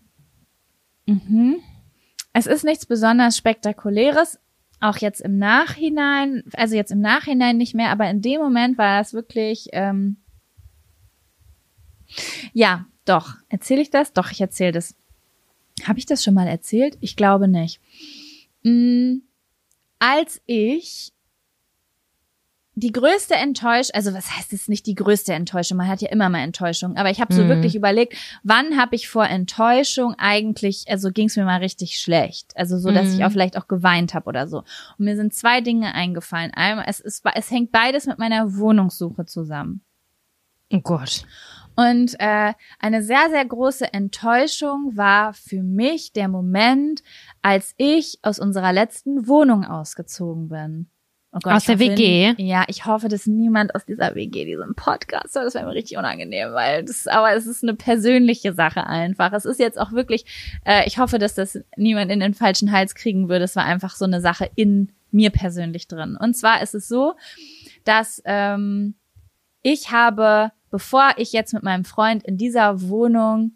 [2.31, 4.39] Es ist nichts besonders Spektakuläres,
[4.79, 8.99] auch jetzt im Nachhinein, also jetzt im Nachhinein nicht mehr, aber in dem Moment war
[8.99, 10.17] das wirklich, ähm,
[12.53, 13.35] ja, doch.
[13.49, 14.13] Erzähle ich das?
[14.13, 14.95] Doch, ich erzähle das.
[15.85, 16.97] Habe ich das schon mal erzählt?
[17.01, 17.79] Ich glaube nicht.
[18.63, 19.17] Mm,
[19.99, 21.11] als ich
[22.75, 25.77] die größte Enttäuschung, also was heißt es nicht die größte Enttäuschung?
[25.77, 27.49] Man hat ja immer mal Enttäuschung, aber ich habe so Mhm.
[27.49, 32.55] wirklich überlegt, wann habe ich vor Enttäuschung eigentlich, also ging es mir mal richtig schlecht,
[32.57, 33.13] also so, dass Mhm.
[33.19, 34.59] ich auch vielleicht auch geweint habe oder so.
[34.97, 36.51] Und mir sind zwei Dinge eingefallen.
[36.55, 39.81] Einmal, es ist, es hängt beides mit meiner Wohnungssuche zusammen.
[40.71, 41.25] Oh Gott.
[41.75, 47.01] Und äh, eine sehr, sehr große Enttäuschung war für mich der Moment,
[47.41, 50.87] als ich aus unserer letzten Wohnung ausgezogen bin.
[51.35, 52.35] Oh Gott, Aus der hoffe, WG?
[52.37, 55.47] Ja, ich hoffe, dass niemand aus dieser WG diesen Podcast hört.
[55.47, 59.33] Das wäre mir richtig unangenehm, weil das, aber es ist eine persönliche Sache einfach.
[59.33, 60.25] Es ist jetzt auch wirklich,
[60.63, 63.45] äh, ich hoffe, dass das niemand in den falschen Hals kriegen würde.
[63.45, 66.17] Es war einfach so eine Sache in mir persönlich drin.
[66.19, 67.15] Und zwar ist es so,
[67.83, 68.93] dass ähm,
[69.63, 73.51] ich habe, bevor ich jetzt mit meinem Freund in dieser Wohnung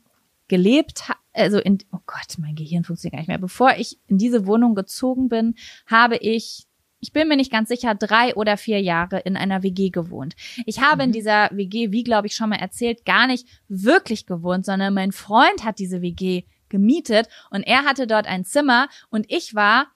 [0.48, 3.40] gelebt habe, also in, oh Gott, mein Gehirn funktioniert gar nicht mehr.
[3.40, 5.56] Bevor ich in diese Wohnung gezogen bin,
[5.88, 6.68] habe ich
[7.00, 10.36] ich bin mir nicht ganz sicher, drei oder vier Jahre in einer WG gewohnt.
[10.66, 11.02] Ich habe mhm.
[11.08, 15.12] in dieser WG, wie glaube ich schon mal erzählt, gar nicht wirklich gewohnt, sondern mein
[15.12, 19.88] Freund hat diese WG gemietet und er hatte dort ein Zimmer und ich war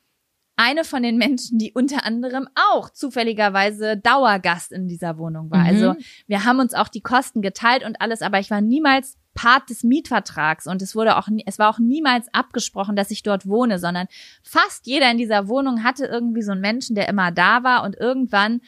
[0.55, 5.65] eine von den Menschen, die unter anderem auch zufälligerweise Dauergast in dieser Wohnung war.
[5.65, 5.91] Also mhm.
[5.91, 9.69] Also wir haben uns auch die Kosten geteilt und alles, aber ich war niemals Part
[9.69, 13.79] des Mietvertrags und es wurde auch, es war auch niemals abgesprochen, dass ich dort wohne,
[13.79, 14.07] sondern
[14.43, 17.95] fast jeder in dieser Wohnung hatte irgendwie so einen Menschen, der immer da war und
[17.95, 18.61] irgendwann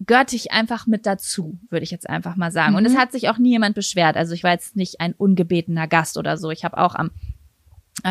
[0.00, 2.72] gehörte ich einfach mit dazu, würde ich jetzt einfach mal sagen.
[2.72, 2.78] Mhm.
[2.78, 2.98] Und es mhm.
[2.98, 4.16] hat sich auch nie jemand beschwert.
[4.16, 6.50] Also ich war jetzt nicht ein ungebetener Gast oder so.
[6.50, 7.10] Ich habe auch am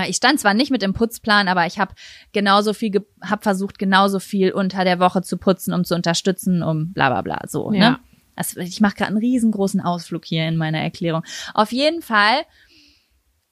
[0.08, 1.94] ich stand zwar nicht mit dem Putzplan, aber ich habe
[2.34, 6.94] genauso viel, habe versucht genauso viel unter der Woche zu putzen, um zu unterstützen, um
[6.94, 7.72] bla bla bla so.
[7.72, 7.78] Ne?
[7.78, 7.90] Ja.
[7.92, 8.00] Ne?
[8.36, 11.24] Also ich mache gerade einen riesengroßen Ausflug hier in meiner Erklärung.
[11.54, 12.46] Auf jeden Fall,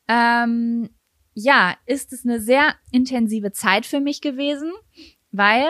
[0.07, 0.89] ähm,
[1.33, 4.71] ja, ist es eine sehr intensive Zeit für mich gewesen,
[5.31, 5.65] weil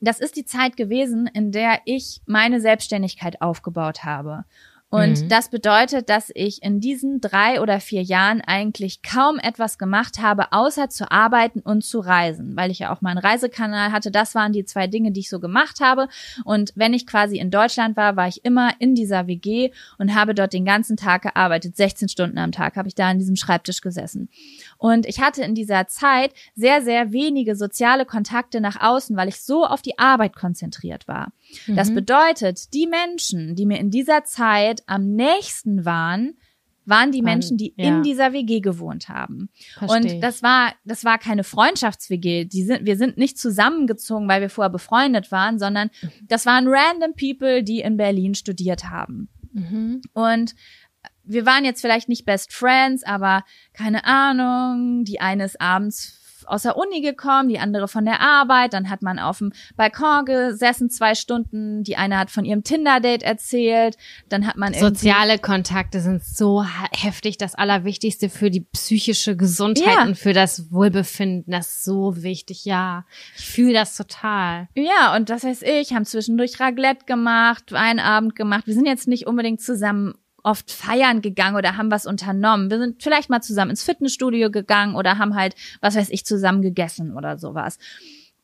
[0.00, 4.44] das ist die Zeit gewesen, in der ich meine Selbstständigkeit aufgebaut habe.
[4.92, 5.28] Und mhm.
[5.30, 10.52] das bedeutet, dass ich in diesen drei oder vier Jahren eigentlich kaum etwas gemacht habe,
[10.52, 14.10] außer zu arbeiten und zu reisen, weil ich ja auch meinen Reisekanal hatte.
[14.10, 16.08] Das waren die zwei Dinge, die ich so gemacht habe.
[16.44, 20.34] Und wenn ich quasi in Deutschland war, war ich immer in dieser WG und habe
[20.34, 21.74] dort den ganzen Tag gearbeitet.
[21.74, 24.28] 16 Stunden am Tag habe ich da an diesem Schreibtisch gesessen.
[24.82, 29.40] Und ich hatte in dieser Zeit sehr, sehr wenige soziale Kontakte nach außen, weil ich
[29.40, 31.32] so auf die Arbeit konzentriert war.
[31.68, 31.76] Mhm.
[31.76, 36.36] Das bedeutet, die Menschen, die mir in dieser Zeit am nächsten waren,
[36.84, 37.86] waren die Menschen, die ja.
[37.86, 39.50] in dieser WG gewohnt haben.
[39.78, 40.14] Versteh.
[40.14, 42.46] Und das war, das war keine Freundschafts-WG.
[42.46, 45.90] Die sind, wir sind nicht zusammengezogen, weil wir vorher befreundet waren, sondern
[46.26, 49.28] das waren random people, die in Berlin studiert haben.
[49.52, 50.00] Mhm.
[50.12, 50.56] Und
[51.24, 56.76] wir waren jetzt vielleicht nicht Best Friends, aber keine Ahnung, die eines Abends aus der
[56.76, 58.72] Uni gekommen, die andere von der Arbeit.
[58.72, 61.82] Dann hat man auf dem Balkon gesessen zwei Stunden.
[61.82, 63.96] Die eine hat von ihrem Tinder-Date erzählt.
[64.28, 70.04] Dann hat man soziale Kontakte sind so heftig das Allerwichtigste für die psychische Gesundheit ja.
[70.04, 71.52] und für das Wohlbefinden.
[71.52, 72.64] Das ist so wichtig.
[72.64, 73.04] Ja,
[73.36, 74.68] ich fühle das total.
[74.74, 78.66] Ja, und das heißt ich, haben zwischendurch Raglette gemacht, einen Abend gemacht.
[78.66, 82.70] Wir sind jetzt nicht unbedingt zusammen oft feiern gegangen oder haben was unternommen.
[82.70, 86.62] Wir sind vielleicht mal zusammen ins Fitnessstudio gegangen oder haben halt, was weiß ich, zusammen
[86.62, 87.78] gegessen oder sowas.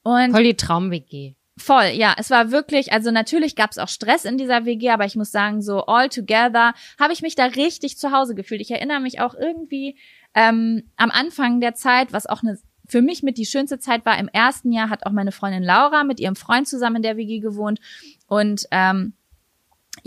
[0.02, 1.34] Und Voll die Traum-WG.
[1.58, 2.14] Voll, ja.
[2.16, 5.32] Es war wirklich, also natürlich gab es auch Stress in dieser WG, aber ich muss
[5.32, 8.60] sagen, so all together habe ich mich da richtig zu Hause gefühlt.
[8.60, 9.98] Ich erinnere mich auch irgendwie
[10.34, 12.58] ähm, am Anfang der Zeit, was auch eine
[12.90, 14.18] für mich mit die schönste Zeit war.
[14.18, 17.40] Im ersten Jahr hat auch meine Freundin Laura mit ihrem Freund zusammen in der WG
[17.40, 17.80] gewohnt
[18.26, 19.12] und ähm,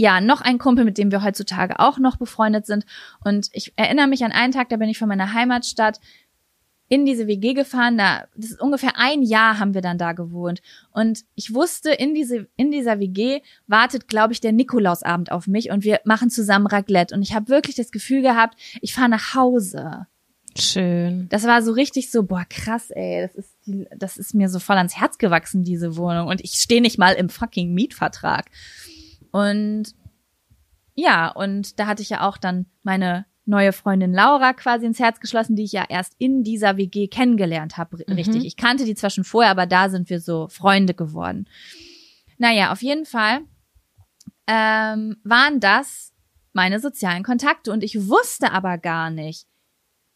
[0.01, 2.85] ja, noch ein Kumpel, mit dem wir heutzutage auch noch befreundet sind.
[3.23, 5.99] Und ich erinnere mich an einen Tag, da bin ich von meiner Heimatstadt
[6.89, 7.99] in diese WG gefahren.
[7.99, 10.63] Da, das ist ungefähr ein Jahr haben wir dann da gewohnt.
[10.89, 15.69] Und ich wusste, in diese, in dieser WG wartet, glaube ich, der Nikolausabend auf mich
[15.69, 17.13] und wir machen zusammen Raclette.
[17.13, 20.07] Und ich habe wirklich das Gefühl gehabt, ich fahre nach Hause.
[20.57, 21.29] Schön.
[21.29, 24.57] Das war so richtig so, boah, krass, ey, das ist, die, das ist mir so
[24.57, 26.27] voll ans Herz gewachsen, diese Wohnung.
[26.27, 28.47] Und ich stehe nicht mal im fucking Mietvertrag.
[29.31, 29.95] Und
[30.95, 35.19] ja, und da hatte ich ja auch dann meine neue Freundin Laura quasi ins Herz
[35.19, 38.13] geschlossen, die ich ja erst in dieser WG kennengelernt habe, mhm.
[38.13, 38.45] richtig.
[38.45, 41.47] Ich kannte die zwar schon vorher, aber da sind wir so Freunde geworden.
[42.37, 43.41] Naja, auf jeden Fall
[44.47, 46.13] ähm, waren das
[46.53, 49.47] meine sozialen Kontakte und ich wusste aber gar nicht,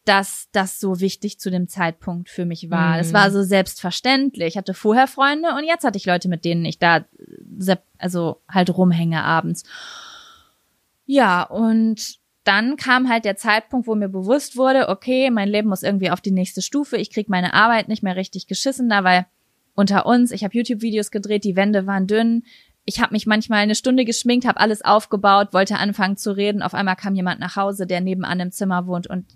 [0.06, 2.98] dass das so wichtig zu dem Zeitpunkt für mich war.
[2.98, 3.14] Es mhm.
[3.14, 4.46] war so selbstverständlich.
[4.46, 7.04] Ich hatte vorher Freunde und jetzt hatte ich Leute, mit denen ich da
[7.98, 9.64] also halt rumhänge abends.
[11.04, 15.82] Ja, und dann kam halt der Zeitpunkt, wo mir bewusst wurde, okay, mein Leben muss
[15.82, 16.96] irgendwie auf die nächste Stufe.
[16.96, 19.26] Ich krieg meine Arbeit nicht mehr richtig geschissen da, weil
[19.74, 22.44] unter uns, ich habe YouTube-Videos gedreht, die Wände waren dünn.
[22.84, 26.62] Ich habe mich manchmal eine Stunde geschminkt, habe alles aufgebaut, wollte anfangen zu reden.
[26.62, 29.26] Auf einmal kam jemand nach Hause, der nebenan im Zimmer wohnt und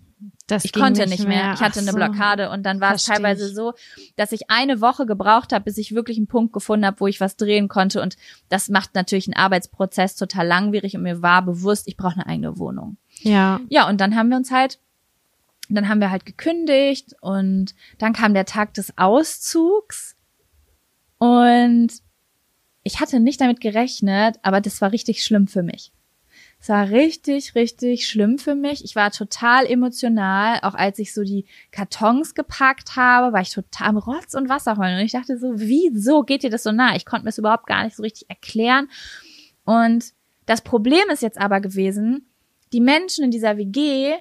[0.47, 1.45] das ich konnte nicht mehr.
[1.45, 1.55] mehr.
[1.55, 3.55] Ich hatte Ach eine Blockade und dann war es teilweise ich.
[3.55, 3.73] so,
[4.17, 7.21] dass ich eine Woche gebraucht habe, bis ich wirklich einen Punkt gefunden habe, wo ich
[7.21, 8.03] was drehen konnte.
[8.03, 8.17] Und
[8.49, 12.59] das macht natürlich einen Arbeitsprozess total langwierig und mir war bewusst, ich brauche eine eigene
[12.59, 12.97] Wohnung.
[13.21, 13.61] Ja.
[13.69, 14.79] Ja, und dann haben wir uns halt,
[15.69, 20.17] dann haben wir halt gekündigt und dann kam der Tag des Auszugs
[21.19, 21.89] und
[22.83, 25.93] ich hatte nicht damit gerechnet, aber das war richtig schlimm für mich.
[26.61, 28.85] Es war richtig, richtig schlimm für mich.
[28.85, 33.89] Ich war total emotional, auch als ich so die Kartons gepackt habe, war ich total
[33.89, 34.99] am Rotz und Wasser heulen.
[34.99, 36.95] Und ich dachte so, wieso geht dir das so nah?
[36.97, 38.91] Ich konnte mir das überhaupt gar nicht so richtig erklären.
[39.65, 40.13] Und
[40.45, 42.27] das Problem ist jetzt aber gewesen,
[42.75, 44.17] die Menschen in dieser WG,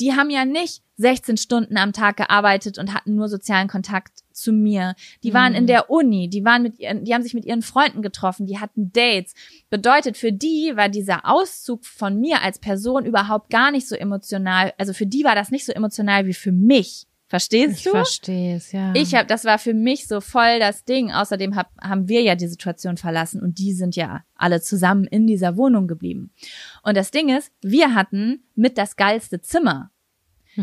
[0.00, 4.52] die haben ja nicht 16 Stunden am Tag gearbeitet und hatten nur sozialen Kontakt zu
[4.52, 4.94] mir.
[5.22, 5.68] Die waren in Mhm.
[5.68, 8.92] der Uni, die waren mit ihren, die haben sich mit ihren Freunden getroffen, die hatten
[8.92, 9.34] Dates.
[9.70, 14.72] Bedeutet, für die war dieser Auszug von mir als Person überhaupt gar nicht so emotional.
[14.78, 17.07] Also für die war das nicht so emotional wie für mich.
[17.28, 17.90] Verstehst Ich du?
[17.90, 18.92] verstehe es, ja.
[18.94, 21.12] Ich habe, das war für mich so voll das Ding.
[21.12, 25.26] Außerdem hab, haben wir ja die Situation verlassen und die sind ja alle zusammen in
[25.26, 26.32] dieser Wohnung geblieben.
[26.82, 29.90] Und das Ding ist, wir hatten mit das geilste Zimmer.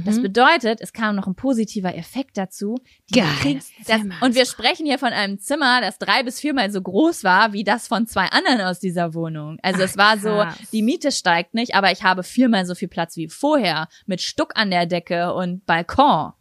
[0.03, 0.23] Das Mhm.
[0.23, 2.75] bedeutet, es kam noch ein positiver Effekt dazu.
[3.13, 7.23] Geil, das und wir sprechen hier von einem Zimmer, das drei bis viermal so groß
[7.23, 9.57] war wie das von zwei anderen aus dieser Wohnung.
[9.61, 10.57] Also Ach, es war so, krass.
[10.73, 14.51] die Miete steigt nicht, aber ich habe viermal so viel Platz wie vorher mit Stuck
[14.59, 16.33] an der Decke und Balkon.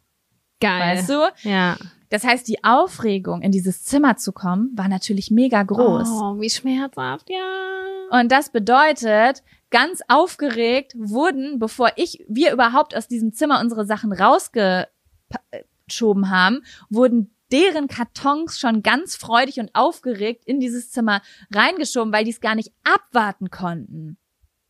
[0.64, 0.98] Geil.
[0.98, 1.30] Weißt du?
[1.42, 1.76] Ja.
[2.08, 6.08] Das heißt, die Aufregung, in dieses Zimmer zu kommen, war natürlich mega groß.
[6.08, 7.74] Oh, wie schmerzhaft, ja.
[8.10, 14.12] Und das bedeutet, ganz aufgeregt wurden, bevor ich, wir überhaupt aus diesem Zimmer unsere Sachen
[14.12, 14.88] rausgeschoben
[16.30, 21.20] haben, wurden deren Kartons schon ganz freudig und aufgeregt in dieses Zimmer
[21.52, 24.18] reingeschoben, weil die es gar nicht abwarten konnten.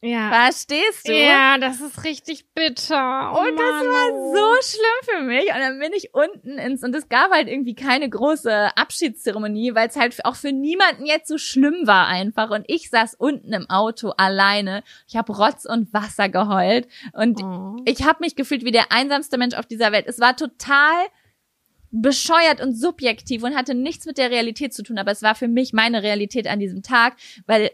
[0.04, 0.28] Ja.
[0.28, 1.12] Verstehst du?
[1.12, 3.32] Ja, das ist richtig bitter.
[3.34, 4.34] Oh Und das Mann, war oh.
[4.34, 5.46] so schlimm für mich.
[5.46, 9.88] Und dann bin ich unten ins, und es gab halt irgendwie keine große Abschiedszeremonie, weil
[9.88, 12.50] es halt auch für niemanden jetzt so schlimm war einfach.
[12.50, 14.82] Und ich saß unten im Auto alleine.
[15.08, 16.86] Ich habe Rotz und Wasser geheult.
[17.14, 17.76] Und Oh.
[17.86, 20.04] ich habe mich gefühlt wie der einsamste Mensch auf dieser Welt.
[20.06, 21.06] Es war total
[21.90, 25.46] bescheuert und subjektiv und hatte nichts mit der Realität zu tun, aber es war für
[25.46, 27.14] mich meine Realität an diesem Tag,
[27.46, 27.70] weil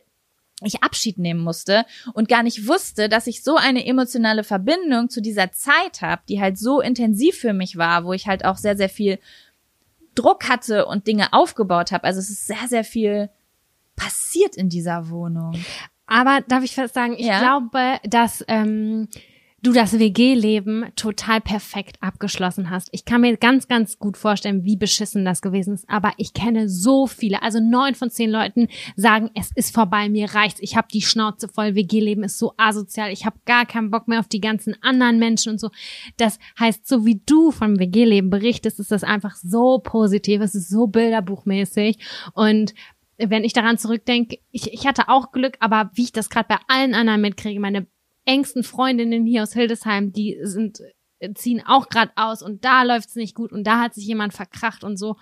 [0.67, 1.85] ich Abschied nehmen musste
[2.15, 6.41] und gar nicht wusste, dass ich so eine emotionale Verbindung zu dieser Zeit habe, die
[6.41, 9.19] halt so intensiv für mich war, wo ich halt auch sehr, sehr viel
[10.15, 12.05] Druck hatte und Dinge aufgebaut habe.
[12.05, 13.31] Also es ist sehr, sehr viel
[13.97, 15.55] passiert in dieser Wohnung.
[16.07, 17.39] Aber darf ich fast sagen, ich Ja.
[17.39, 19.09] glaube, dass ähm,
[19.63, 22.89] du das WG-Leben total perfekt abgeschlossen hast.
[22.93, 25.89] Ich kann mir ganz, ganz gut vorstellen, wie beschissen das gewesen ist.
[25.89, 30.35] Aber ich kenne so viele, also neun von zehn Leuten sagen, es ist vorbei, mir
[30.35, 30.61] reicht's.
[30.63, 33.13] Ich habe die Schnauze voll, WG-Leben ist so asozial.
[33.13, 35.71] Ich habe gar keinen Bock mehr auf die ganzen anderen Menschen und so.
[36.17, 40.41] Das heißt, so wie du vom WG-Leben berichtest, ist das einfach so positiv.
[40.41, 41.99] Es ist so bilderbuchmäßig
[42.35, 42.75] und
[43.19, 46.57] wenn ich daran zurückdenke, ich, ich hatte auch Glück, aber wie ich das gerade bei
[46.69, 47.87] allen anderen mitkriege, meine
[48.31, 50.81] engsten Freundinnen hier aus Hildesheim, die sind
[51.35, 54.85] ziehen auch gerade aus und da läuft's nicht gut und da hat sich jemand verkracht
[54.85, 55.17] und so.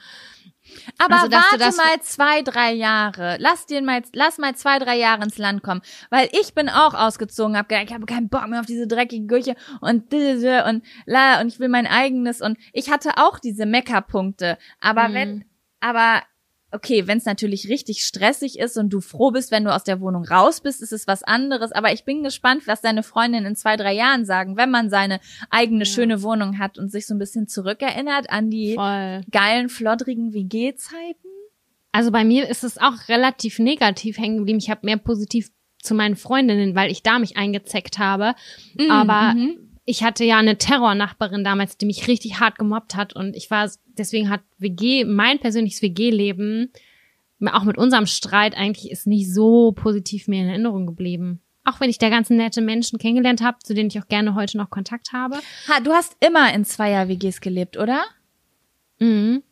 [0.99, 3.37] Aber Also, warte mal zwei, drei Jahre.
[3.41, 5.81] Lass dir mal, lass mal zwei, drei Jahre ins Land kommen.
[6.11, 9.27] Weil ich bin auch ausgezogen, hab gedacht, ich habe keinen Bock mehr auf diese dreckige
[9.27, 14.59] Küche und und la und ich will mein eigenes und ich hatte auch diese Meckerpunkte.
[14.81, 15.15] Aber Mhm.
[15.15, 15.45] wenn,
[15.81, 16.23] aber
[16.71, 20.01] okay, wenn es natürlich richtig stressig ist und du froh bist, wenn du aus der
[20.01, 21.73] Wohnung raus bist, ist es was anderes.
[21.73, 25.21] Aber ich bin gespannt, was deine Freundinnen in zwei, drei Jahren sagen, wenn man seine
[25.51, 25.91] eigene Ja.
[25.91, 29.23] schöne Wohnung hat und sich so ein bisschen zurückerinnert an die Voll.
[29.31, 31.29] geilen, floddrigen WG-Zeiten.
[31.93, 34.59] Also bei mir ist es auch relativ negativ hängen geblieben.
[34.59, 35.51] Ich habe mehr positiv
[35.83, 38.35] zu meinen Freundinnen, weil ich da mich eingezeckt habe.
[38.91, 39.79] Aber mhm.
[39.85, 43.71] ich hatte ja eine Terrornachbarin damals, die mich richtig hart gemobbt hat und ich war,
[43.99, 46.73] deswegen hat WG, mein persönliches WG-Leben,
[47.47, 51.41] auch mit unserem Streit eigentlich ist nicht so positiv mir in Erinnerung geblieben.
[51.65, 54.57] Auch wenn ich da ganzen nette Menschen kennengelernt habe, zu denen ich auch gerne heute
[54.57, 55.37] noch Kontakt habe.
[55.69, 58.05] Ha, du hast immer in Zweier-WGs gelebt, oder?
[58.99, 59.43] Mhm.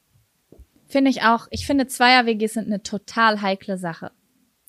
[0.89, 1.47] Finde ich auch.
[1.51, 4.13] Ich finde, Zweier-WGs sind eine total heikle Sache.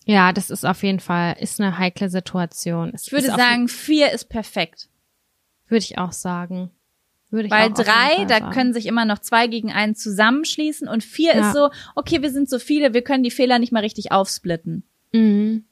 [0.04, 2.92] Ja, das ist auf jeden Fall, ist eine heikle Situation.
[2.94, 4.88] Es Ich würde sagen, vier ist perfekt.
[5.68, 6.70] würde ich auch sagen.
[7.30, 8.50] Würde ich Weil drei, da sagen.
[8.52, 11.48] können sich immer noch zwei gegen einen zusammenschließen und vier Ja.
[11.48, 14.84] ist so, okay, wir sind so viele, wir können die Fehler nicht mal richtig aufsplitten.
[15.12, 15.64] Mhm.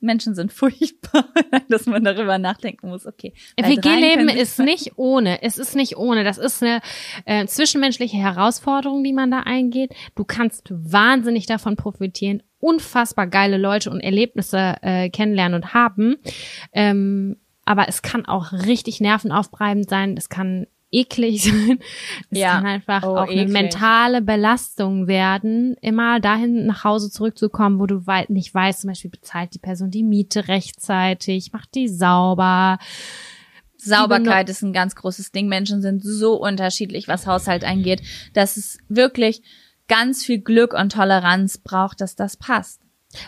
[0.00, 1.24] Menschen sind furchtbar,
[1.68, 3.06] dass man darüber nachdenken muss.
[3.06, 3.32] Okay.
[3.60, 5.42] WG-Leben ist nicht ohne.
[5.42, 6.24] Es ist nicht ohne.
[6.24, 6.80] Das ist eine
[7.24, 9.92] äh, zwischenmenschliche Herausforderung, die man da eingeht.
[10.14, 16.16] Du kannst wahnsinnig davon profitieren, unfassbar geile Leute und Erlebnisse äh, kennenlernen und haben.
[16.72, 17.36] Ähm,
[17.68, 20.16] aber es kann auch richtig nervenaufreibend sein.
[20.16, 21.78] Es kann eklig sein.
[22.30, 22.52] Es Ja.
[22.56, 23.52] kann einfach Oh, auch eine eklig.
[23.52, 29.52] mentale Belastung werden, immer dahin nach Hause zurückzukommen, wo du nicht weißt, zum Beispiel bezahlt
[29.54, 32.78] die Person die Miete rechtzeitig, macht die sauber.
[33.76, 35.46] Sauberkeit ist ein ganz großes Ding.
[35.48, 39.42] Menschen sind so unterschiedlich, was Haushalt angeht, dass es wirklich
[39.88, 42.80] ganz viel Glück und Toleranz braucht, dass das passt.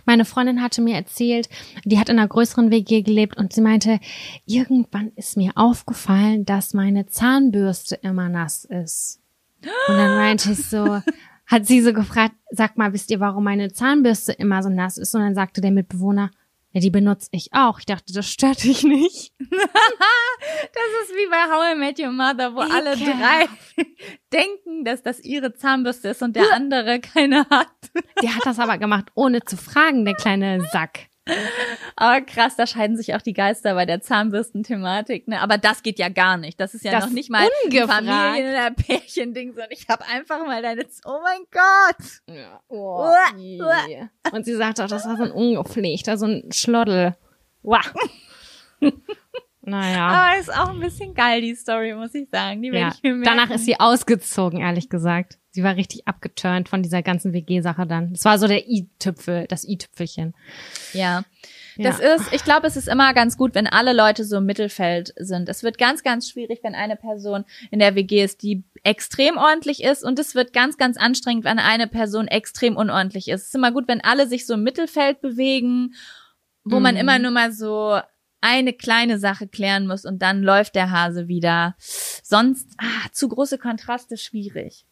[0.05, 1.49] Meine Freundin hatte mir erzählt,
[1.85, 4.01] die hat in einer größeren WG gelebt und sie meinte,
[4.47, 9.21] irgendwann ist mir aufgefallen, dass meine Zahnbürste immer nass ist.
[9.63, 11.03] Und dann meinte ich so,
[11.47, 15.15] hat sie so gefragt, sag mal, wisst ihr, warum meine Zahnbürste immer so nass ist?
[15.15, 16.31] Und dann sagte der Mitbewohner,
[16.73, 17.81] ja, die benutze ich auch.
[17.81, 19.33] Ich dachte, das stört dich nicht.
[19.39, 19.59] das
[21.03, 23.49] ist wie bei How I Met Your Mother, wo alle drei
[24.33, 27.69] denken, dass das ihre Zahnbürste ist und der andere keine hat.
[28.23, 31.10] Der hat das aber gemacht, ohne zu fragen, der kleine Sack.
[31.97, 35.29] Aber krass, da scheiden sich auch die Geister bei der Zahnbürstenthematik.
[35.29, 35.41] Ne?
[35.41, 36.59] Aber das geht ja gar nicht.
[36.59, 38.05] Das ist ja Das noch nicht mal ungefragt.
[38.07, 40.89] Familien- oder Pärchending, sondern ich habe einfach mal deine...
[40.89, 42.37] Z oh mein Gott!
[42.37, 42.61] Ja.
[42.69, 43.61] Uah, je.
[44.33, 47.17] Und sie sagte auch, das war so ein ungepflegter, so ein Schloddel.
[47.63, 47.93] Wow.
[49.61, 50.09] naja.
[50.09, 52.63] Aber ist auch ein bisschen geil, die Story, muss ich sagen.
[52.63, 52.89] Die Ja.
[52.95, 53.37] ich mir merken.
[53.37, 55.39] Danach ist sie ausgezogen, ehrlich gesagt.
[55.53, 58.13] Sie war richtig abgeturnt von dieser ganzen WG-Sache dann.
[58.13, 60.35] Es war so der i-Tüpfel, das i-Tüpfelchen.
[60.93, 61.25] Ja.
[61.77, 61.91] Ja.
[61.91, 65.13] Das ist, ich glaube, es ist immer ganz gut, wenn alle Leute so im Mittelfeld
[65.17, 65.49] sind.
[65.49, 69.83] Es wird ganz, ganz schwierig, wenn eine Person in der WG ist, die extrem ordentlich
[69.83, 73.43] ist und es wird ganz, ganz anstrengend, wenn eine Person extrem unordentlich ist.
[73.43, 75.95] Es ist immer gut, wenn alle sich so im Mittelfeld bewegen,
[76.65, 77.01] wo man Mhm.
[77.01, 77.99] immer nur mal so
[78.43, 81.75] eine kleine Sache klären muss und dann läuft der Hase wieder.
[81.79, 84.85] Sonst, ah, zu große Kontraste schwierig.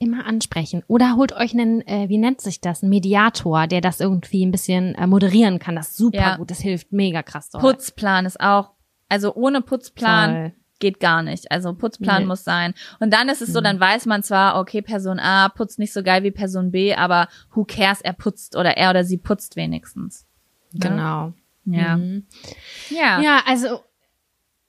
[0.00, 0.84] Immer ansprechen.
[0.86, 4.52] Oder holt euch einen, äh, wie nennt sich das, einen Mediator, der das irgendwie ein
[4.52, 5.74] bisschen äh, moderieren kann.
[5.74, 6.36] Das ist super Ja.
[6.36, 6.50] gut.
[6.50, 7.50] Das hilft mega krass.
[7.50, 7.60] doll.
[7.60, 8.70] Putzplan ist auch,
[9.08, 10.52] also ohne Putzplan Voll.
[10.78, 11.50] geht gar nicht.
[11.50, 12.28] Also Putzplan Nee.
[12.28, 12.74] muss sein.
[13.00, 16.04] Und dann ist es so, dann weiß man zwar, okay, Person A putzt nicht so
[16.04, 20.26] geil wie Person B, aber who cares, er putzt oder er oder sie putzt wenigstens.
[20.74, 21.32] Genau.
[21.64, 21.96] Ja.
[21.96, 22.26] Mhm.
[22.90, 23.20] Ja.
[23.20, 23.80] Ja, also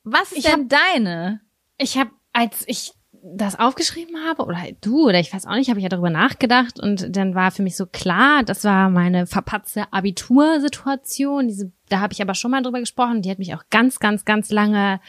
[0.04, 1.42] Was ist Ich denn deine?
[1.78, 5.80] ich habe, als ich das aufgeschrieben habe, oder du, oder ich weiß auch nicht, habe
[5.80, 9.92] ich ja darüber nachgedacht und dann war für mich so klar, das war meine verpatzte
[9.92, 11.48] Abitursituation.
[11.48, 13.22] Diese, da habe ich aber schon mal drüber gesprochen.
[13.22, 15.02] Die hat mich auch ganz, ganz, ganz lange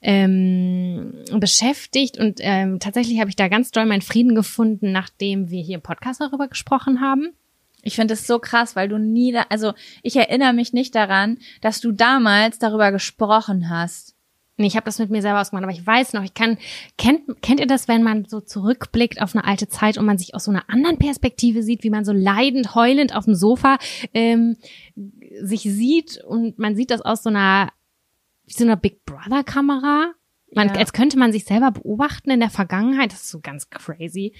[0.00, 5.62] ähm, beschäftigt und ähm, tatsächlich habe ich da ganz doll meinen Frieden gefunden, nachdem wir
[5.62, 7.34] hier im Podcast darüber gesprochen haben.
[7.82, 9.72] Ich finde es so krass, weil du nie, da, also
[10.02, 14.14] ich erinnere mich nicht daran, dass du damals darüber gesprochen hast.
[14.60, 16.58] Nee, ich habe das mit mir selber ausgemacht, aber ich weiß noch, ich kann,
[16.98, 20.34] kennt, kennt ihr das, wenn man so zurückblickt auf eine alte Zeit und man sich
[20.34, 23.78] aus so einer anderen Perspektive sieht, wie man so leidend, heulend auf dem Sofa
[24.12, 24.58] ähm,
[25.40, 27.72] sich sieht und man sieht das aus so einer,
[28.44, 30.12] wie so einer Big Brother Kamera?
[30.54, 30.74] Man, Ja.
[30.74, 33.12] Als könnte man sich selber beobachten in der Vergangenheit.
[33.12, 34.34] Das ist so ganz crazy.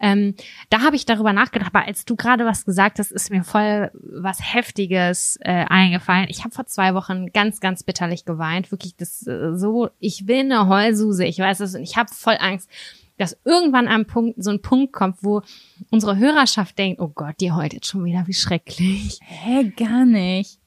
[0.00, 0.34] Ähm,
[0.70, 3.90] da habe ich darüber nachgedacht, aber als du gerade was gesagt hast, ist mir voll
[3.94, 6.26] was Heftiges äh, eingefallen.
[6.28, 8.70] Ich habe vor zwei Wochen ganz, ganz bitterlich geweint.
[8.72, 11.24] Wirklich das äh, so, ich bin eine Heulsuse.
[11.24, 12.68] Ich weiß es und ich habe voll Angst,
[13.16, 15.42] dass irgendwann am Punkt so ein Punkt kommt, wo
[15.90, 19.20] unsere Hörerschaft denkt, oh Gott, die heult jetzt schon wieder, wie schrecklich.
[19.22, 20.58] Hä, gar nicht.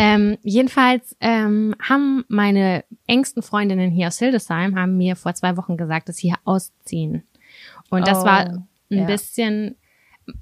[0.00, 5.76] Ähm, jedenfalls ähm, haben meine engsten Freundinnen hier aus Hildesheim haben mir vor zwei Wochen
[5.76, 7.24] gesagt, dass sie hier ausziehen.
[7.90, 9.06] Und das Oh, war ein ja.
[9.06, 9.74] bisschen.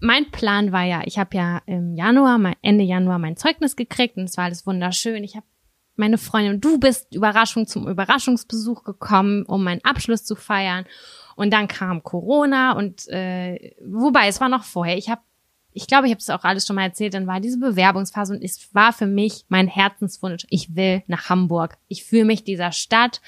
[0.01, 4.17] Mein Plan war ja, ich habe ja im Januar, mein- Ende Januar mein Zeugnis gekriegt
[4.19, 5.25] und es war alles wunderschön.
[5.25, 5.47] Ich habe
[5.95, 10.85] meine Freundin, du bist Überraschung zum Überraschungsbesuch gekommen, um meinen Abschluss zu feiern.
[11.37, 14.99] Und dann kam Corona und äh, wobei es war noch vorher.
[14.99, 15.23] Ich habe
[15.77, 18.43] ich glaube, ich habe es auch alles schon mal erzählt, dann war diese Bewerbungsphase und
[18.43, 20.47] es war für mich mein Herzenswunsch.
[20.49, 21.77] Ich will nach Hamburg.
[21.87, 23.21] Ich fühle mich dieser Stadt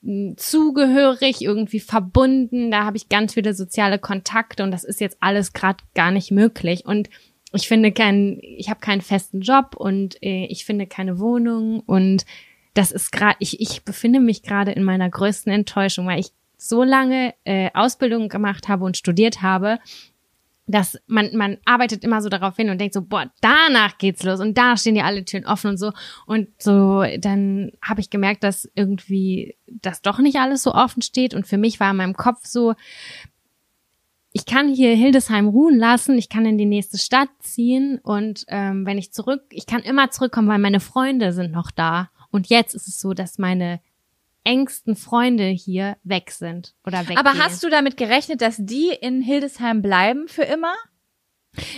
[0.00, 2.70] mh, zugehörig, irgendwie verbunden.
[2.70, 6.30] Da habe ich ganz viele soziale Kontakte und das ist jetzt alles gerade gar nicht
[6.30, 6.86] möglich.
[6.86, 7.10] Und
[7.52, 12.24] ich finde keinen, ich habe keinen festen Job und äh, ich finde keine Wohnung und
[12.72, 16.82] das ist gerade, ich, ich befinde mich gerade in meiner größten Enttäuschung, weil ich so
[16.82, 19.78] lange äh, Ausbildung gemacht habe und studiert habe,
[20.66, 24.40] dass man, man arbeitet immer so darauf hin und denkt so, boah, danach geht's los
[24.40, 25.92] und da stehen ja alle Türen offen und so.
[26.26, 31.34] Und so, dann habe ich gemerkt, dass irgendwie das doch nicht alles so offen steht.
[31.34, 32.74] Und für mich war in meinem Kopf so,
[34.32, 38.84] ich kann hier Hildesheim ruhen lassen, ich kann in die nächste Stadt ziehen und ähm,
[38.84, 42.10] wenn ich zurück, ich kann immer zurückkommen, weil meine Freunde sind noch da.
[42.30, 43.80] Und jetzt ist es so, dass meine
[44.46, 47.18] engsten Freunde hier weg sind oder weggehen.
[47.18, 50.72] Aber hast du damit gerechnet, dass die in Hildesheim bleiben für immer?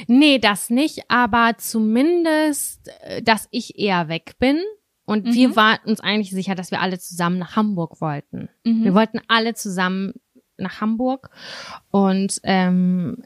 [0.07, 4.61] Nee, das nicht, aber zumindest, äh, dass ich eher weg bin.
[5.05, 5.33] Und Mhm.
[5.35, 8.49] wir waren uns eigentlich sicher, dass wir alle zusammen nach Hamburg wollten.
[8.65, 8.85] Mhm.
[8.85, 10.13] Wir wollten alle zusammen
[10.59, 11.31] nach Hamburg.
[11.91, 13.23] Und ähm,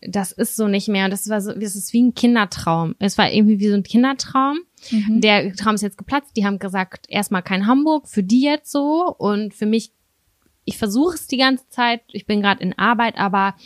[0.00, 1.08] das ist so nicht mehr.
[1.08, 2.94] Das war so, das ist wie ein Kindertraum.
[2.98, 4.58] Es war irgendwie wie so ein Kindertraum.
[4.90, 5.20] Mhm.
[5.20, 6.36] Der Traum ist jetzt geplatzt.
[6.36, 9.14] Die haben gesagt, erstmal kein Hamburg, für die jetzt so.
[9.18, 9.92] Und für mich,
[10.64, 12.02] ich versuche es die ganze Zeit.
[12.12, 13.56] Ich bin gerade in Arbeit, aber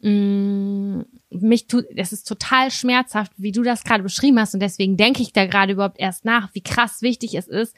[0.00, 4.96] mh, mich tut, es ist total schmerzhaft, wie du das gerade beschrieben hast und deswegen
[4.96, 7.76] denke ich da gerade überhaupt erst nach, wie krass wichtig es ist,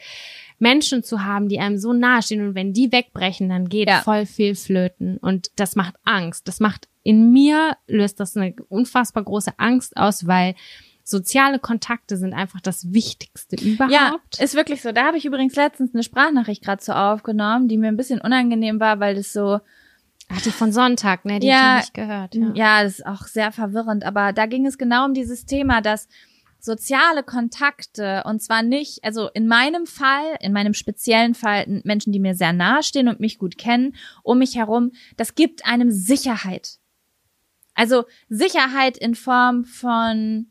[0.63, 4.01] Menschen zu haben, die einem so nahestehen und wenn die wegbrechen, dann geht ja.
[4.01, 6.47] voll viel flöten und das macht Angst.
[6.47, 10.55] Das macht in mir löst das eine unfassbar große Angst aus, weil
[11.03, 13.93] soziale Kontakte sind einfach das Wichtigste überhaupt.
[14.39, 14.93] Ja, ist wirklich so.
[14.93, 18.79] Da habe ich übrigens letztens eine Sprachnachricht gerade so aufgenommen, die mir ein bisschen unangenehm
[18.79, 19.59] war, weil das so
[20.29, 21.41] Ach, die von Sonntag, ne?
[21.41, 22.35] Die ja, habe ich nicht gehört.
[22.37, 22.53] Ja.
[22.55, 24.05] ja, das ist auch sehr verwirrend.
[24.05, 26.07] Aber da ging es genau um dieses Thema, dass
[26.63, 32.21] soziale Kontakte und zwar nicht, also in meinem Fall, in meinem speziellen Fall Menschen, die
[32.21, 36.79] mir sehr nahe stehen und mich gut kennen, um mich herum, das gibt einem Sicherheit.
[37.75, 40.47] Also Sicherheit in Form von,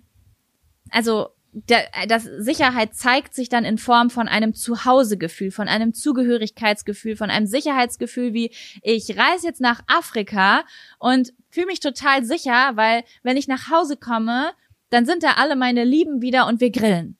[0.89, 7.15] also der, das Sicherheit zeigt sich dann in Form von einem Zuhausegefühl, von einem Zugehörigkeitsgefühl,
[7.15, 8.51] von einem Sicherheitsgefühl wie
[8.81, 10.63] ich reise jetzt nach Afrika
[10.99, 14.51] und fühle mich total sicher, weil wenn ich nach Hause komme,
[14.91, 17.17] dann sind da alle meine Lieben wieder und wir grillen.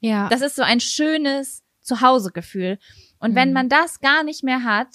[0.00, 0.28] Ja.
[0.28, 2.78] Das ist so ein schönes Zuhausegefühl.
[3.18, 3.36] Und mhm.
[3.36, 4.88] wenn man das gar nicht mehr hat,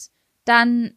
[0.45, 0.91] dann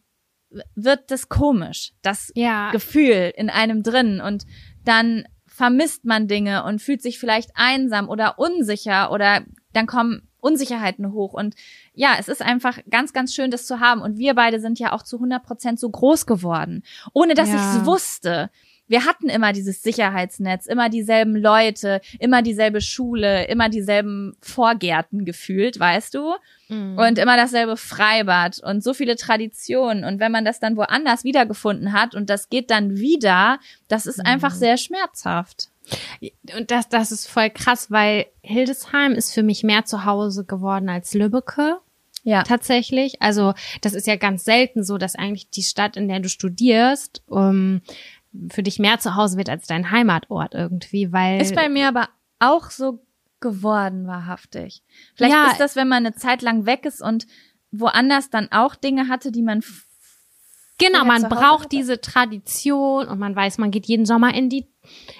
[0.75, 2.69] wird das komisch, das ja.
[2.71, 4.45] Gefühl in einem drin und
[4.85, 11.13] dann vermisst man Dinge und fühlt sich vielleicht einsam oder unsicher oder dann kommen Unsicherheiten
[11.13, 11.33] hoch.
[11.33, 11.55] Und
[11.93, 14.01] ja, es ist einfach ganz, ganz schön, das zu haben.
[14.01, 16.83] Und wir beide sind ja auch zu 100 Prozent so groß geworden,
[17.13, 17.55] ohne dass ja.
[17.55, 18.49] ich es wusste
[18.87, 25.79] wir hatten immer dieses Sicherheitsnetz, immer dieselben Leute, immer dieselbe Schule, immer dieselben Vorgärten gefühlt,
[25.79, 26.33] weißt du?
[26.69, 26.97] Mhm.
[26.97, 30.03] Und immer dasselbe Freibad und so viele Traditionen.
[30.03, 34.19] Und wenn man das dann woanders wiedergefunden hat und das geht dann wieder, das ist
[34.19, 34.25] mhm.
[34.25, 35.69] einfach sehr schmerzhaft.
[36.57, 40.89] Und das, das ist voll krass, weil Hildesheim ist für mich mehr zu Hause geworden
[40.89, 41.79] als Lübbecke.
[42.23, 42.43] Ja.
[42.43, 43.21] Tatsächlich.
[43.21, 47.21] Also, das ist ja ganz selten so, dass eigentlich die Stadt, in der du studierst,
[47.27, 47.81] um,
[48.49, 51.41] für dich mehr zu Hause wird als dein Heimatort irgendwie, weil.
[51.41, 53.05] Ist bei mir aber auch so
[53.39, 54.83] geworden, wahrhaftig.
[55.15, 57.27] Vielleicht ja, ist das, wenn man eine Zeit lang weg ist und
[57.71, 59.61] woanders dann auch Dinge hatte, die man
[60.79, 64.67] Genau, man braucht diese Tradition und man weiß, man geht jeden Sommer in die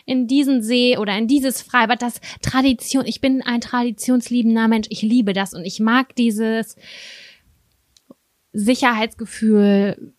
[0.06, 2.02] in diesen See oder in dieses Freibad.
[2.02, 4.88] Das Tradition, ich bin ein traditionsliebender Mensch.
[4.90, 6.76] Ich liebe das und ich mag dieses
[8.52, 10.14] Sicherheitsgefühl,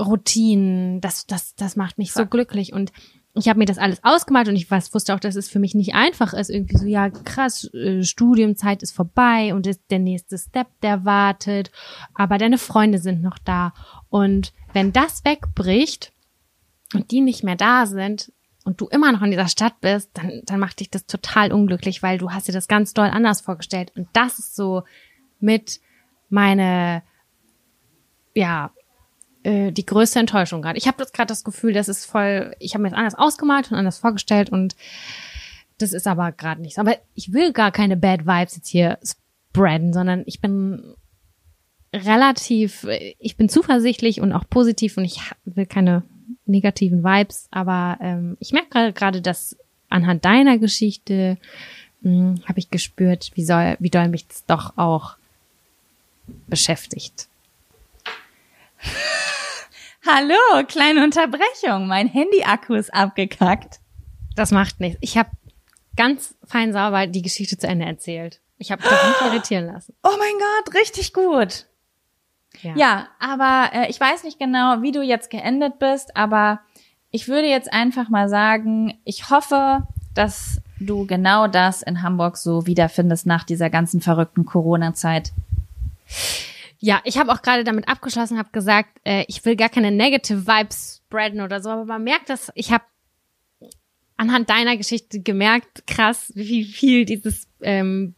[0.00, 2.92] Routinen, das, das, das macht mich so glücklich und
[3.34, 5.74] ich habe mir das alles ausgemalt und ich weiß, wusste auch, dass es für mich
[5.74, 6.50] nicht einfach ist.
[6.50, 11.70] Irgendwie so, ja, krass, äh, Studiumzeit ist vorbei und ist der nächste Step, der wartet,
[12.14, 13.72] aber deine Freunde sind noch da.
[14.08, 16.12] Und wenn das wegbricht
[16.92, 18.32] und die nicht mehr da sind
[18.64, 22.02] und du immer noch in dieser Stadt bist, dann, dann macht dich das total unglücklich,
[22.02, 23.92] weil du hast dir das ganz doll anders vorgestellt.
[23.94, 24.82] Und das ist so
[25.38, 25.80] mit
[26.30, 27.02] meine,
[28.34, 28.72] ja,
[29.42, 30.78] äh, die größte Enttäuschung gerade.
[30.78, 33.70] Ich habe das gerade das Gefühl, das ist voll, ich habe mir das anders ausgemalt
[33.70, 34.76] und anders vorgestellt und
[35.78, 36.78] das ist aber gerade nichts.
[36.78, 40.94] Aber ich will gar keine Bad Vibes jetzt hier spreaden, sondern ich bin
[41.92, 42.86] relativ,
[43.18, 46.02] ich bin zuversichtlich und auch positiv und ich will keine
[46.46, 49.56] negativen Vibes, aber ähm, ich merke gerade, dass
[49.88, 51.38] anhand deiner Geschichte
[52.02, 55.16] hm, habe ich gespürt, wie soll, wie doll mich das doch auch
[56.46, 57.29] beschäftigt.
[60.06, 61.86] Hallo, kleine Unterbrechung.
[61.86, 63.80] Mein Handy-Akku ist abgekackt.
[64.36, 64.98] Das macht nichts.
[65.00, 65.30] Ich habe
[65.96, 68.40] ganz fein sauber die Geschichte zu Ende erzählt.
[68.58, 69.94] Ich habe mich nicht irritieren lassen.
[70.02, 71.66] Oh mein Gott, richtig gut.
[72.62, 76.60] Ja, ja aber äh, ich weiß nicht genau, wie du jetzt geendet bist, aber
[77.10, 82.66] ich würde jetzt einfach mal sagen, ich hoffe, dass du genau das in Hamburg so
[82.66, 85.32] wiederfindest nach dieser ganzen verrückten Corona-Zeit.
[86.80, 90.46] Ja, ich habe auch gerade damit abgeschlossen, habe gesagt, äh, ich will gar keine Negative
[90.46, 92.84] Vibes spreaden oder so, aber man merkt das, ich habe
[94.16, 98.14] anhand deiner Geschichte gemerkt, krass, wie viel dieses ähm,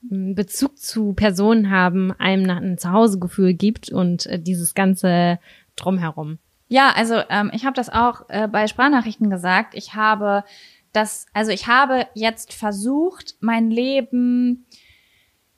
[0.00, 5.38] Bezug zu Personen haben, einem ein Zuhausegefühl gibt und äh, dieses ganze
[5.74, 6.38] drumherum.
[6.68, 9.74] Ja, also ähm, ich habe das auch äh, bei Sprachnachrichten gesagt.
[9.74, 10.44] Ich habe
[10.92, 14.66] das, also ich habe jetzt versucht, mein Leben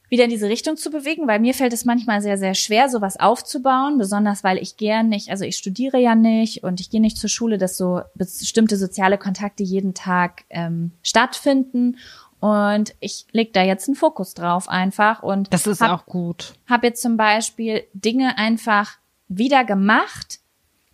[0.08, 3.18] wieder in diese Richtung zu bewegen, weil mir fällt es manchmal sehr, sehr schwer, sowas
[3.18, 7.18] aufzubauen, besonders weil ich gern nicht, also ich studiere ja nicht und ich gehe nicht
[7.18, 11.98] zur Schule, dass so bestimmte soziale Kontakte jeden Tag ähm, stattfinden.
[12.40, 16.54] Und ich leg da jetzt einen Fokus drauf einfach und das ist hab, auch gut.
[16.68, 20.38] Habe jetzt zum Beispiel Dinge einfach wieder gemacht,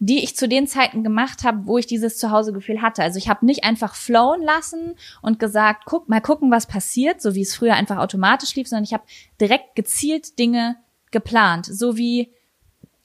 [0.06, 3.02] die ich zu den Zeiten gemacht habe, wo ich dieses Zuhausegefühl hatte.
[3.02, 7.34] Also ich habe nicht einfach flowen lassen und gesagt, guck mal gucken, was passiert, so
[7.34, 9.04] wie es früher einfach automatisch lief, sondern ich habe
[9.40, 10.76] direkt gezielt Dinge
[11.10, 12.30] geplant, so wie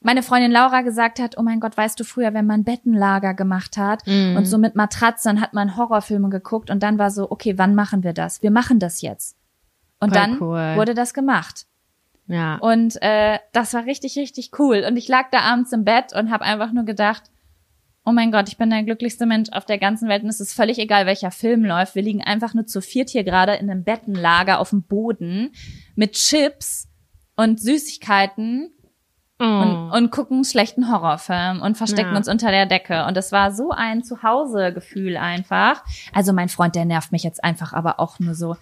[0.01, 3.77] meine Freundin Laura gesagt hat, oh mein Gott, weißt du früher, wenn man Bettenlager gemacht
[3.77, 4.35] hat Mhm.
[4.37, 8.03] und so mit Matratzen hat man Horrorfilme geguckt und dann war so, okay, wann machen
[8.03, 8.41] wir das?
[8.41, 9.37] Wir machen das jetzt.
[10.01, 10.73] Und Voll dann cool.
[10.75, 11.65] wurde das gemacht.
[12.29, 12.55] Ja.
[12.59, 14.85] Und äh, das war richtig, richtig cool.
[14.87, 17.23] Und ich lag da abends im Bett und habe einfach nur gedacht,
[18.05, 20.53] oh mein Gott, ich bin der glücklichste Mensch auf der ganzen Welt und es ist
[20.53, 21.95] völlig egal, welcher Film läuft.
[21.95, 25.51] Wir liegen einfach nur zu viert hier gerade in einem Bettenlager auf dem Boden
[25.95, 26.87] mit Chips
[27.35, 28.71] und Süßigkeiten
[29.41, 29.45] Oh.
[29.45, 32.17] und, und gucken einen schlechten Horrorfilm und verstecken Ja.
[32.17, 33.05] uns unter der Decke.
[33.05, 35.81] Und es war so ein Zuhause-Gefühl einfach.
[36.13, 38.57] Also mein Freund, der nervt mich jetzt einfach aber auch nur so.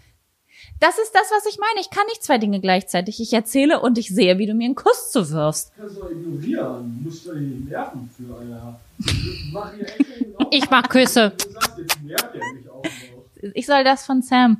[0.80, 1.82] Das ist das, was ich meine.
[1.82, 3.20] Ich kann nicht zwei Dinge gleichzeitig.
[3.20, 5.72] Ich erzähle und ich sehe, wie du mir einen Kuss zuwirfst.
[5.76, 7.02] Kannst du doch ignorieren.
[7.04, 8.80] Musst du nicht nerven für, Alter.
[9.52, 10.48] Mach hier Action auf.
[10.52, 11.32] ich mach Küsse.
[11.38, 13.52] Du sagst, jetzt nervt er mich auch noch.
[13.54, 14.60] Ich soll das von Sam.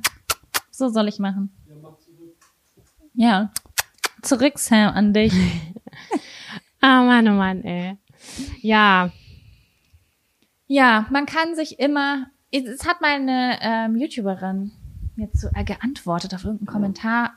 [0.70, 1.50] So soll ich machen.
[1.68, 2.36] Ja, mach zurück.
[3.14, 3.52] Ja.
[4.22, 5.32] Zurück, Sam, an dich.
[6.80, 7.96] Ah, Mann, oh Mann, ey.
[8.60, 9.10] Ja.
[10.68, 12.26] Ja, man kann sich immer.
[12.52, 14.70] Es hat mal eine ähm, YouTuberin
[15.18, 17.32] mir zu, äh, geantwortet auf irgendeinen Kommentar,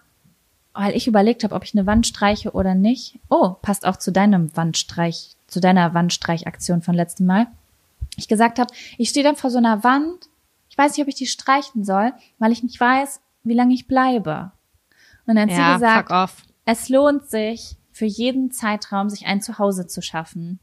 [0.74, 3.20] weil ich überlegt habe, ob ich eine Wand streiche oder nicht.
[3.30, 7.48] Oh, passt auch zu deinem Wandstreich, zu deiner Wandstreichaktion von letztem Mal.
[8.16, 10.30] Ich gesagt habe, ich stehe dann vor so einer Wand.
[10.70, 13.88] Ich weiß nicht, ob ich die streichen soll, weil ich nicht weiß, wie lange ich
[13.88, 14.52] bleibe.
[15.26, 16.44] Und dann hat Ja, sie gesagt, fuck off.
[16.66, 20.60] es lohnt sich, für jeden Zeitraum sich ein Zuhause zu schaffen.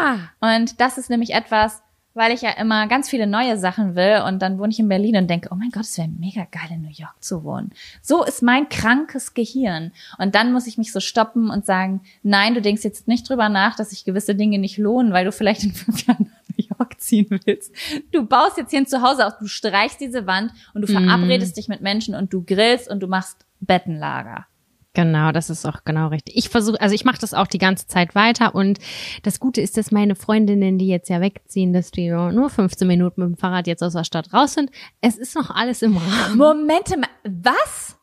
[0.00, 0.30] Ja.
[0.40, 1.82] Und das ist nämlich etwas,
[2.14, 5.16] weil ich ja immer ganz viele neue Sachen will und dann wohne ich in Berlin
[5.16, 7.70] und denke, oh mein Gott, es wäre mega geil, in New York zu wohnen.
[8.02, 9.92] So ist mein krankes Gehirn.
[10.18, 13.48] Und dann muss ich mich so stoppen und sagen, nein, du denkst jetzt nicht drüber
[13.48, 16.64] nach, dass sich gewisse Dinge nicht lohnen, weil du vielleicht in fünf Jahren nach New
[16.78, 17.72] York ziehen willst.
[18.12, 21.68] Du baust jetzt hier ein Zuhause auf, du streichst diese Wand und du verabredest dich
[21.68, 24.46] mit Menschen und du grillst und du machst Bettenlager.
[24.94, 26.36] Genau, das ist auch genau richtig.
[26.36, 28.78] Ich versuche, also ich mache das auch die ganze Zeit weiter und
[29.22, 33.22] das Gute ist, dass meine Freundinnen, die jetzt ja wegziehen, dass die nur 15 Minuten
[33.22, 34.70] mit dem Fahrrad jetzt aus der Stadt raus sind.
[35.00, 36.36] Es ist noch alles im Rahmen.
[36.36, 37.96] Momente mal, was?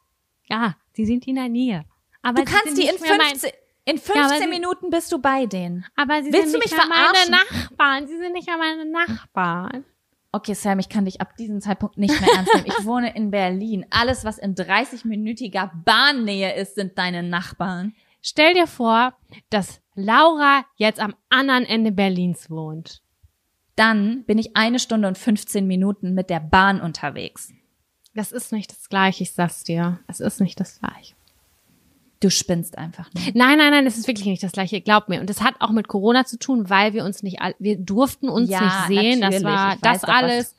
[0.50, 1.86] Ja, sie sind in der Nähe.
[2.24, 3.52] Aber Du kannst die in nicht mehr mein- 15,
[3.86, 5.86] in Ja, aber 15 sie- Minuten bist du bei denen.
[5.96, 7.32] aber sie Willst sind du nicht mich mehr verarschen?
[7.32, 8.08] meine Nachbarn.
[8.08, 9.86] Sie sind nicht mehr meine Nachbarn.
[10.32, 12.68] Okay, Sam, ich kann dich ab diesem Zeitpunkt nicht mehr ernst nehmen.
[12.68, 13.86] Ich wohne in Berlin.
[13.90, 17.96] Alles, was in 30-minütiger Bahnnähe ist, sind deine Nachbarn.
[18.22, 19.16] Stell dir vor,
[19.50, 23.02] dass Laura jetzt am anderen Ende Berlins wohnt.
[23.76, 27.52] Dann bin ich eine Stunde und 15 Minuten mit der Bahn unterwegs.
[28.14, 30.00] Das ist nicht das Gleiche, ich sag's dir.
[30.08, 31.16] Es ist nicht das Gleiche.
[32.22, 33.24] Du spinnst einfach nur.
[33.34, 35.22] Nein, nein, nein, es ist wirklich nicht das Gleiche, glaub mir.
[35.22, 38.50] Und das hat auch mit Corona zu tun, weil wir uns nicht, wir durften uns
[38.50, 39.22] Ja, nicht sehen.
[39.22, 40.56] Das war das alles.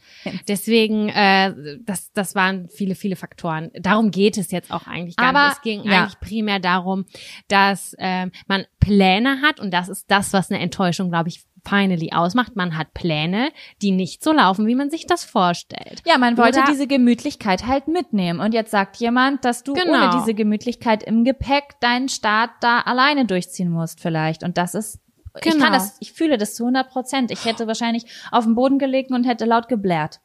[0.49, 1.55] Deswegen, äh,
[1.85, 3.71] das, das waren viele, viele Faktoren.
[3.75, 5.57] Darum geht es jetzt auch eigentlich gar Aber, nicht.
[5.59, 6.01] Es ging ja.
[6.01, 7.05] eigentlich primär darum,
[7.49, 12.11] dass ähm, man Pläne hat und das ist das, was eine Enttäuschung, glaube ich, finally
[12.13, 12.57] ausmacht.
[12.57, 13.51] Man hat Pläne,
[13.83, 16.03] die nicht so laufen, wie man sich das vorstellt.
[16.07, 18.41] Ja, man wollte Oder- diese Gemütlichkeit halt mitnehmen.
[18.41, 19.93] Und jetzt sagt jemand, dass du Genau.
[19.93, 24.43] ohne diese Gemütlichkeit im Gepäck deinen Start da alleine durchziehen musst vielleicht.
[24.43, 25.01] Und das ist,
[25.37, 25.65] ich Genau.
[25.65, 27.31] kann das, ich fühle das zu 100 Prozent.
[27.31, 30.21] Ich hätte wahrscheinlich auf den Boden gelegen und hätte laut geblärt.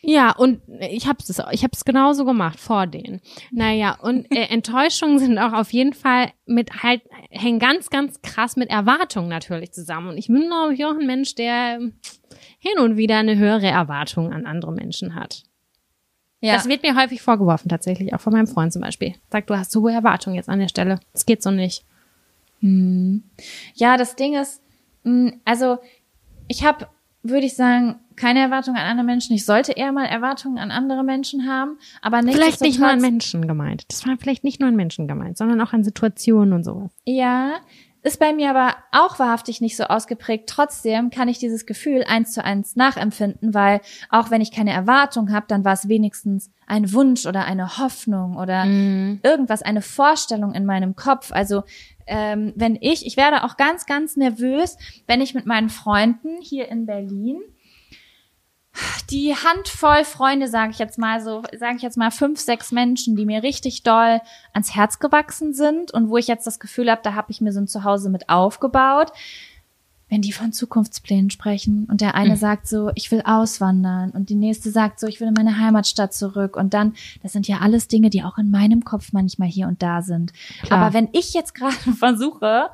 [0.00, 3.20] Ja, und ich habe es ich hab's genauso gemacht vor denen.
[3.50, 8.56] Naja, und äh, Enttäuschungen sind auch auf jeden Fall mit halt hängen ganz ganz krass
[8.56, 11.80] mit Erwartungen natürlich zusammen und ich bin glaube ich auch ein Mensch, der
[12.58, 15.42] hin und wieder eine höhere Erwartung an andere Menschen hat.
[16.40, 16.54] Ja.
[16.54, 19.14] Das wird mir häufig vorgeworfen tatsächlich, auch von meinem Freund zum Beispiel.
[19.30, 21.00] Sagt, du hast so hohe Erwartungen jetzt an der Stelle.
[21.12, 21.84] Das geht so nicht.
[23.74, 24.62] Ja, das Ding ist,
[25.02, 25.78] mh, also
[26.46, 26.88] ich habe,
[27.22, 29.34] würde ich sagen, keine Erwartungen an andere Menschen.
[29.34, 33.00] Ich sollte eher mal Erwartungen an andere Menschen haben, aber nicht Vielleicht nicht nur an
[33.00, 33.84] Menschen gemeint.
[33.88, 36.90] Das war vielleicht nicht nur an Menschen gemeint, sondern auch an Situationen und sowas.
[37.04, 37.60] Ja,
[38.02, 40.48] ist bei mir aber auch wahrhaftig nicht so ausgeprägt.
[40.48, 45.32] Trotzdem kann ich dieses Gefühl eins zu eins nachempfinden, weil auch wenn ich keine Erwartung
[45.32, 48.64] habe, dann war es wenigstens ein Wunsch oder eine Hoffnung oder
[49.22, 51.32] irgendwas, eine Vorstellung in meinem Kopf.
[51.32, 51.64] Also
[52.06, 54.76] ähm, wenn ich, ich werde auch ganz, ganz nervös,
[55.06, 57.40] wenn ich mit meinen Freunden hier in Berlin
[59.10, 63.16] die Handvoll Freunde, sage ich jetzt mal so, sage ich jetzt mal fünf, sechs Menschen,
[63.16, 64.20] die mir richtig doll
[64.52, 67.52] ans Herz gewachsen sind und wo ich jetzt das Gefühl habe, da habe ich mir
[67.52, 69.12] so ein Zuhause mit aufgebaut.
[70.10, 74.36] Wenn die von Zukunftsplänen sprechen und der eine sagt so, ich will auswandern und die
[74.36, 77.88] nächste sagt so, ich will in meine Heimatstadt zurück und dann, das sind ja alles
[77.88, 80.32] Dinge, die auch in meinem Kopf manchmal hier und da sind.
[80.62, 80.80] Klar.
[80.80, 82.70] Aber wenn ich jetzt gerade versuche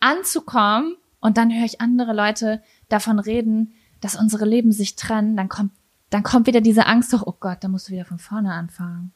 [0.00, 5.48] anzukommen und dann höre ich andere Leute davon reden, dass unsere Leben sich trennen, dann
[5.48, 5.72] kommt,
[6.10, 9.12] dann kommt wieder diese Angst hoch, oh Gott, da musst du wieder von vorne anfangen.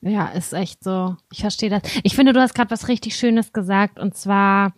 [0.00, 1.16] Ja, ist echt so.
[1.32, 1.82] Ich verstehe das.
[2.02, 4.72] Ich finde, du hast gerade was richtig Schönes gesagt und zwar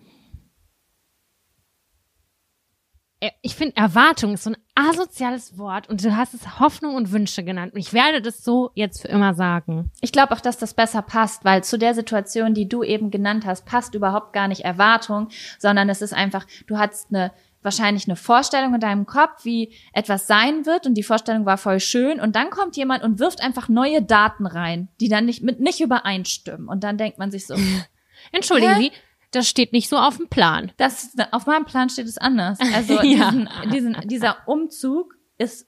[3.43, 7.43] ich finde, Erwartung ist so ein asoziales Wort und du hast es Hoffnung und Wünsche
[7.43, 7.75] genannt.
[7.75, 9.91] Und ich werde das so jetzt für immer sagen.
[10.01, 13.45] Ich glaube auch, dass das besser passt, weil zu der Situation, die du eben genannt
[13.45, 17.33] hast, passt überhaupt gar nicht Erwartung, sondern es ist einfach, du hast eine
[17.63, 21.81] wahrscheinlich eine Vorstellung in deinem Kopf, wie etwas sein wird und die Vorstellung war voll
[21.81, 25.61] schön und dann kommt jemand und wirft einfach neue Daten rein, die dann nicht mit
[25.61, 27.55] nicht übereinstimmen und dann denkt man sich so,
[28.33, 28.81] Entschuldigen Hä?
[28.81, 28.93] Sie,
[29.31, 30.73] das steht nicht so auf dem Plan.
[30.77, 32.59] das auf meinem Plan steht es anders.
[32.75, 33.31] Also Ja.
[33.31, 35.67] diesen, diesen, dieser Umzug ist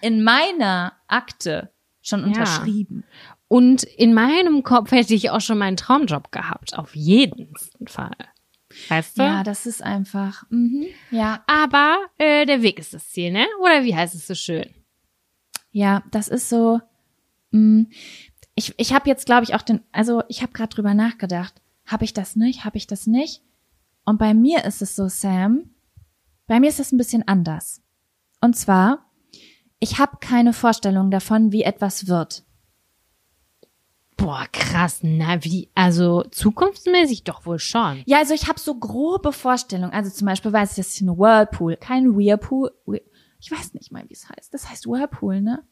[0.00, 1.72] in meiner Akte
[2.02, 3.04] schon unterschrieben.
[3.48, 6.78] Und in meinem Kopf hätte ich auch schon meinen Traumjob gehabt.
[6.78, 7.52] Auf jeden
[7.86, 8.14] Fall.
[8.88, 9.22] Weißt du?
[9.22, 10.44] Ja, das ist einfach.
[10.50, 10.86] Mhm.
[11.10, 13.46] Ja, Aber äh, der Weg ist das Ziel, ne?
[13.60, 14.68] Oder wie heißt es so schön?
[15.72, 16.80] Ja, das ist so.
[17.50, 17.86] Mh,
[18.54, 19.80] ich ich habe jetzt, glaube ich, auch den.
[19.92, 21.60] Also ich habe gerade drüber nachgedacht.
[21.86, 22.64] Habe ich das nicht?
[22.64, 23.42] Habe ich das nicht?
[24.04, 25.70] Und bei mir ist es so, Sam.
[26.46, 27.82] Bei mir ist es ein bisschen anders.
[28.40, 29.10] Und zwar,
[29.78, 32.44] ich habe keine Vorstellung davon, wie etwas wird.
[34.20, 35.00] Boah, krass.
[35.02, 35.70] Na, wie?
[35.74, 38.02] Also zukunftsmäßig doch wohl schon.
[38.06, 39.92] Ja, also ich habe so grobe Vorstellungen.
[39.92, 42.70] Also zum Beispiel weiß ich, das ist ein Whirlpool, kein Whirlpool.
[42.86, 43.00] Whir-
[43.40, 44.52] Ich weiß nicht mal, wie es heißt.
[44.52, 45.62] Das heißt Whirlpool, ne?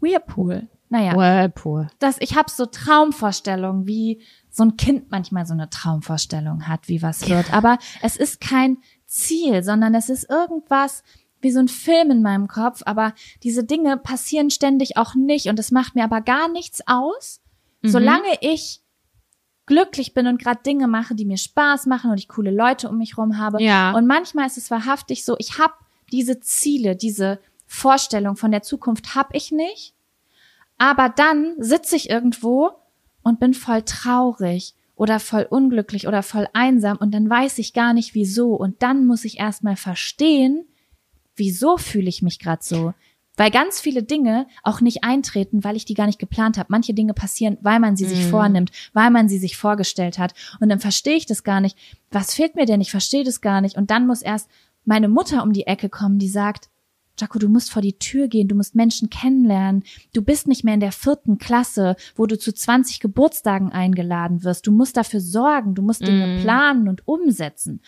[0.00, 0.68] Whirlpool.
[0.88, 1.14] Naja.
[1.16, 1.88] Whirlpool.
[1.98, 7.02] dass ich habe so Traumvorstellungen, wie so ein Kind manchmal so eine Traumvorstellung hat, wie
[7.02, 7.52] was wird.
[7.52, 11.02] Aber es ist kein Ziel, sondern es ist irgendwas
[11.40, 12.82] wie so ein Film in meinem Kopf.
[12.86, 17.40] Aber diese Dinge passieren ständig auch nicht und es macht mir aber gar nichts aus,
[17.88, 18.80] solange ich
[19.66, 22.98] glücklich bin und gerade Dinge mache, die mir Spaß machen und ich coole Leute um
[22.98, 23.62] mich rum habe.
[23.62, 23.92] Ja.
[23.92, 25.74] Und manchmal ist es wahrhaftig so, ich habe
[26.12, 29.94] diese Ziele, diese Vorstellung von der Zukunft habe ich nicht.
[30.78, 32.70] Aber dann sitze ich irgendwo
[33.22, 37.92] und bin voll traurig oder voll unglücklich oder voll einsam und dann weiß ich gar
[37.92, 38.54] nicht wieso.
[38.54, 40.66] Und dann muss ich erstmal verstehen,
[41.34, 42.94] wieso fühle ich mich gerade so.
[43.36, 46.68] Weil ganz viele Dinge auch nicht eintreten, weil ich die gar nicht geplant habe.
[46.70, 50.32] Manche Dinge passieren, weil man sie sich vornimmt, weil man sie sich vorgestellt hat.
[50.60, 51.76] Und dann verstehe ich das gar nicht.
[52.10, 52.80] Was fehlt mir denn?
[52.80, 53.76] Ich verstehe das gar nicht.
[53.76, 54.48] Und dann muss erst
[54.84, 56.70] meine Mutter um die Ecke kommen, die sagt,
[57.18, 59.84] Jaco, du musst vor die Tür gehen, du musst Menschen kennenlernen.
[60.12, 64.66] Du bist nicht mehr in der vierten Klasse, wo du zu 20 Geburtstagen eingeladen wirst.
[64.66, 67.80] Du musst dafür sorgen, du musst Dinge planen und umsetzen.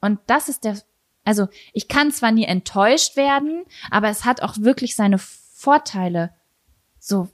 [0.00, 0.78] Und das ist der,
[1.24, 6.34] also ich kann zwar nie enttäuscht werden, aber es hat auch wirklich seine Vorteile.
[6.98, 7.28] So,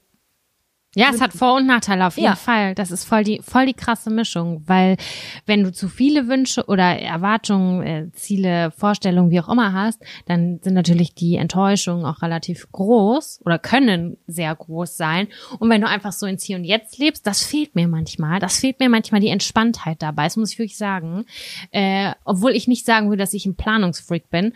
[0.96, 2.36] Ja, es hat Vor- und Nachteile auf jeden Ja.
[2.36, 2.74] Fall.
[2.74, 4.96] Das ist voll die, voll die krasse Mischung, weil
[5.44, 10.58] wenn du zu viele Wünsche oder Erwartungen, äh, Ziele, Vorstellungen, wie auch immer hast, dann
[10.62, 15.28] sind natürlich die Enttäuschungen auch relativ groß oder können sehr groß sein.
[15.58, 18.40] Und wenn du einfach so ins Hier und Jetzt lebst, das fehlt mir manchmal.
[18.40, 20.24] Das fehlt mir manchmal die Entspanntheit dabei.
[20.24, 21.26] Das muss ich wirklich sagen.
[21.72, 24.54] Äh, obwohl ich nicht sagen würde, dass ich ein Planungsfreak bin,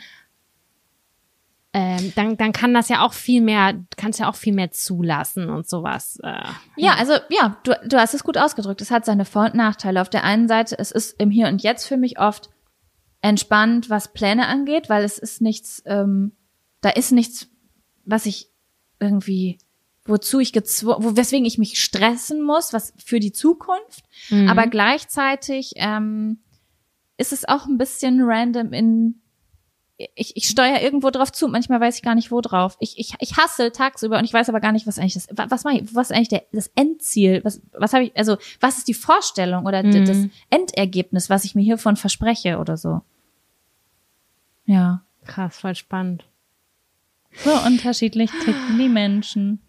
[1.72, 5.50] ähm, dann, dann kann das ja auch viel mehr, kannst ja auch viel mehr zulassen
[5.50, 6.18] und sowas.
[6.22, 6.42] Äh,
[6.76, 8.80] Ja, also ja, du, du hast es gut ausgedrückt.
[8.80, 10.00] Es hat seine Vor- und Nachteile.
[10.00, 12.50] Auf der einen Seite, es ist im Hier und Jetzt für mich oft
[13.20, 16.32] entspannt, was Pläne angeht, weil es ist nichts, ähm,
[16.80, 17.48] da ist nichts,
[18.04, 18.50] was ich
[18.98, 19.58] irgendwie,
[20.06, 24.02] wozu ich gezwungen, wo, weswegen ich mich stressen muss, was für die Zukunft.
[24.48, 26.40] Aber gleichzeitig ähm,
[27.16, 29.19] ist es auch ein bisschen random in
[30.14, 32.76] ich, ich steuere irgendwo drauf zu, manchmal weiß ich gar nicht, wo drauf.
[32.80, 35.46] Ich, ich, ich hasse tagsüber und ich weiß aber gar nicht, was eigentlich das, wa-
[35.48, 37.40] was mache ich, was ist eigentlich der, das Endziel?
[37.44, 40.18] Was, was habe ich, also, was ist die Vorstellung oder d- das
[40.50, 43.02] Endergebnis, was ich mir hiervon verspreche oder so?
[44.66, 45.02] Ja.
[45.26, 46.24] krass, voll spannend.
[47.44, 49.60] So unterschiedlich ticken die Menschen.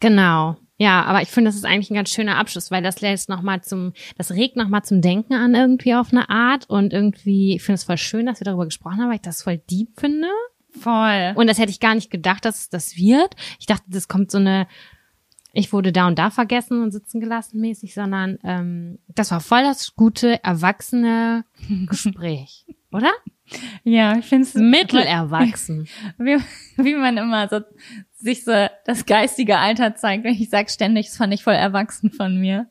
[0.00, 0.56] Genau.
[0.82, 3.40] Ja, aber ich finde, das ist eigentlich ein ganz schöner Abschluss, weil das lässt noch
[3.40, 7.54] mal zum, das regt noch mal zum Denken an irgendwie auf eine Art und irgendwie,
[7.54, 9.90] ich finde es voll schön, dass wir darüber gesprochen haben, weil ich das voll deep
[10.00, 10.26] finde.
[10.70, 11.34] Voll.
[11.36, 13.36] Und das hätte ich gar nicht gedacht, dass es das wird.
[13.60, 14.66] Ich dachte, das kommt so eine,
[15.52, 19.62] ich wurde da und da vergessen und sitzen gelassen mäßig, sondern ähm, das war voll
[19.62, 21.44] das gute, erwachsene
[21.86, 23.12] Gespräch, oder?
[23.84, 25.88] Ja, ich finde es Mittelerwachsen.
[26.18, 26.38] wie,
[26.76, 27.60] wie man immer so
[28.14, 30.24] sich so das geistige Alter zeigt.
[30.24, 32.68] Wenn ich sag ständig, das fand ich voll erwachsen von mir.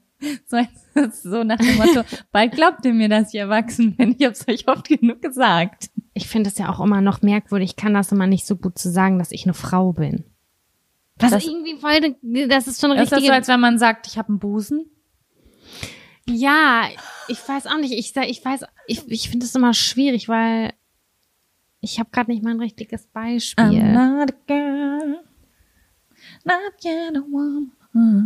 [0.48, 0.58] So,
[1.12, 4.16] so nach dem Motto, bald glaubt ihr mir, dass ich erwachsen bin.
[4.18, 5.90] Ich hab's euch oft genug gesagt.
[6.14, 8.78] Ich finde es ja auch immer noch merkwürdig, ich kann das immer nicht so gut
[8.78, 10.26] zu sagen, dass ich eine Frau bin.
[11.22, 12.16] Was Das- irgendwie voll,
[12.48, 13.28] das ist schon Ist das richtig.
[13.28, 14.86] so, als wenn man sagt, ich habe einen Busen?
[16.28, 16.84] ja,
[17.28, 17.94] ich weiß auch nicht.
[17.94, 20.74] Ich, sag- ich weiß, ich, ich finde es immer schwierig, weil
[21.82, 23.66] ich habe gerade nicht mal ein richtiges Beispiel.
[23.66, 25.20] I'm not a girl.
[26.44, 27.72] Not yet a woman.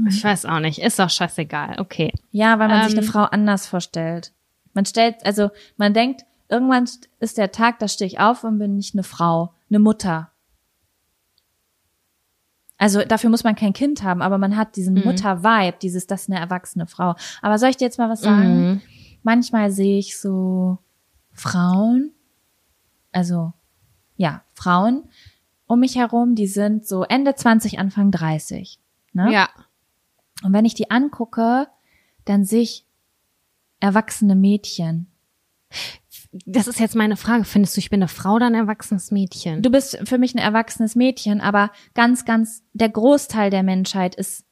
[0.09, 0.79] Ich weiß auch nicht.
[0.79, 1.79] Ist doch scheißegal.
[1.79, 2.13] Okay.
[2.31, 2.99] Ja, weil man sich Ähm.
[2.99, 4.31] eine Frau anders vorstellt.
[4.73, 6.87] Man stellt, also man denkt, irgendwann
[7.19, 10.31] ist der Tag, da stehe ich auf und bin nicht eine Frau, eine Mutter.
[12.77, 15.03] Also dafür muss man kein Kind haben, aber man hat diesen Mhm.
[15.05, 17.15] Mutter-Vibe, dieses, das ist eine erwachsene Frau.
[17.41, 18.71] Aber soll ich dir jetzt mal was sagen?
[18.71, 18.81] Mhm.
[19.23, 20.77] Manchmal sehe ich so
[21.31, 22.11] Frauen,
[23.11, 23.53] also
[24.17, 25.09] ja, Frauen
[25.67, 28.79] um mich herum, die sind so Ende 20, Anfang 30.
[29.13, 29.31] Ne?
[29.31, 29.49] Ja.
[30.43, 31.67] Und wenn ich die angucke,
[32.25, 32.85] dann sehe ich
[33.79, 35.07] erwachsene Mädchen.
[36.45, 37.45] Das ist jetzt meine Frage.
[37.45, 39.61] Findest du, ich bin eine Frau oder ein erwachsenes Mädchen?
[39.61, 44.45] Du bist für mich ein erwachsenes Mädchen, aber ganz, ganz, der Großteil der Menschheit ist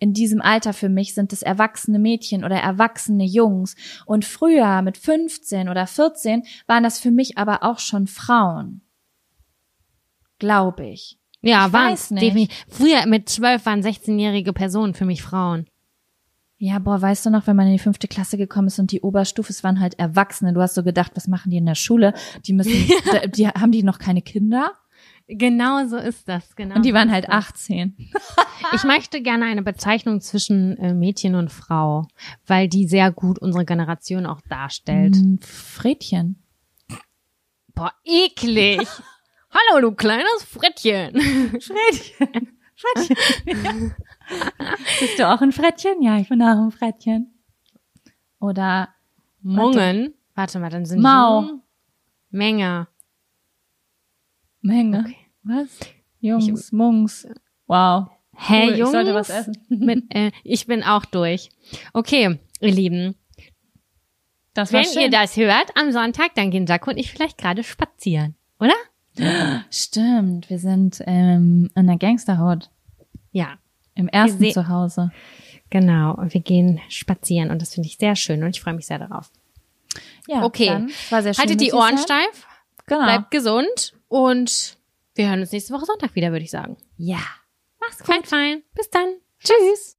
[0.00, 3.76] in diesem Alter für mich sind es erwachsene Mädchen oder erwachsene Jungs.
[4.06, 8.80] Und früher mit 15 oder 14 waren das für mich aber auch schon Frauen.
[10.38, 11.18] Glaube ich.
[11.42, 12.50] ja, waren weiß nicht.
[12.68, 15.66] Früher mit zwölf waren 16-jährige Personen für mich Frauen.
[16.62, 19.00] Ja, boah, weißt du noch, wenn man in die fünfte Klasse gekommen ist und die
[19.00, 20.52] Oberstufe, es waren halt Erwachsene.
[20.52, 22.12] Du hast so gedacht, was machen die in der Schule?
[22.44, 22.72] Die müssen,
[23.12, 24.72] da- die haben die noch keine Kinder?
[25.26, 26.74] Genau so ist das, genau.
[26.74, 27.46] Und die waren halt das.
[27.48, 27.96] 18.
[28.74, 32.06] Ich möchte gerne eine Bezeichnung zwischen äh, Mädchen und Frau,
[32.46, 35.16] weil die sehr gut unsere Generation auch darstellt.
[35.16, 36.42] Mm, Fredchen.
[37.74, 38.86] Boah, eklig.
[39.50, 41.18] Hallo, du kleines Frettchen.
[41.60, 42.58] Frettchen.
[42.76, 43.94] Frettchen.
[45.00, 46.02] Bist du auch ein Frettchen?
[46.02, 47.32] Ja, ich bin auch ein Frettchen.
[48.40, 48.88] Oder
[49.42, 50.14] Mungen.
[50.34, 51.42] Warte mal, dann sind Mau.
[51.42, 51.62] Jungen.
[52.30, 52.88] Menge.
[54.62, 55.00] Menge.
[55.00, 55.16] Okay.
[55.42, 55.68] Was?
[56.20, 57.26] Jungs, Mungs.
[57.66, 58.08] Wow.
[58.36, 58.92] Hä, Cool, ich Jungs?
[58.92, 59.56] sollte was essen.
[59.68, 61.50] Mit, äh, ich bin auch durch.
[61.92, 63.14] Okay, ihr Lieben.
[64.54, 65.02] Das Wenn schön.
[65.02, 68.74] ihr das hört am Sonntag, dann gehen Jaco und ich vielleicht gerade spazieren, oder?
[69.70, 72.70] Stimmt, wir sind ähm, in der Gangsterhood.
[73.32, 73.58] Ja,
[74.00, 75.10] Im ersten Zuhause.
[75.70, 76.14] genau.
[76.14, 78.98] Und wir gehen spazieren und das finde ich sehr schön und ich freue mich sehr
[78.98, 79.30] darauf.
[80.26, 80.66] Ja, Okay.
[80.66, 82.46] Dann, war sehr schön, Haltet die Ohren steif,
[82.86, 83.04] Genau.
[83.04, 84.76] bleibt gesund und
[85.14, 86.76] wir hören uns nächste Woche Sonntag wieder, würde ich sagen.
[86.96, 87.18] ja.
[87.80, 88.06] Mach's gut.
[88.08, 88.62] Fein, fein.
[88.74, 89.14] Bis dann.
[89.42, 89.96] Tschüss.